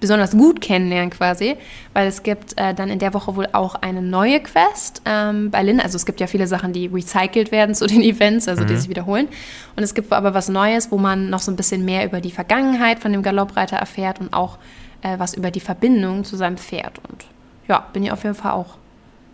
besonders 0.00 0.32
gut 0.32 0.60
kennenlernen 0.60 1.10
quasi, 1.10 1.56
weil 1.92 2.06
es 2.06 2.22
gibt 2.22 2.56
äh, 2.56 2.74
dann 2.74 2.88
in 2.88 2.98
der 2.98 3.14
Woche 3.14 3.34
wohl 3.36 3.48
auch 3.52 3.74
eine 3.74 4.02
neue 4.02 4.40
Quest 4.40 5.02
ähm, 5.04 5.50
bei 5.50 5.62
Lynn. 5.62 5.80
Also 5.80 5.96
es 5.96 6.06
gibt 6.06 6.20
ja 6.20 6.26
viele 6.26 6.46
Sachen, 6.46 6.72
die 6.72 6.86
recycelt 6.86 7.50
werden 7.52 7.74
zu 7.74 7.86
den 7.86 8.02
Events, 8.02 8.48
also 8.48 8.62
mhm. 8.62 8.68
die 8.68 8.76
sich 8.76 8.88
wiederholen. 8.88 9.28
Und 9.76 9.82
es 9.82 9.94
gibt 9.94 10.12
aber 10.12 10.34
was 10.34 10.48
Neues, 10.48 10.90
wo 10.90 10.98
man 10.98 11.30
noch 11.30 11.40
so 11.40 11.50
ein 11.50 11.56
bisschen 11.56 11.84
mehr 11.84 12.04
über 12.04 12.20
die 12.20 12.30
Vergangenheit 12.30 13.00
von 13.00 13.12
dem 13.12 13.22
Galoppreiter 13.22 13.76
erfährt 13.76 14.20
und 14.20 14.32
auch 14.32 14.58
äh, 15.02 15.18
was 15.18 15.34
über 15.34 15.50
die 15.50 15.60
Verbindung 15.60 16.24
zu 16.24 16.36
seinem 16.36 16.56
Pferd. 16.56 17.00
Und 17.08 17.24
ja, 17.66 17.86
bin 17.92 18.02
ich 18.02 18.12
auf 18.12 18.22
jeden 18.22 18.34
Fall 18.34 18.52
auch 18.52 18.76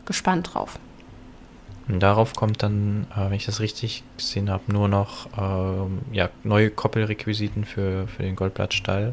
gespannt 0.05 0.50
drauf. 0.53 0.79
Und 1.88 2.00
darauf 2.00 2.35
kommt 2.35 2.62
dann, 2.62 3.07
äh, 3.14 3.27
wenn 3.27 3.35
ich 3.35 3.46
das 3.46 3.61
richtig 3.61 4.03
gesehen 4.16 4.50
habe, 4.50 4.72
nur 4.72 4.88
noch 4.88 5.27
äh, 5.37 6.16
ja, 6.16 6.31
neue 6.42 6.70
Koppelrequisiten 6.70 7.64
für, 7.64 8.09
für 8.09 8.22
den 8.22 8.37
Goldblattstall. 8.37 9.12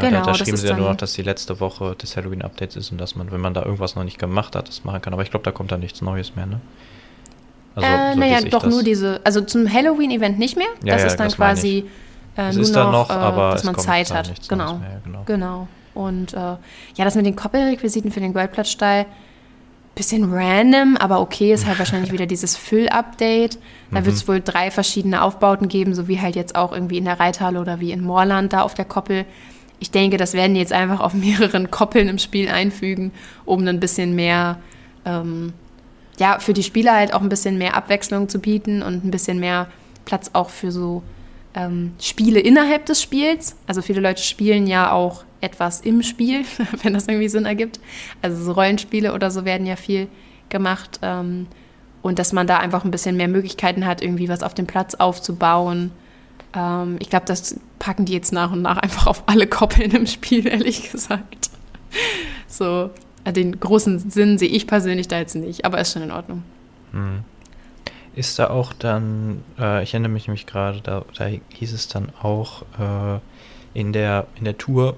Genau, 0.00 0.20
da, 0.20 0.22
da 0.22 0.34
schrieben 0.34 0.56
sie 0.56 0.68
ja 0.68 0.76
nur 0.76 0.88
noch, 0.88 0.96
dass 0.96 1.12
die 1.12 1.22
letzte 1.22 1.60
Woche 1.60 1.94
des 1.96 2.16
Halloween-Updates 2.16 2.76
ist 2.76 2.92
und 2.92 2.98
dass 2.98 3.14
man, 3.14 3.30
wenn 3.30 3.40
man 3.40 3.52
da 3.52 3.62
irgendwas 3.62 3.94
noch 3.94 4.04
nicht 4.04 4.18
gemacht 4.18 4.56
hat, 4.56 4.68
das 4.68 4.84
machen 4.84 5.02
kann. 5.02 5.12
Aber 5.12 5.22
ich 5.22 5.30
glaube, 5.30 5.44
da 5.44 5.52
kommt 5.52 5.70
dann 5.70 5.80
nichts 5.80 6.00
Neues 6.00 6.34
mehr, 6.34 6.46
ne? 6.46 6.60
Also, 7.74 7.88
äh, 7.88 8.12
so 8.14 8.18
naja, 8.18 8.40
doch 8.42 8.62
das. 8.62 8.72
nur 8.72 8.82
diese, 8.82 9.20
also 9.24 9.40
zum 9.42 9.70
Halloween-Event 9.70 10.38
nicht 10.38 10.56
mehr. 10.56 10.66
Ja, 10.82 10.94
das 10.94 11.02
ja, 11.02 11.08
ist 11.08 11.16
dann 11.16 11.30
quasi 11.30 11.84
äh, 12.36 12.52
nur 12.52 12.68
noch, 12.70 13.08
noch 13.08 13.10
äh, 13.10 13.52
dass 13.52 13.64
man 13.64 13.78
Zeit 13.78 14.12
hat. 14.12 14.48
Genau. 14.48 14.78
Mehr, 14.78 15.00
genau. 15.04 15.22
genau. 15.26 15.68
Und 15.94 16.32
äh, 16.32 16.36
ja, 16.36 16.58
das 16.96 17.14
mit 17.14 17.26
den 17.26 17.36
Koppelrequisiten 17.36 18.10
für 18.10 18.20
den 18.20 18.32
Goldblattstall, 18.32 19.06
bisschen 19.94 20.32
random, 20.32 20.96
aber 20.96 21.20
okay, 21.20 21.52
ist 21.52 21.66
halt 21.66 21.78
wahrscheinlich 21.78 22.12
wieder 22.12 22.26
dieses 22.26 22.56
Füll-Update. 22.56 23.58
Da 23.90 24.00
mhm. 24.00 24.06
wird 24.06 24.16
es 24.16 24.26
wohl 24.26 24.40
drei 24.40 24.70
verschiedene 24.70 25.22
Aufbauten 25.22 25.68
geben, 25.68 25.94
so 25.94 26.08
wie 26.08 26.20
halt 26.20 26.34
jetzt 26.34 26.56
auch 26.56 26.72
irgendwie 26.72 26.98
in 26.98 27.04
der 27.04 27.20
Reithalle 27.20 27.60
oder 27.60 27.80
wie 27.80 27.92
in 27.92 28.02
Moorland 28.02 28.52
da 28.52 28.62
auf 28.62 28.74
der 28.74 28.86
Koppel. 28.86 29.26
Ich 29.82 29.90
denke, 29.90 30.16
das 30.16 30.32
werden 30.32 30.54
die 30.54 30.60
jetzt 30.60 30.72
einfach 30.72 31.00
auf 31.00 31.12
mehreren 31.12 31.72
Koppeln 31.72 32.06
im 32.06 32.18
Spiel 32.18 32.48
einfügen, 32.48 33.10
um 33.44 33.66
ein 33.66 33.80
bisschen 33.80 34.14
mehr, 34.14 34.60
ähm, 35.04 35.54
ja, 36.20 36.38
für 36.38 36.52
die 36.52 36.62
Spieler 36.62 36.94
halt 36.94 37.12
auch 37.12 37.20
ein 37.20 37.28
bisschen 37.28 37.58
mehr 37.58 37.74
Abwechslung 37.74 38.28
zu 38.28 38.38
bieten 38.38 38.80
und 38.84 39.04
ein 39.04 39.10
bisschen 39.10 39.40
mehr 39.40 39.66
Platz 40.04 40.30
auch 40.34 40.50
für 40.50 40.70
so 40.70 41.02
ähm, 41.56 41.94
Spiele 42.00 42.38
innerhalb 42.38 42.86
des 42.86 43.02
Spiels. 43.02 43.56
Also 43.66 43.82
viele 43.82 44.00
Leute 44.00 44.22
spielen 44.22 44.68
ja 44.68 44.92
auch 44.92 45.24
etwas 45.40 45.80
im 45.80 46.04
Spiel, 46.04 46.44
wenn 46.84 46.94
das 46.94 47.08
irgendwie 47.08 47.28
Sinn 47.28 47.44
ergibt. 47.44 47.80
Also 48.22 48.40
so 48.40 48.52
Rollenspiele 48.52 49.12
oder 49.12 49.32
so 49.32 49.44
werden 49.44 49.66
ja 49.66 49.74
viel 49.74 50.06
gemacht. 50.48 51.00
Ähm, 51.02 51.48
und 52.02 52.20
dass 52.20 52.32
man 52.32 52.46
da 52.46 52.58
einfach 52.58 52.84
ein 52.84 52.92
bisschen 52.92 53.16
mehr 53.16 53.26
Möglichkeiten 53.26 53.84
hat, 53.84 54.00
irgendwie 54.00 54.28
was 54.28 54.44
auf 54.44 54.54
dem 54.54 54.68
Platz 54.68 54.94
aufzubauen. 54.94 55.90
Ähm, 56.54 56.96
ich 57.00 57.10
glaube, 57.10 57.26
das 57.26 57.58
packen 57.78 58.04
die 58.04 58.12
jetzt 58.12 58.32
nach 58.32 58.52
und 58.52 58.62
nach 58.62 58.78
einfach 58.78 59.06
auf 59.06 59.24
alle 59.26 59.46
Koppeln 59.46 59.90
im 59.92 60.06
Spiel, 60.06 60.46
ehrlich 60.48 60.90
gesagt. 60.90 61.50
So, 62.46 62.90
äh, 63.24 63.32
den 63.32 63.58
großen 63.58 64.10
Sinn 64.10 64.38
sehe 64.38 64.48
ich 64.48 64.66
persönlich 64.66 65.08
da 65.08 65.18
jetzt 65.18 65.34
nicht, 65.34 65.64
aber 65.64 65.80
ist 65.80 65.92
schon 65.92 66.02
in 66.02 66.10
Ordnung. 66.10 66.42
Hm. 66.92 67.20
Ist 68.14 68.38
da 68.38 68.50
auch 68.50 68.72
dann, 68.74 69.42
äh, 69.58 69.82
ich 69.82 69.94
erinnere 69.94 70.12
mich 70.12 70.26
nämlich 70.26 70.46
gerade, 70.46 70.80
da, 70.82 71.04
da, 71.16 71.26
hieß 71.26 71.72
es 71.72 71.88
dann 71.88 72.12
auch, 72.20 72.62
äh, 72.78 73.20
in 73.74 73.92
der, 73.92 74.26
in 74.36 74.44
der 74.44 74.58
Tour 74.58 74.96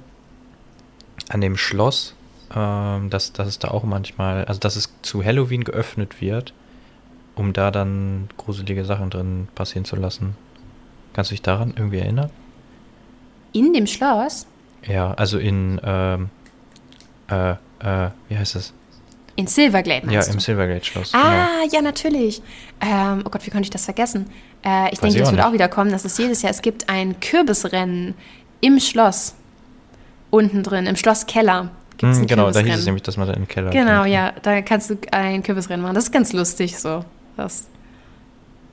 an 1.28 1.40
dem 1.40 1.56
Schloss, 1.56 2.14
ähm, 2.54 3.10
dass, 3.10 3.32
dass 3.32 3.48
es 3.48 3.58
da 3.58 3.68
auch 3.68 3.84
manchmal, 3.84 4.44
also 4.46 4.60
dass 4.60 4.76
es 4.76 4.92
zu 5.02 5.24
Halloween 5.24 5.64
geöffnet 5.64 6.20
wird, 6.20 6.52
um 7.36 7.52
da 7.52 7.70
dann 7.70 8.28
gruselige 8.36 8.84
Sachen 8.84 9.10
drin 9.10 9.48
passieren 9.54 9.84
zu 9.84 9.96
lassen. 9.96 10.36
Kannst 11.14 11.30
du 11.30 11.34
dich 11.34 11.42
daran 11.42 11.72
irgendwie 11.76 11.98
erinnern? 11.98 12.30
In 13.52 13.72
dem 13.72 13.86
Schloss? 13.86 14.46
Ja, 14.86 15.12
also 15.14 15.38
in, 15.38 15.80
ähm, 15.82 16.28
äh, 17.30 17.52
äh, 17.52 18.10
wie 18.28 18.36
heißt 18.36 18.56
das? 18.56 18.74
In 19.36 19.46
Silverglade 19.46 20.06
Ja, 20.06 20.12
meinst 20.12 20.28
im 20.28 20.36
du? 20.36 20.40
Silvergate-Schloss. 20.42 21.12
Ah, 21.14 21.62
ja, 21.72 21.80
natürlich. 21.82 22.40
Ähm, 22.80 23.22
oh 23.24 23.30
Gott, 23.30 23.44
wie 23.46 23.50
konnte 23.50 23.64
ich 23.64 23.70
das 23.70 23.84
vergessen? 23.84 24.26
Äh, 24.64 24.90
ich 24.92 24.92
Weiß 24.94 25.00
denke, 25.00 25.06
ich 25.16 25.20
das 25.22 25.30
wird 25.30 25.36
nicht. 25.38 25.44
auch 25.46 25.52
wieder 25.52 25.68
kommen. 25.68 25.90
Das 25.90 26.04
ist 26.04 26.18
jedes 26.18 26.42
Jahr. 26.42 26.50
Es 26.50 26.62
gibt 26.62 26.88
ein 26.88 27.18
Kürbisrennen 27.20 28.14
im 28.60 28.78
Schloss. 28.78 29.34
Unten 30.30 30.62
drin, 30.62 30.86
im 30.86 30.96
Schlosskeller. 30.96 31.70
Gibt's 31.96 32.18
ein 32.18 32.26
genau, 32.26 32.50
da 32.50 32.58
hieß 32.60 32.74
es 32.78 32.86
nämlich, 32.86 33.02
dass 33.04 33.16
man 33.16 33.28
da 33.28 33.34
den 33.34 33.46
Keller 33.46 33.70
Genau, 33.70 34.00
kommt. 34.02 34.10
ja. 34.12 34.32
Da 34.42 34.62
kannst 34.62 34.90
du 34.90 34.96
ein 35.12 35.42
Kürbisrennen 35.44 35.82
machen. 35.82 35.94
Das 35.94 36.04
ist 36.04 36.12
ganz 36.12 36.32
lustig 36.32 36.76
so. 36.78 37.04
Das 37.36 37.68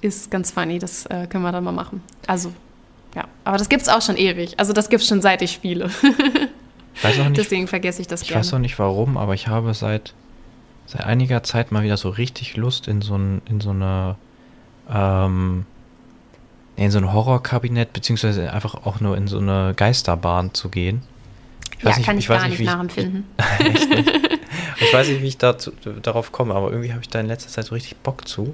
ist 0.02 0.30
ganz 0.32 0.52
funny. 0.52 0.80
Das 0.80 1.06
äh, 1.08 1.28
können 1.28 1.44
wir 1.44 1.52
dann 1.52 1.64
mal 1.64 1.72
machen. 1.72 2.02
Also, 2.28 2.52
ja. 3.16 3.26
Aber 3.44 3.58
das 3.58 3.70
gibt's 3.70 3.88
auch 3.90 4.02
schon 4.02 4.18
ewig. 4.18 4.60
Also, 4.60 4.74
das 4.74 4.90
gibt's 4.90 5.08
schon 5.08 5.22
seit 5.22 5.42
ich 5.42 5.52
spiele. 5.52 5.90
Ich 6.94 7.04
weiß 7.04 7.20
auch 7.20 7.26
nicht, 7.30 7.38
Deswegen 7.38 7.68
vergesse 7.68 8.02
ich 8.02 8.08
das 8.08 8.22
ich 8.24 8.28
gerne. 8.30 8.40
weiß 8.44 8.54
auch 8.54 8.60
nicht 8.60 8.78
warum, 8.78 9.18
aber 9.18 9.34
ich 9.34 9.48
habe 9.48 9.74
seit, 9.74 10.14
seit 10.86 11.06
einiger 11.06 11.42
Zeit 11.44 11.72
mal 11.72 11.84
wieder 11.84 11.96
so 11.98 12.10
richtig 12.10 12.58
Lust 12.58 12.88
in 12.88 13.02
so, 13.02 13.16
ein, 13.16 13.42
in 13.50 13.62
so 13.62 13.70
eine, 13.70 14.16
ähm, 14.94 15.66
in 16.76 16.92
so 16.92 16.98
ein 16.98 17.14
Horrorkabinett, 17.14 17.94
beziehungsweise 17.94 18.52
einfach 18.52 18.76
auch 18.86 19.00
nur 19.00 19.16
in 19.16 19.28
so 19.28 19.38
eine 19.40 19.74
Geisterbahn 19.76 20.54
zu 20.54 20.70
gehen. 20.70 21.02
Ich 21.78 21.84
ja, 21.84 21.90
weiß 21.90 21.98
nicht- 21.98 22.06
kann 22.06 22.18
ich, 22.18 22.26
ich 22.26 22.28
gar 22.30 22.42
nicht, 22.42 22.50
nicht, 22.52 22.60
ich- 22.62 22.66
nachempfinden. 22.68 23.24
Nicht? 23.64 23.88
ich 24.82 24.94
weiß 24.94 25.08
nicht, 25.10 25.22
wie 25.22 25.28
ich 25.28 25.38
dazu, 25.38 25.72
darauf 26.02 26.32
komme, 26.32 26.54
aber 26.56 26.72
irgendwie 26.72 26.92
habe 26.92 27.02
ich 27.02 27.10
da 27.10 27.20
in 27.20 27.28
letzter 27.28 27.50
Zeit 27.50 27.66
so 27.66 27.76
richtig 27.76 27.98
Bock 27.98 28.28
zu. 28.28 28.54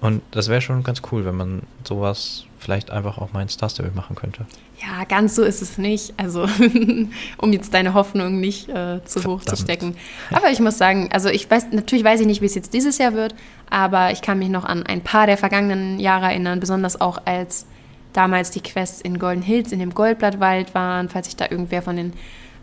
Und 0.00 0.22
das 0.30 0.48
wäre 0.48 0.60
schon 0.60 0.82
ganz 0.82 1.02
cool, 1.10 1.24
wenn 1.24 1.36
man 1.36 1.62
sowas 1.84 2.44
vielleicht 2.58 2.90
einfach 2.90 3.18
auch 3.18 3.32
mal 3.32 3.42
in 3.42 3.48
Star 3.48 3.68
Stable 3.68 3.92
machen 3.94 4.16
könnte. 4.16 4.46
Ja, 4.80 5.04
ganz 5.04 5.34
so 5.34 5.42
ist 5.42 5.62
es 5.62 5.78
nicht. 5.78 6.12
Also, 6.16 6.46
um 7.38 7.52
jetzt 7.52 7.72
deine 7.72 7.94
Hoffnung 7.94 8.40
nicht 8.40 8.68
äh, 8.68 9.02
zu 9.04 9.20
hoch 9.24 9.40
zu 9.40 9.56
Verdammt. 9.56 9.58
stecken. 9.58 9.96
Aber 10.32 10.50
ich 10.50 10.60
muss 10.60 10.76
sagen, 10.76 11.08
also 11.12 11.28
ich 11.28 11.50
weiß, 11.50 11.68
natürlich 11.72 12.04
weiß 12.04 12.20
ich 12.20 12.26
nicht, 12.26 12.42
wie 12.42 12.46
es 12.46 12.54
jetzt 12.54 12.74
dieses 12.74 12.98
Jahr 12.98 13.14
wird, 13.14 13.34
aber 13.70 14.10
ich 14.10 14.20
kann 14.20 14.38
mich 14.38 14.48
noch 14.48 14.64
an 14.64 14.82
ein 14.84 15.00
paar 15.00 15.26
der 15.26 15.38
vergangenen 15.38 15.98
Jahre 15.98 16.26
erinnern, 16.26 16.60
besonders 16.60 17.00
auch 17.00 17.22
als 17.24 17.66
damals 18.12 18.50
die 18.50 18.60
Quests 18.60 19.00
in 19.00 19.18
Golden 19.18 19.42
Hills 19.42 19.72
in 19.72 19.78
dem 19.78 19.94
Goldblattwald 19.94 20.74
waren, 20.74 21.08
falls 21.08 21.26
sich 21.26 21.36
da 21.36 21.46
irgendwer 21.50 21.82
von 21.82 21.96
den 21.96 22.12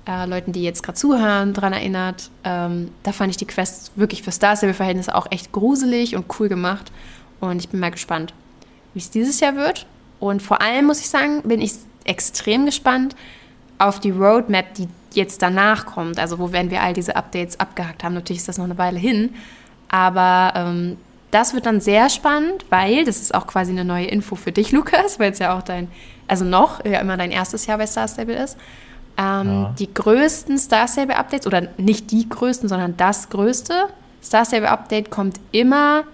äh, 0.07 0.25
Leuten, 0.25 0.51
die 0.51 0.63
jetzt 0.63 0.83
gerade 0.83 0.97
zuhören, 0.97 1.53
dran 1.53 1.73
erinnert. 1.73 2.29
Ähm, 2.43 2.91
da 3.03 3.11
fand 3.11 3.31
ich 3.31 3.37
die 3.37 3.45
Quests 3.45 3.91
wirklich 3.95 4.23
für 4.23 4.31
Star 4.31 4.55
Stable-Verhältnisse 4.55 5.15
auch 5.15 5.27
echt 5.31 5.51
gruselig 5.51 6.15
und 6.15 6.25
cool 6.39 6.49
gemacht. 6.49 6.91
Und 7.49 7.59
ich 7.59 7.69
bin 7.69 7.79
mal 7.79 7.91
gespannt, 7.91 8.33
wie 8.93 8.99
es 8.99 9.09
dieses 9.09 9.39
Jahr 9.39 9.55
wird. 9.55 9.85
Und 10.19 10.41
vor 10.41 10.61
allem 10.61 10.85
muss 10.85 10.99
ich 10.99 11.09
sagen, 11.09 11.41
bin 11.43 11.61
ich 11.61 11.73
extrem 12.05 12.65
gespannt 12.65 13.15
auf 13.77 13.99
die 13.99 14.11
Roadmap, 14.11 14.73
die 14.75 14.87
jetzt 15.13 15.41
danach 15.41 15.85
kommt. 15.85 16.19
Also 16.19 16.39
wo 16.39 16.51
werden 16.51 16.71
wir 16.71 16.81
all 16.81 16.93
diese 16.93 17.15
Updates 17.15 17.59
abgehakt 17.59 18.03
haben. 18.03 18.13
Natürlich 18.13 18.39
ist 18.39 18.47
das 18.47 18.57
noch 18.57 18.65
eine 18.65 18.77
Weile 18.77 18.99
hin. 18.99 19.33
Aber 19.89 20.53
ähm, 20.55 20.97
das 21.31 21.53
wird 21.53 21.65
dann 21.65 21.81
sehr 21.81 22.09
spannend, 22.09 22.65
weil 22.69 23.05
das 23.05 23.19
ist 23.19 23.33
auch 23.33 23.47
quasi 23.47 23.71
eine 23.71 23.85
neue 23.85 24.05
Info 24.05 24.35
für 24.35 24.51
dich, 24.51 24.71
Lukas, 24.71 25.19
weil 25.19 25.31
es 25.31 25.39
ja 25.39 25.57
auch 25.57 25.61
dein, 25.61 25.89
also 26.27 26.45
noch, 26.45 26.83
ja 26.85 26.99
immer 26.99 27.17
dein 27.17 27.31
erstes 27.31 27.65
Jahr 27.65 27.77
bei 27.77 27.87
Star 27.87 28.07
Stable 28.07 28.35
ist. 28.35 28.57
Ähm, 29.17 29.47
Ja. 29.47 29.75
Die 29.77 29.93
größten 29.93 30.57
Star 30.57 30.87
Stable 30.87 31.15
Updates, 31.15 31.45
oder 31.45 31.67
nicht 31.77 32.11
die 32.11 32.27
größten, 32.27 32.69
sondern 32.69 32.97
das 32.97 33.29
größte 33.29 33.89
Star 34.23 34.45
Stable 34.45 34.69
Update 34.69 35.11
kommt 35.11 35.39
immer 35.51 36.05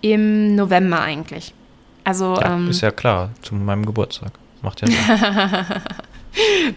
im 0.00 0.54
November 0.54 1.00
eigentlich. 1.00 1.54
Also 2.04 2.36
Ja, 2.36 2.54
ähm, 2.54 2.70
ist 2.70 2.80
ja 2.80 2.90
klar, 2.90 3.30
zu 3.42 3.54
meinem 3.54 3.84
Geburtstag. 3.84 4.32
Macht 4.62 4.82
ja 4.82 4.88
Sinn. 4.88 5.76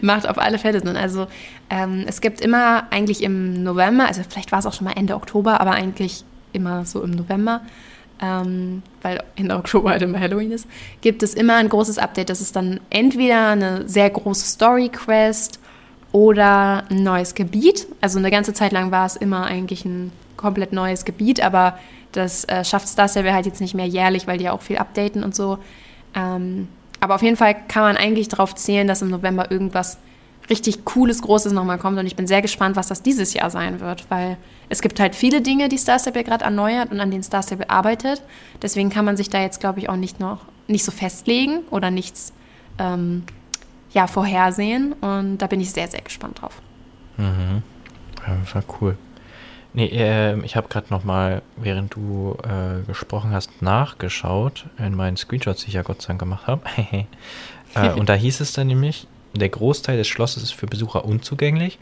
Macht 0.00 0.28
auf 0.28 0.38
alle 0.38 0.58
Fälle 0.58 0.80
Sinn. 0.80 0.96
Also 0.96 1.26
ähm, 1.70 2.04
es 2.06 2.20
gibt 2.20 2.40
immer 2.40 2.84
eigentlich 2.90 3.22
im 3.22 3.62
November, 3.62 4.06
also 4.06 4.22
vielleicht 4.28 4.52
war 4.52 4.58
es 4.58 4.66
auch 4.66 4.72
schon 4.72 4.86
mal 4.86 4.92
Ende 4.92 5.14
Oktober, 5.14 5.60
aber 5.60 5.72
eigentlich 5.72 6.24
immer 6.52 6.84
so 6.84 7.02
im 7.02 7.10
November, 7.10 7.62
ähm, 8.20 8.82
weil 9.02 9.22
Ende 9.36 9.56
Oktober 9.56 9.90
halt 9.90 10.02
immer 10.02 10.20
Halloween 10.20 10.52
ist, 10.52 10.66
gibt 11.00 11.22
es 11.22 11.34
immer 11.34 11.56
ein 11.56 11.68
großes 11.68 11.98
Update. 11.98 12.30
Das 12.30 12.40
ist 12.40 12.56
dann 12.56 12.80
entweder 12.90 13.48
eine 13.50 13.88
sehr 13.88 14.08
große 14.10 14.46
Story-Quest 14.46 15.60
oder 16.12 16.84
ein 16.90 17.02
neues 17.02 17.34
Gebiet. 17.34 17.86
Also 18.00 18.18
eine 18.18 18.30
ganze 18.30 18.54
Zeit 18.54 18.72
lang 18.72 18.90
war 18.90 19.06
es 19.06 19.16
immer 19.16 19.46
eigentlich 19.46 19.84
ein 19.84 20.12
komplett 20.36 20.72
neues 20.72 21.04
Gebiet, 21.04 21.42
aber 21.42 21.78
das 22.16 22.44
äh, 22.44 22.64
schafft 22.64 22.88
Star 22.88 23.08
Stable 23.08 23.34
halt 23.34 23.46
jetzt 23.46 23.60
nicht 23.60 23.74
mehr 23.74 23.86
jährlich, 23.86 24.26
weil 24.26 24.38
die 24.38 24.44
ja 24.44 24.52
auch 24.52 24.62
viel 24.62 24.78
updaten 24.78 25.22
und 25.24 25.34
so. 25.34 25.58
Ähm, 26.14 26.68
aber 27.00 27.16
auf 27.16 27.22
jeden 27.22 27.36
Fall 27.36 27.54
kann 27.68 27.82
man 27.82 27.96
eigentlich 27.96 28.28
darauf 28.28 28.54
zählen, 28.54 28.86
dass 28.86 29.02
im 29.02 29.10
November 29.10 29.50
irgendwas 29.50 29.98
richtig 30.48 30.84
Cooles, 30.84 31.22
Großes 31.22 31.52
nochmal 31.52 31.78
kommt. 31.78 31.98
Und 31.98 32.06
ich 32.06 32.16
bin 32.16 32.26
sehr 32.26 32.42
gespannt, 32.42 32.76
was 32.76 32.88
das 32.88 33.02
dieses 33.02 33.34
Jahr 33.34 33.50
sein 33.50 33.80
wird, 33.80 34.10
weil 34.10 34.36
es 34.68 34.80
gibt 34.80 35.00
halt 35.00 35.14
viele 35.14 35.40
Dinge, 35.40 35.68
die 35.68 35.78
Star 35.78 35.98
Stable 35.98 36.24
gerade 36.24 36.44
erneuert 36.44 36.90
und 36.90 37.00
an 37.00 37.10
denen 37.10 37.22
Star 37.22 37.42
Stable 37.42 37.68
arbeitet. 37.68 38.22
Deswegen 38.62 38.90
kann 38.90 39.04
man 39.04 39.16
sich 39.16 39.30
da 39.30 39.40
jetzt, 39.40 39.60
glaube 39.60 39.80
ich, 39.80 39.88
auch 39.88 39.96
nicht 39.96 40.20
noch 40.20 40.40
nicht 40.66 40.84
so 40.84 40.92
festlegen 40.92 41.60
oder 41.70 41.90
nichts 41.90 42.32
ähm, 42.78 43.24
ja, 43.92 44.06
vorhersehen. 44.06 44.92
Und 44.94 45.38
da 45.38 45.46
bin 45.46 45.60
ich 45.60 45.70
sehr, 45.70 45.88
sehr 45.88 46.00
gespannt 46.00 46.40
drauf. 46.40 46.60
Mhm. 47.16 47.62
Ja, 48.26 48.54
war 48.54 48.64
cool. 48.80 48.96
Nee, 49.76 49.86
ähm, 49.92 50.44
ich 50.44 50.54
habe 50.54 50.68
gerade 50.68 50.86
noch 50.90 51.02
mal, 51.02 51.42
während 51.56 51.94
du 51.96 52.38
äh, 52.44 52.86
gesprochen 52.86 53.32
hast, 53.32 53.60
nachgeschaut 53.60 54.66
in 54.78 54.94
meinen 54.94 55.16
Screenshots, 55.16 55.62
die 55.62 55.68
ich 55.68 55.74
ja 55.74 55.82
Gott 55.82 56.00
sei 56.00 56.08
Dank 56.08 56.20
gemacht 56.20 56.46
habe. 56.46 56.62
äh, 57.74 57.90
und 57.90 58.08
da 58.08 58.14
hieß 58.14 58.40
es 58.40 58.52
dann 58.52 58.68
nämlich, 58.68 59.08
der 59.34 59.48
Großteil 59.48 59.96
des 59.96 60.06
Schlosses 60.06 60.44
ist 60.44 60.54
für 60.54 60.68
Besucher 60.68 61.04
unzugänglich, 61.04 61.80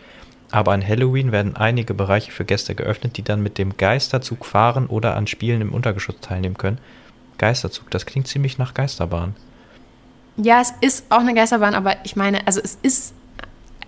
aber 0.51 0.73
an 0.73 0.87
Halloween 0.87 1.33
werden 1.33 1.55
einige 1.55 1.93
Bereiche 1.93 2.33
für 2.33 2.47
Gäste 2.47 2.75
geöffnet, 2.75 3.19
die 3.19 3.23
dann 3.23 3.43
mit 3.43 3.59
dem 3.59 3.77
Geisterzug 3.77 4.47
fahren 4.47 4.87
oder 4.87 5.15
an 5.15 5.27
Spielen 5.27 5.61
im 5.61 5.75
Untergeschoss 5.75 6.17
teilnehmen 6.23 6.57
können. 6.57 6.79
Geisterzug, 7.37 7.91
das 7.91 8.07
klingt 8.07 8.27
ziemlich 8.27 8.57
nach 8.57 8.73
Geisterbahn. 8.73 9.37
Ja, 10.39 10.63
es 10.63 10.73
ist 10.81 11.05
auch 11.11 11.21
eine 11.21 11.35
Geisterbahn, 11.35 11.75
aber 11.75 11.97
ich 12.05 12.17
meine, 12.17 12.47
also 12.47 12.61
es 12.63 12.79
ist 12.83 13.15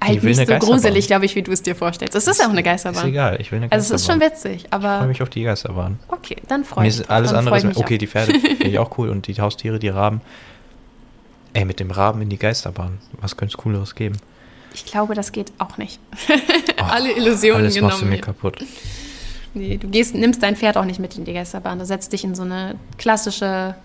halt 0.07 0.23
nicht 0.23 0.47
so 0.49 0.55
gruselig, 0.59 1.07
glaube 1.07 1.25
ich, 1.25 1.35
wie 1.35 1.43
du 1.43 1.53
es 1.53 1.63
dir 1.63 1.75
vorstellst. 1.75 2.15
Es 2.15 2.27
ist 2.27 2.45
auch 2.45 2.51
eine 2.51 2.63
Geisterbahn. 2.63 3.03
Ist 3.05 3.09
egal, 3.09 3.41
ich 3.41 3.51
will 3.53 3.59
eine 3.59 3.73
Also 3.73 3.95
Geisterbahn. 3.95 4.23
es 4.23 4.35
ist 4.35 4.43
schon 4.45 4.51
witzig, 4.53 4.65
Ich 4.65 4.71
freue 4.71 4.91
aber 4.91 5.07
mich 5.07 5.23
auf 5.23 5.31
die 5.31 5.43
Geisterbahn. 5.43 5.99
okay, 6.09 6.37
dann 6.49 6.65
freue 6.65 6.87
ich 6.87 6.95
mich. 6.95 7.01
ist 7.05 7.11
alles 7.11 7.31
dann 7.31 7.39
andere, 7.41 7.57
ist 7.59 7.77
okay, 7.77 7.95
auch. 7.95 7.99
die 7.99 8.07
Pferde 8.07 8.33
finde 8.41 8.65
ich 8.69 8.79
auch 8.79 8.97
cool 8.99 9.09
und 9.09 9.27
die 9.27 9.35
Haustiere, 9.41 9.79
die 9.79 9.89
Raben. 9.89 10.21
Ey, 11.53 11.65
mit 11.65 11.79
dem 11.81 11.91
Raben 11.91 12.21
in 12.23 12.29
die 12.29 12.39
Geisterbahn. 12.39 12.99
Was 13.21 13.37
könnte 13.37 13.53
es 13.53 13.57
Cooleres 13.59 13.95
geben? 13.95 14.17
Ich 14.75 14.85
glaube, 14.87 15.15
das 15.15 15.31
geht 15.33 15.53
auch 15.59 15.79
nicht. 15.79 16.01
Oh, 16.81 16.83
Alle 16.91 17.13
Illusionen 17.13 17.63
alles 17.63 17.81
machst 17.81 17.99
du 17.99 18.01
genommen 18.01 18.11
mir 18.17 18.21
kaputt. 18.21 18.57
Nee, 19.55 19.77
du 19.77 19.87
gehst, 19.89 20.17
nimmst 20.17 20.43
dein 20.43 20.57
Pferd 20.57 20.77
auch 20.77 20.85
nicht 20.85 20.99
mit 20.99 21.17
in 21.17 21.25
die 21.25 21.33
Geisterbahn. 21.33 21.79
Du 21.79 21.87
setzt 21.87 22.13
dich 22.13 22.25
in 22.25 22.35
so 22.35 22.43
eine 22.43 22.75
klassische, 22.99 23.77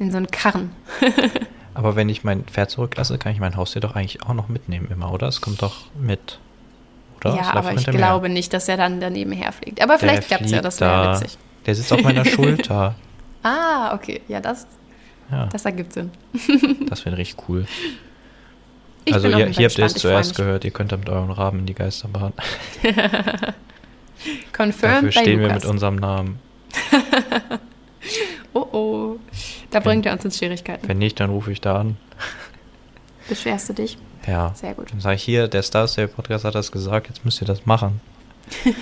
in 0.00 0.10
so 0.10 0.16
einen 0.16 0.26
Karren. 0.26 0.72
Aber 1.74 1.96
wenn 1.96 2.08
ich 2.08 2.24
mein 2.24 2.44
Pferd 2.44 2.70
zurücklasse, 2.70 3.18
kann 3.18 3.32
ich 3.32 3.40
mein 3.40 3.56
Haustier 3.56 3.80
doch 3.80 3.94
eigentlich 3.94 4.22
auch 4.22 4.34
noch 4.34 4.48
mitnehmen 4.48 4.88
immer, 4.90 5.12
oder? 5.12 5.28
Es 5.28 5.40
kommt 5.40 5.62
doch 5.62 5.86
mit. 5.98 6.38
Oder? 7.18 7.36
Ja, 7.36 7.54
aber 7.54 7.72
ich 7.72 7.86
glaube 7.86 8.28
nicht, 8.28 8.52
dass 8.52 8.68
er 8.68 8.76
dann 8.76 9.00
daneben 9.00 9.32
herfliegt. 9.32 9.82
Aber 9.82 9.98
vielleicht 9.98 10.26
klappt 10.26 10.44
es 10.44 10.50
ja, 10.50 10.60
das 10.60 10.80
wäre 10.80 10.90
da. 10.90 11.20
witzig. 11.20 11.38
Der 11.66 11.74
sitzt 11.74 11.92
auf 11.92 12.02
meiner 12.02 12.24
Schulter. 12.26 12.94
Ah, 13.42 13.94
okay. 13.94 14.20
Ja, 14.28 14.40
das, 14.40 14.66
Ja, 15.30 15.46
das 15.46 15.64
ergibt 15.64 15.92
Sinn. 15.92 16.10
das 16.88 17.04
wäre 17.04 17.16
richtig 17.16 17.48
cool. 17.48 17.66
Ich 19.04 19.14
also 19.14 19.28
ihr, 19.28 19.48
hier 19.48 19.66
habt 19.68 19.78
ihr 19.78 19.84
es 19.84 19.94
zuerst 19.94 20.36
gehört, 20.36 20.64
ihr 20.64 20.70
könnt 20.70 20.92
da 20.92 20.96
mit 20.96 21.08
euren 21.08 21.30
Raben 21.30 21.60
in 21.60 21.66
die 21.66 21.74
Geisterbahn. 21.74 22.32
Confirmed 24.52 24.96
Dafür 24.96 25.02
bei 25.02 25.10
stehen 25.10 25.40
wir 25.40 25.52
mit 25.52 25.64
unserem 25.64 25.96
Namen. 25.96 26.38
Oh 28.54 28.66
oh. 28.72 29.16
Da 29.70 29.80
bringt 29.80 30.06
er 30.06 30.12
uns 30.12 30.24
in 30.24 30.30
Schwierigkeiten. 30.30 30.86
Wenn 30.86 30.98
nicht, 30.98 31.18
dann 31.20 31.30
rufe 31.30 31.52
ich 31.52 31.60
da 31.60 31.80
an. 31.80 31.96
Beschwerst 33.28 33.68
du 33.68 33.72
dich? 33.74 33.98
Ja. 34.26 34.52
Sehr 34.54 34.74
gut. 34.74 34.92
Dann 34.92 35.00
sage 35.00 35.16
ich 35.16 35.22
hier, 35.22 35.48
der 35.48 35.62
Star 35.62 35.88
Stable 35.88 36.08
Podcast 36.08 36.44
hat 36.44 36.54
das 36.54 36.70
gesagt, 36.70 37.08
jetzt 37.08 37.24
müsst 37.24 37.40
ihr 37.42 37.46
das 37.46 37.66
machen. 37.66 38.00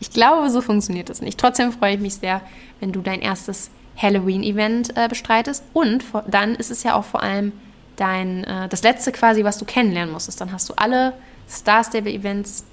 Ich 0.00 0.10
glaube, 0.10 0.48
so 0.50 0.62
funktioniert 0.62 1.10
das 1.10 1.20
nicht. 1.20 1.38
Trotzdem 1.38 1.72
freue 1.72 1.94
ich 1.94 2.00
mich 2.00 2.14
sehr, 2.14 2.40
wenn 2.80 2.90
du 2.90 3.02
dein 3.02 3.20
erstes 3.20 3.70
Halloween-Event 3.98 4.96
äh, 4.96 5.08
bestreitest. 5.08 5.62
Und 5.74 6.02
vor, 6.02 6.24
dann 6.26 6.54
ist 6.54 6.70
es 6.70 6.82
ja 6.82 6.94
auch 6.94 7.04
vor 7.04 7.22
allem 7.22 7.52
dein, 7.96 8.44
äh, 8.44 8.68
das 8.68 8.82
letzte 8.82 9.12
quasi, 9.12 9.44
was 9.44 9.58
du 9.58 9.66
kennenlernen 9.66 10.12
musstest. 10.12 10.40
Dann 10.40 10.52
hast 10.52 10.70
du 10.70 10.74
alle 10.76 11.12
Star 11.48 11.84
Stable-Events 11.84 12.64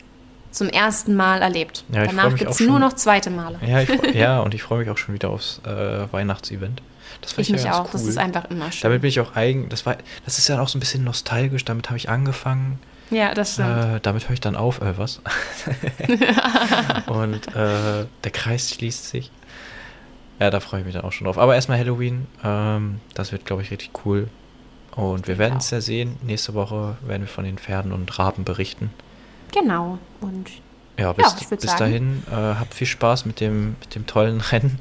zum 0.58 0.70
ersten 0.70 1.16
Mal 1.16 1.42
erlebt. 1.42 1.84
Ja, 1.92 2.06
Danach 2.06 2.36
gibt 2.36 2.52
es 2.52 2.60
nur 2.60 2.80
noch 2.80 2.94
zweite 2.94 3.30
Male. 3.30 3.60
Ja, 3.66 3.82
ich, 3.82 3.90
ja 4.16 4.40
und 4.42 4.54
ich 4.54 4.64
freue 4.64 4.80
mich 4.80 4.90
auch 4.90 4.98
schon 4.98 5.14
wieder 5.16 5.30
aufs 5.30 5.62
äh, 5.66 6.12
Weihnachtsevent. 6.12 6.82
Das 7.22 7.32
fand 7.32 7.48
Ich 7.48 7.54
ich, 7.56 7.64
mich 7.64 7.72
auch. 7.72 7.86
cool. 7.86 7.90
Das 7.94 8.04
ist 8.04 8.18
einfach 8.18 8.46
immer 8.52 8.72
schön. 8.72 8.82
damit 8.84 9.02
bin 9.02 9.10
ich 9.10 9.20
auch 9.20 9.36
eigen, 9.36 9.70
das 9.70 9.86
war, 9.86 9.98
das 10.26 10.38
ist 10.38 10.48
ja 10.50 10.62
auch 10.62 10.68
so 10.68 10.78
ein 10.78 10.82
bisschen 10.82 11.04
nostalgisch, 11.04 11.66
damit 11.66 11.90
habe 11.90 11.98
ich 11.98 12.10
angefangen. 12.10 12.80
ja, 13.10 13.34
das 13.34 13.54
stimmt. 13.54 13.96
Äh, 13.96 14.00
damit 14.02 14.28
höre 14.28 14.34
ich 14.34 14.42
dann 14.42 14.56
auf, 14.56 14.82
äh, 14.82 14.98
was? 14.98 15.22
Und 17.08 17.48
äh, 17.56 18.06
der 18.24 18.32
Kreis 18.32 18.72
schließt 18.72 19.10
sich. 19.10 19.32
Ja, 20.40 20.50
da 20.52 20.60
freue 20.60 20.82
ich 20.82 20.86
mich 20.86 20.94
dann 20.96 21.04
auch 21.04 21.12
schon 21.12 21.26
drauf. 21.26 21.38
Aber 21.38 21.56
erstmal 21.56 21.80
Halloween. 21.80 22.28
Ähm, 22.44 23.00
das 23.16 23.32
wird, 23.32 23.46
glaube 23.46 23.64
ich, 23.64 23.72
richtig 23.72 23.90
cool. 24.06 24.28
Und 24.96 25.28
wir 25.28 25.38
werden 25.38 25.58
es 25.58 25.72
ja 25.72 25.82
sehen. 25.82 26.18
Nächste 26.22 26.54
Woche 26.54 26.98
werden 27.02 27.22
wir 27.24 27.28
von 27.28 27.44
den 27.44 27.58
Pferden 27.58 27.92
und 27.92 28.20
Raben 28.20 28.44
berichten. 28.44 28.92
Genau. 29.54 29.98
Und 30.22 30.50
Ja, 30.98 31.14
bis, 31.14 31.26
würd 31.50 31.62
bis 31.62 31.70
sagen- 31.72 31.80
dahin 31.80 32.24
äh, 32.32 32.56
habt 32.60 32.74
viel 32.74 32.88
Spaß 32.88 33.26
mit 33.26 33.40
dem, 33.40 33.76
mit 33.80 33.96
dem 33.96 34.06
tollen 34.06 34.42
Rennen. 34.42 34.78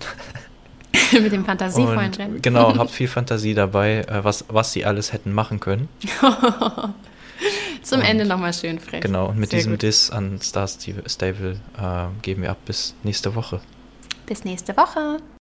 mit 1.12 1.32
dem 1.32 1.44
fantasievollen 1.44 2.14
Rennen. 2.14 2.42
Genau, 2.42 2.74
habt 2.78 2.90
viel 2.90 3.08
Fantasie 3.08 3.54
dabei, 3.54 3.98
äh, 4.08 4.24
was, 4.24 4.44
was 4.48 4.72
sie 4.72 4.84
alles 4.84 5.12
hätten 5.12 5.32
machen 5.32 5.60
können. 5.60 5.88
Zum 7.82 8.00
Und- 8.00 8.06
Ende 8.06 8.24
nochmal 8.24 8.52
schön 8.54 8.78
frech. 8.80 9.00
Genau, 9.02 9.26
und 9.26 9.38
mit 9.38 9.50
Sehr 9.50 9.58
diesem 9.58 9.72
gut. 9.74 9.82
Diss 9.82 10.10
an 10.10 10.40
Star 10.40 10.66
Stable 10.68 11.60
äh, 11.78 12.06
geben 12.22 12.42
wir 12.42 12.50
ab 12.50 12.58
bis 12.64 12.94
nächste 13.02 13.34
Woche. 13.34 13.60
Bis 14.26 14.44
nächste 14.44 14.76
Woche. 14.76 15.18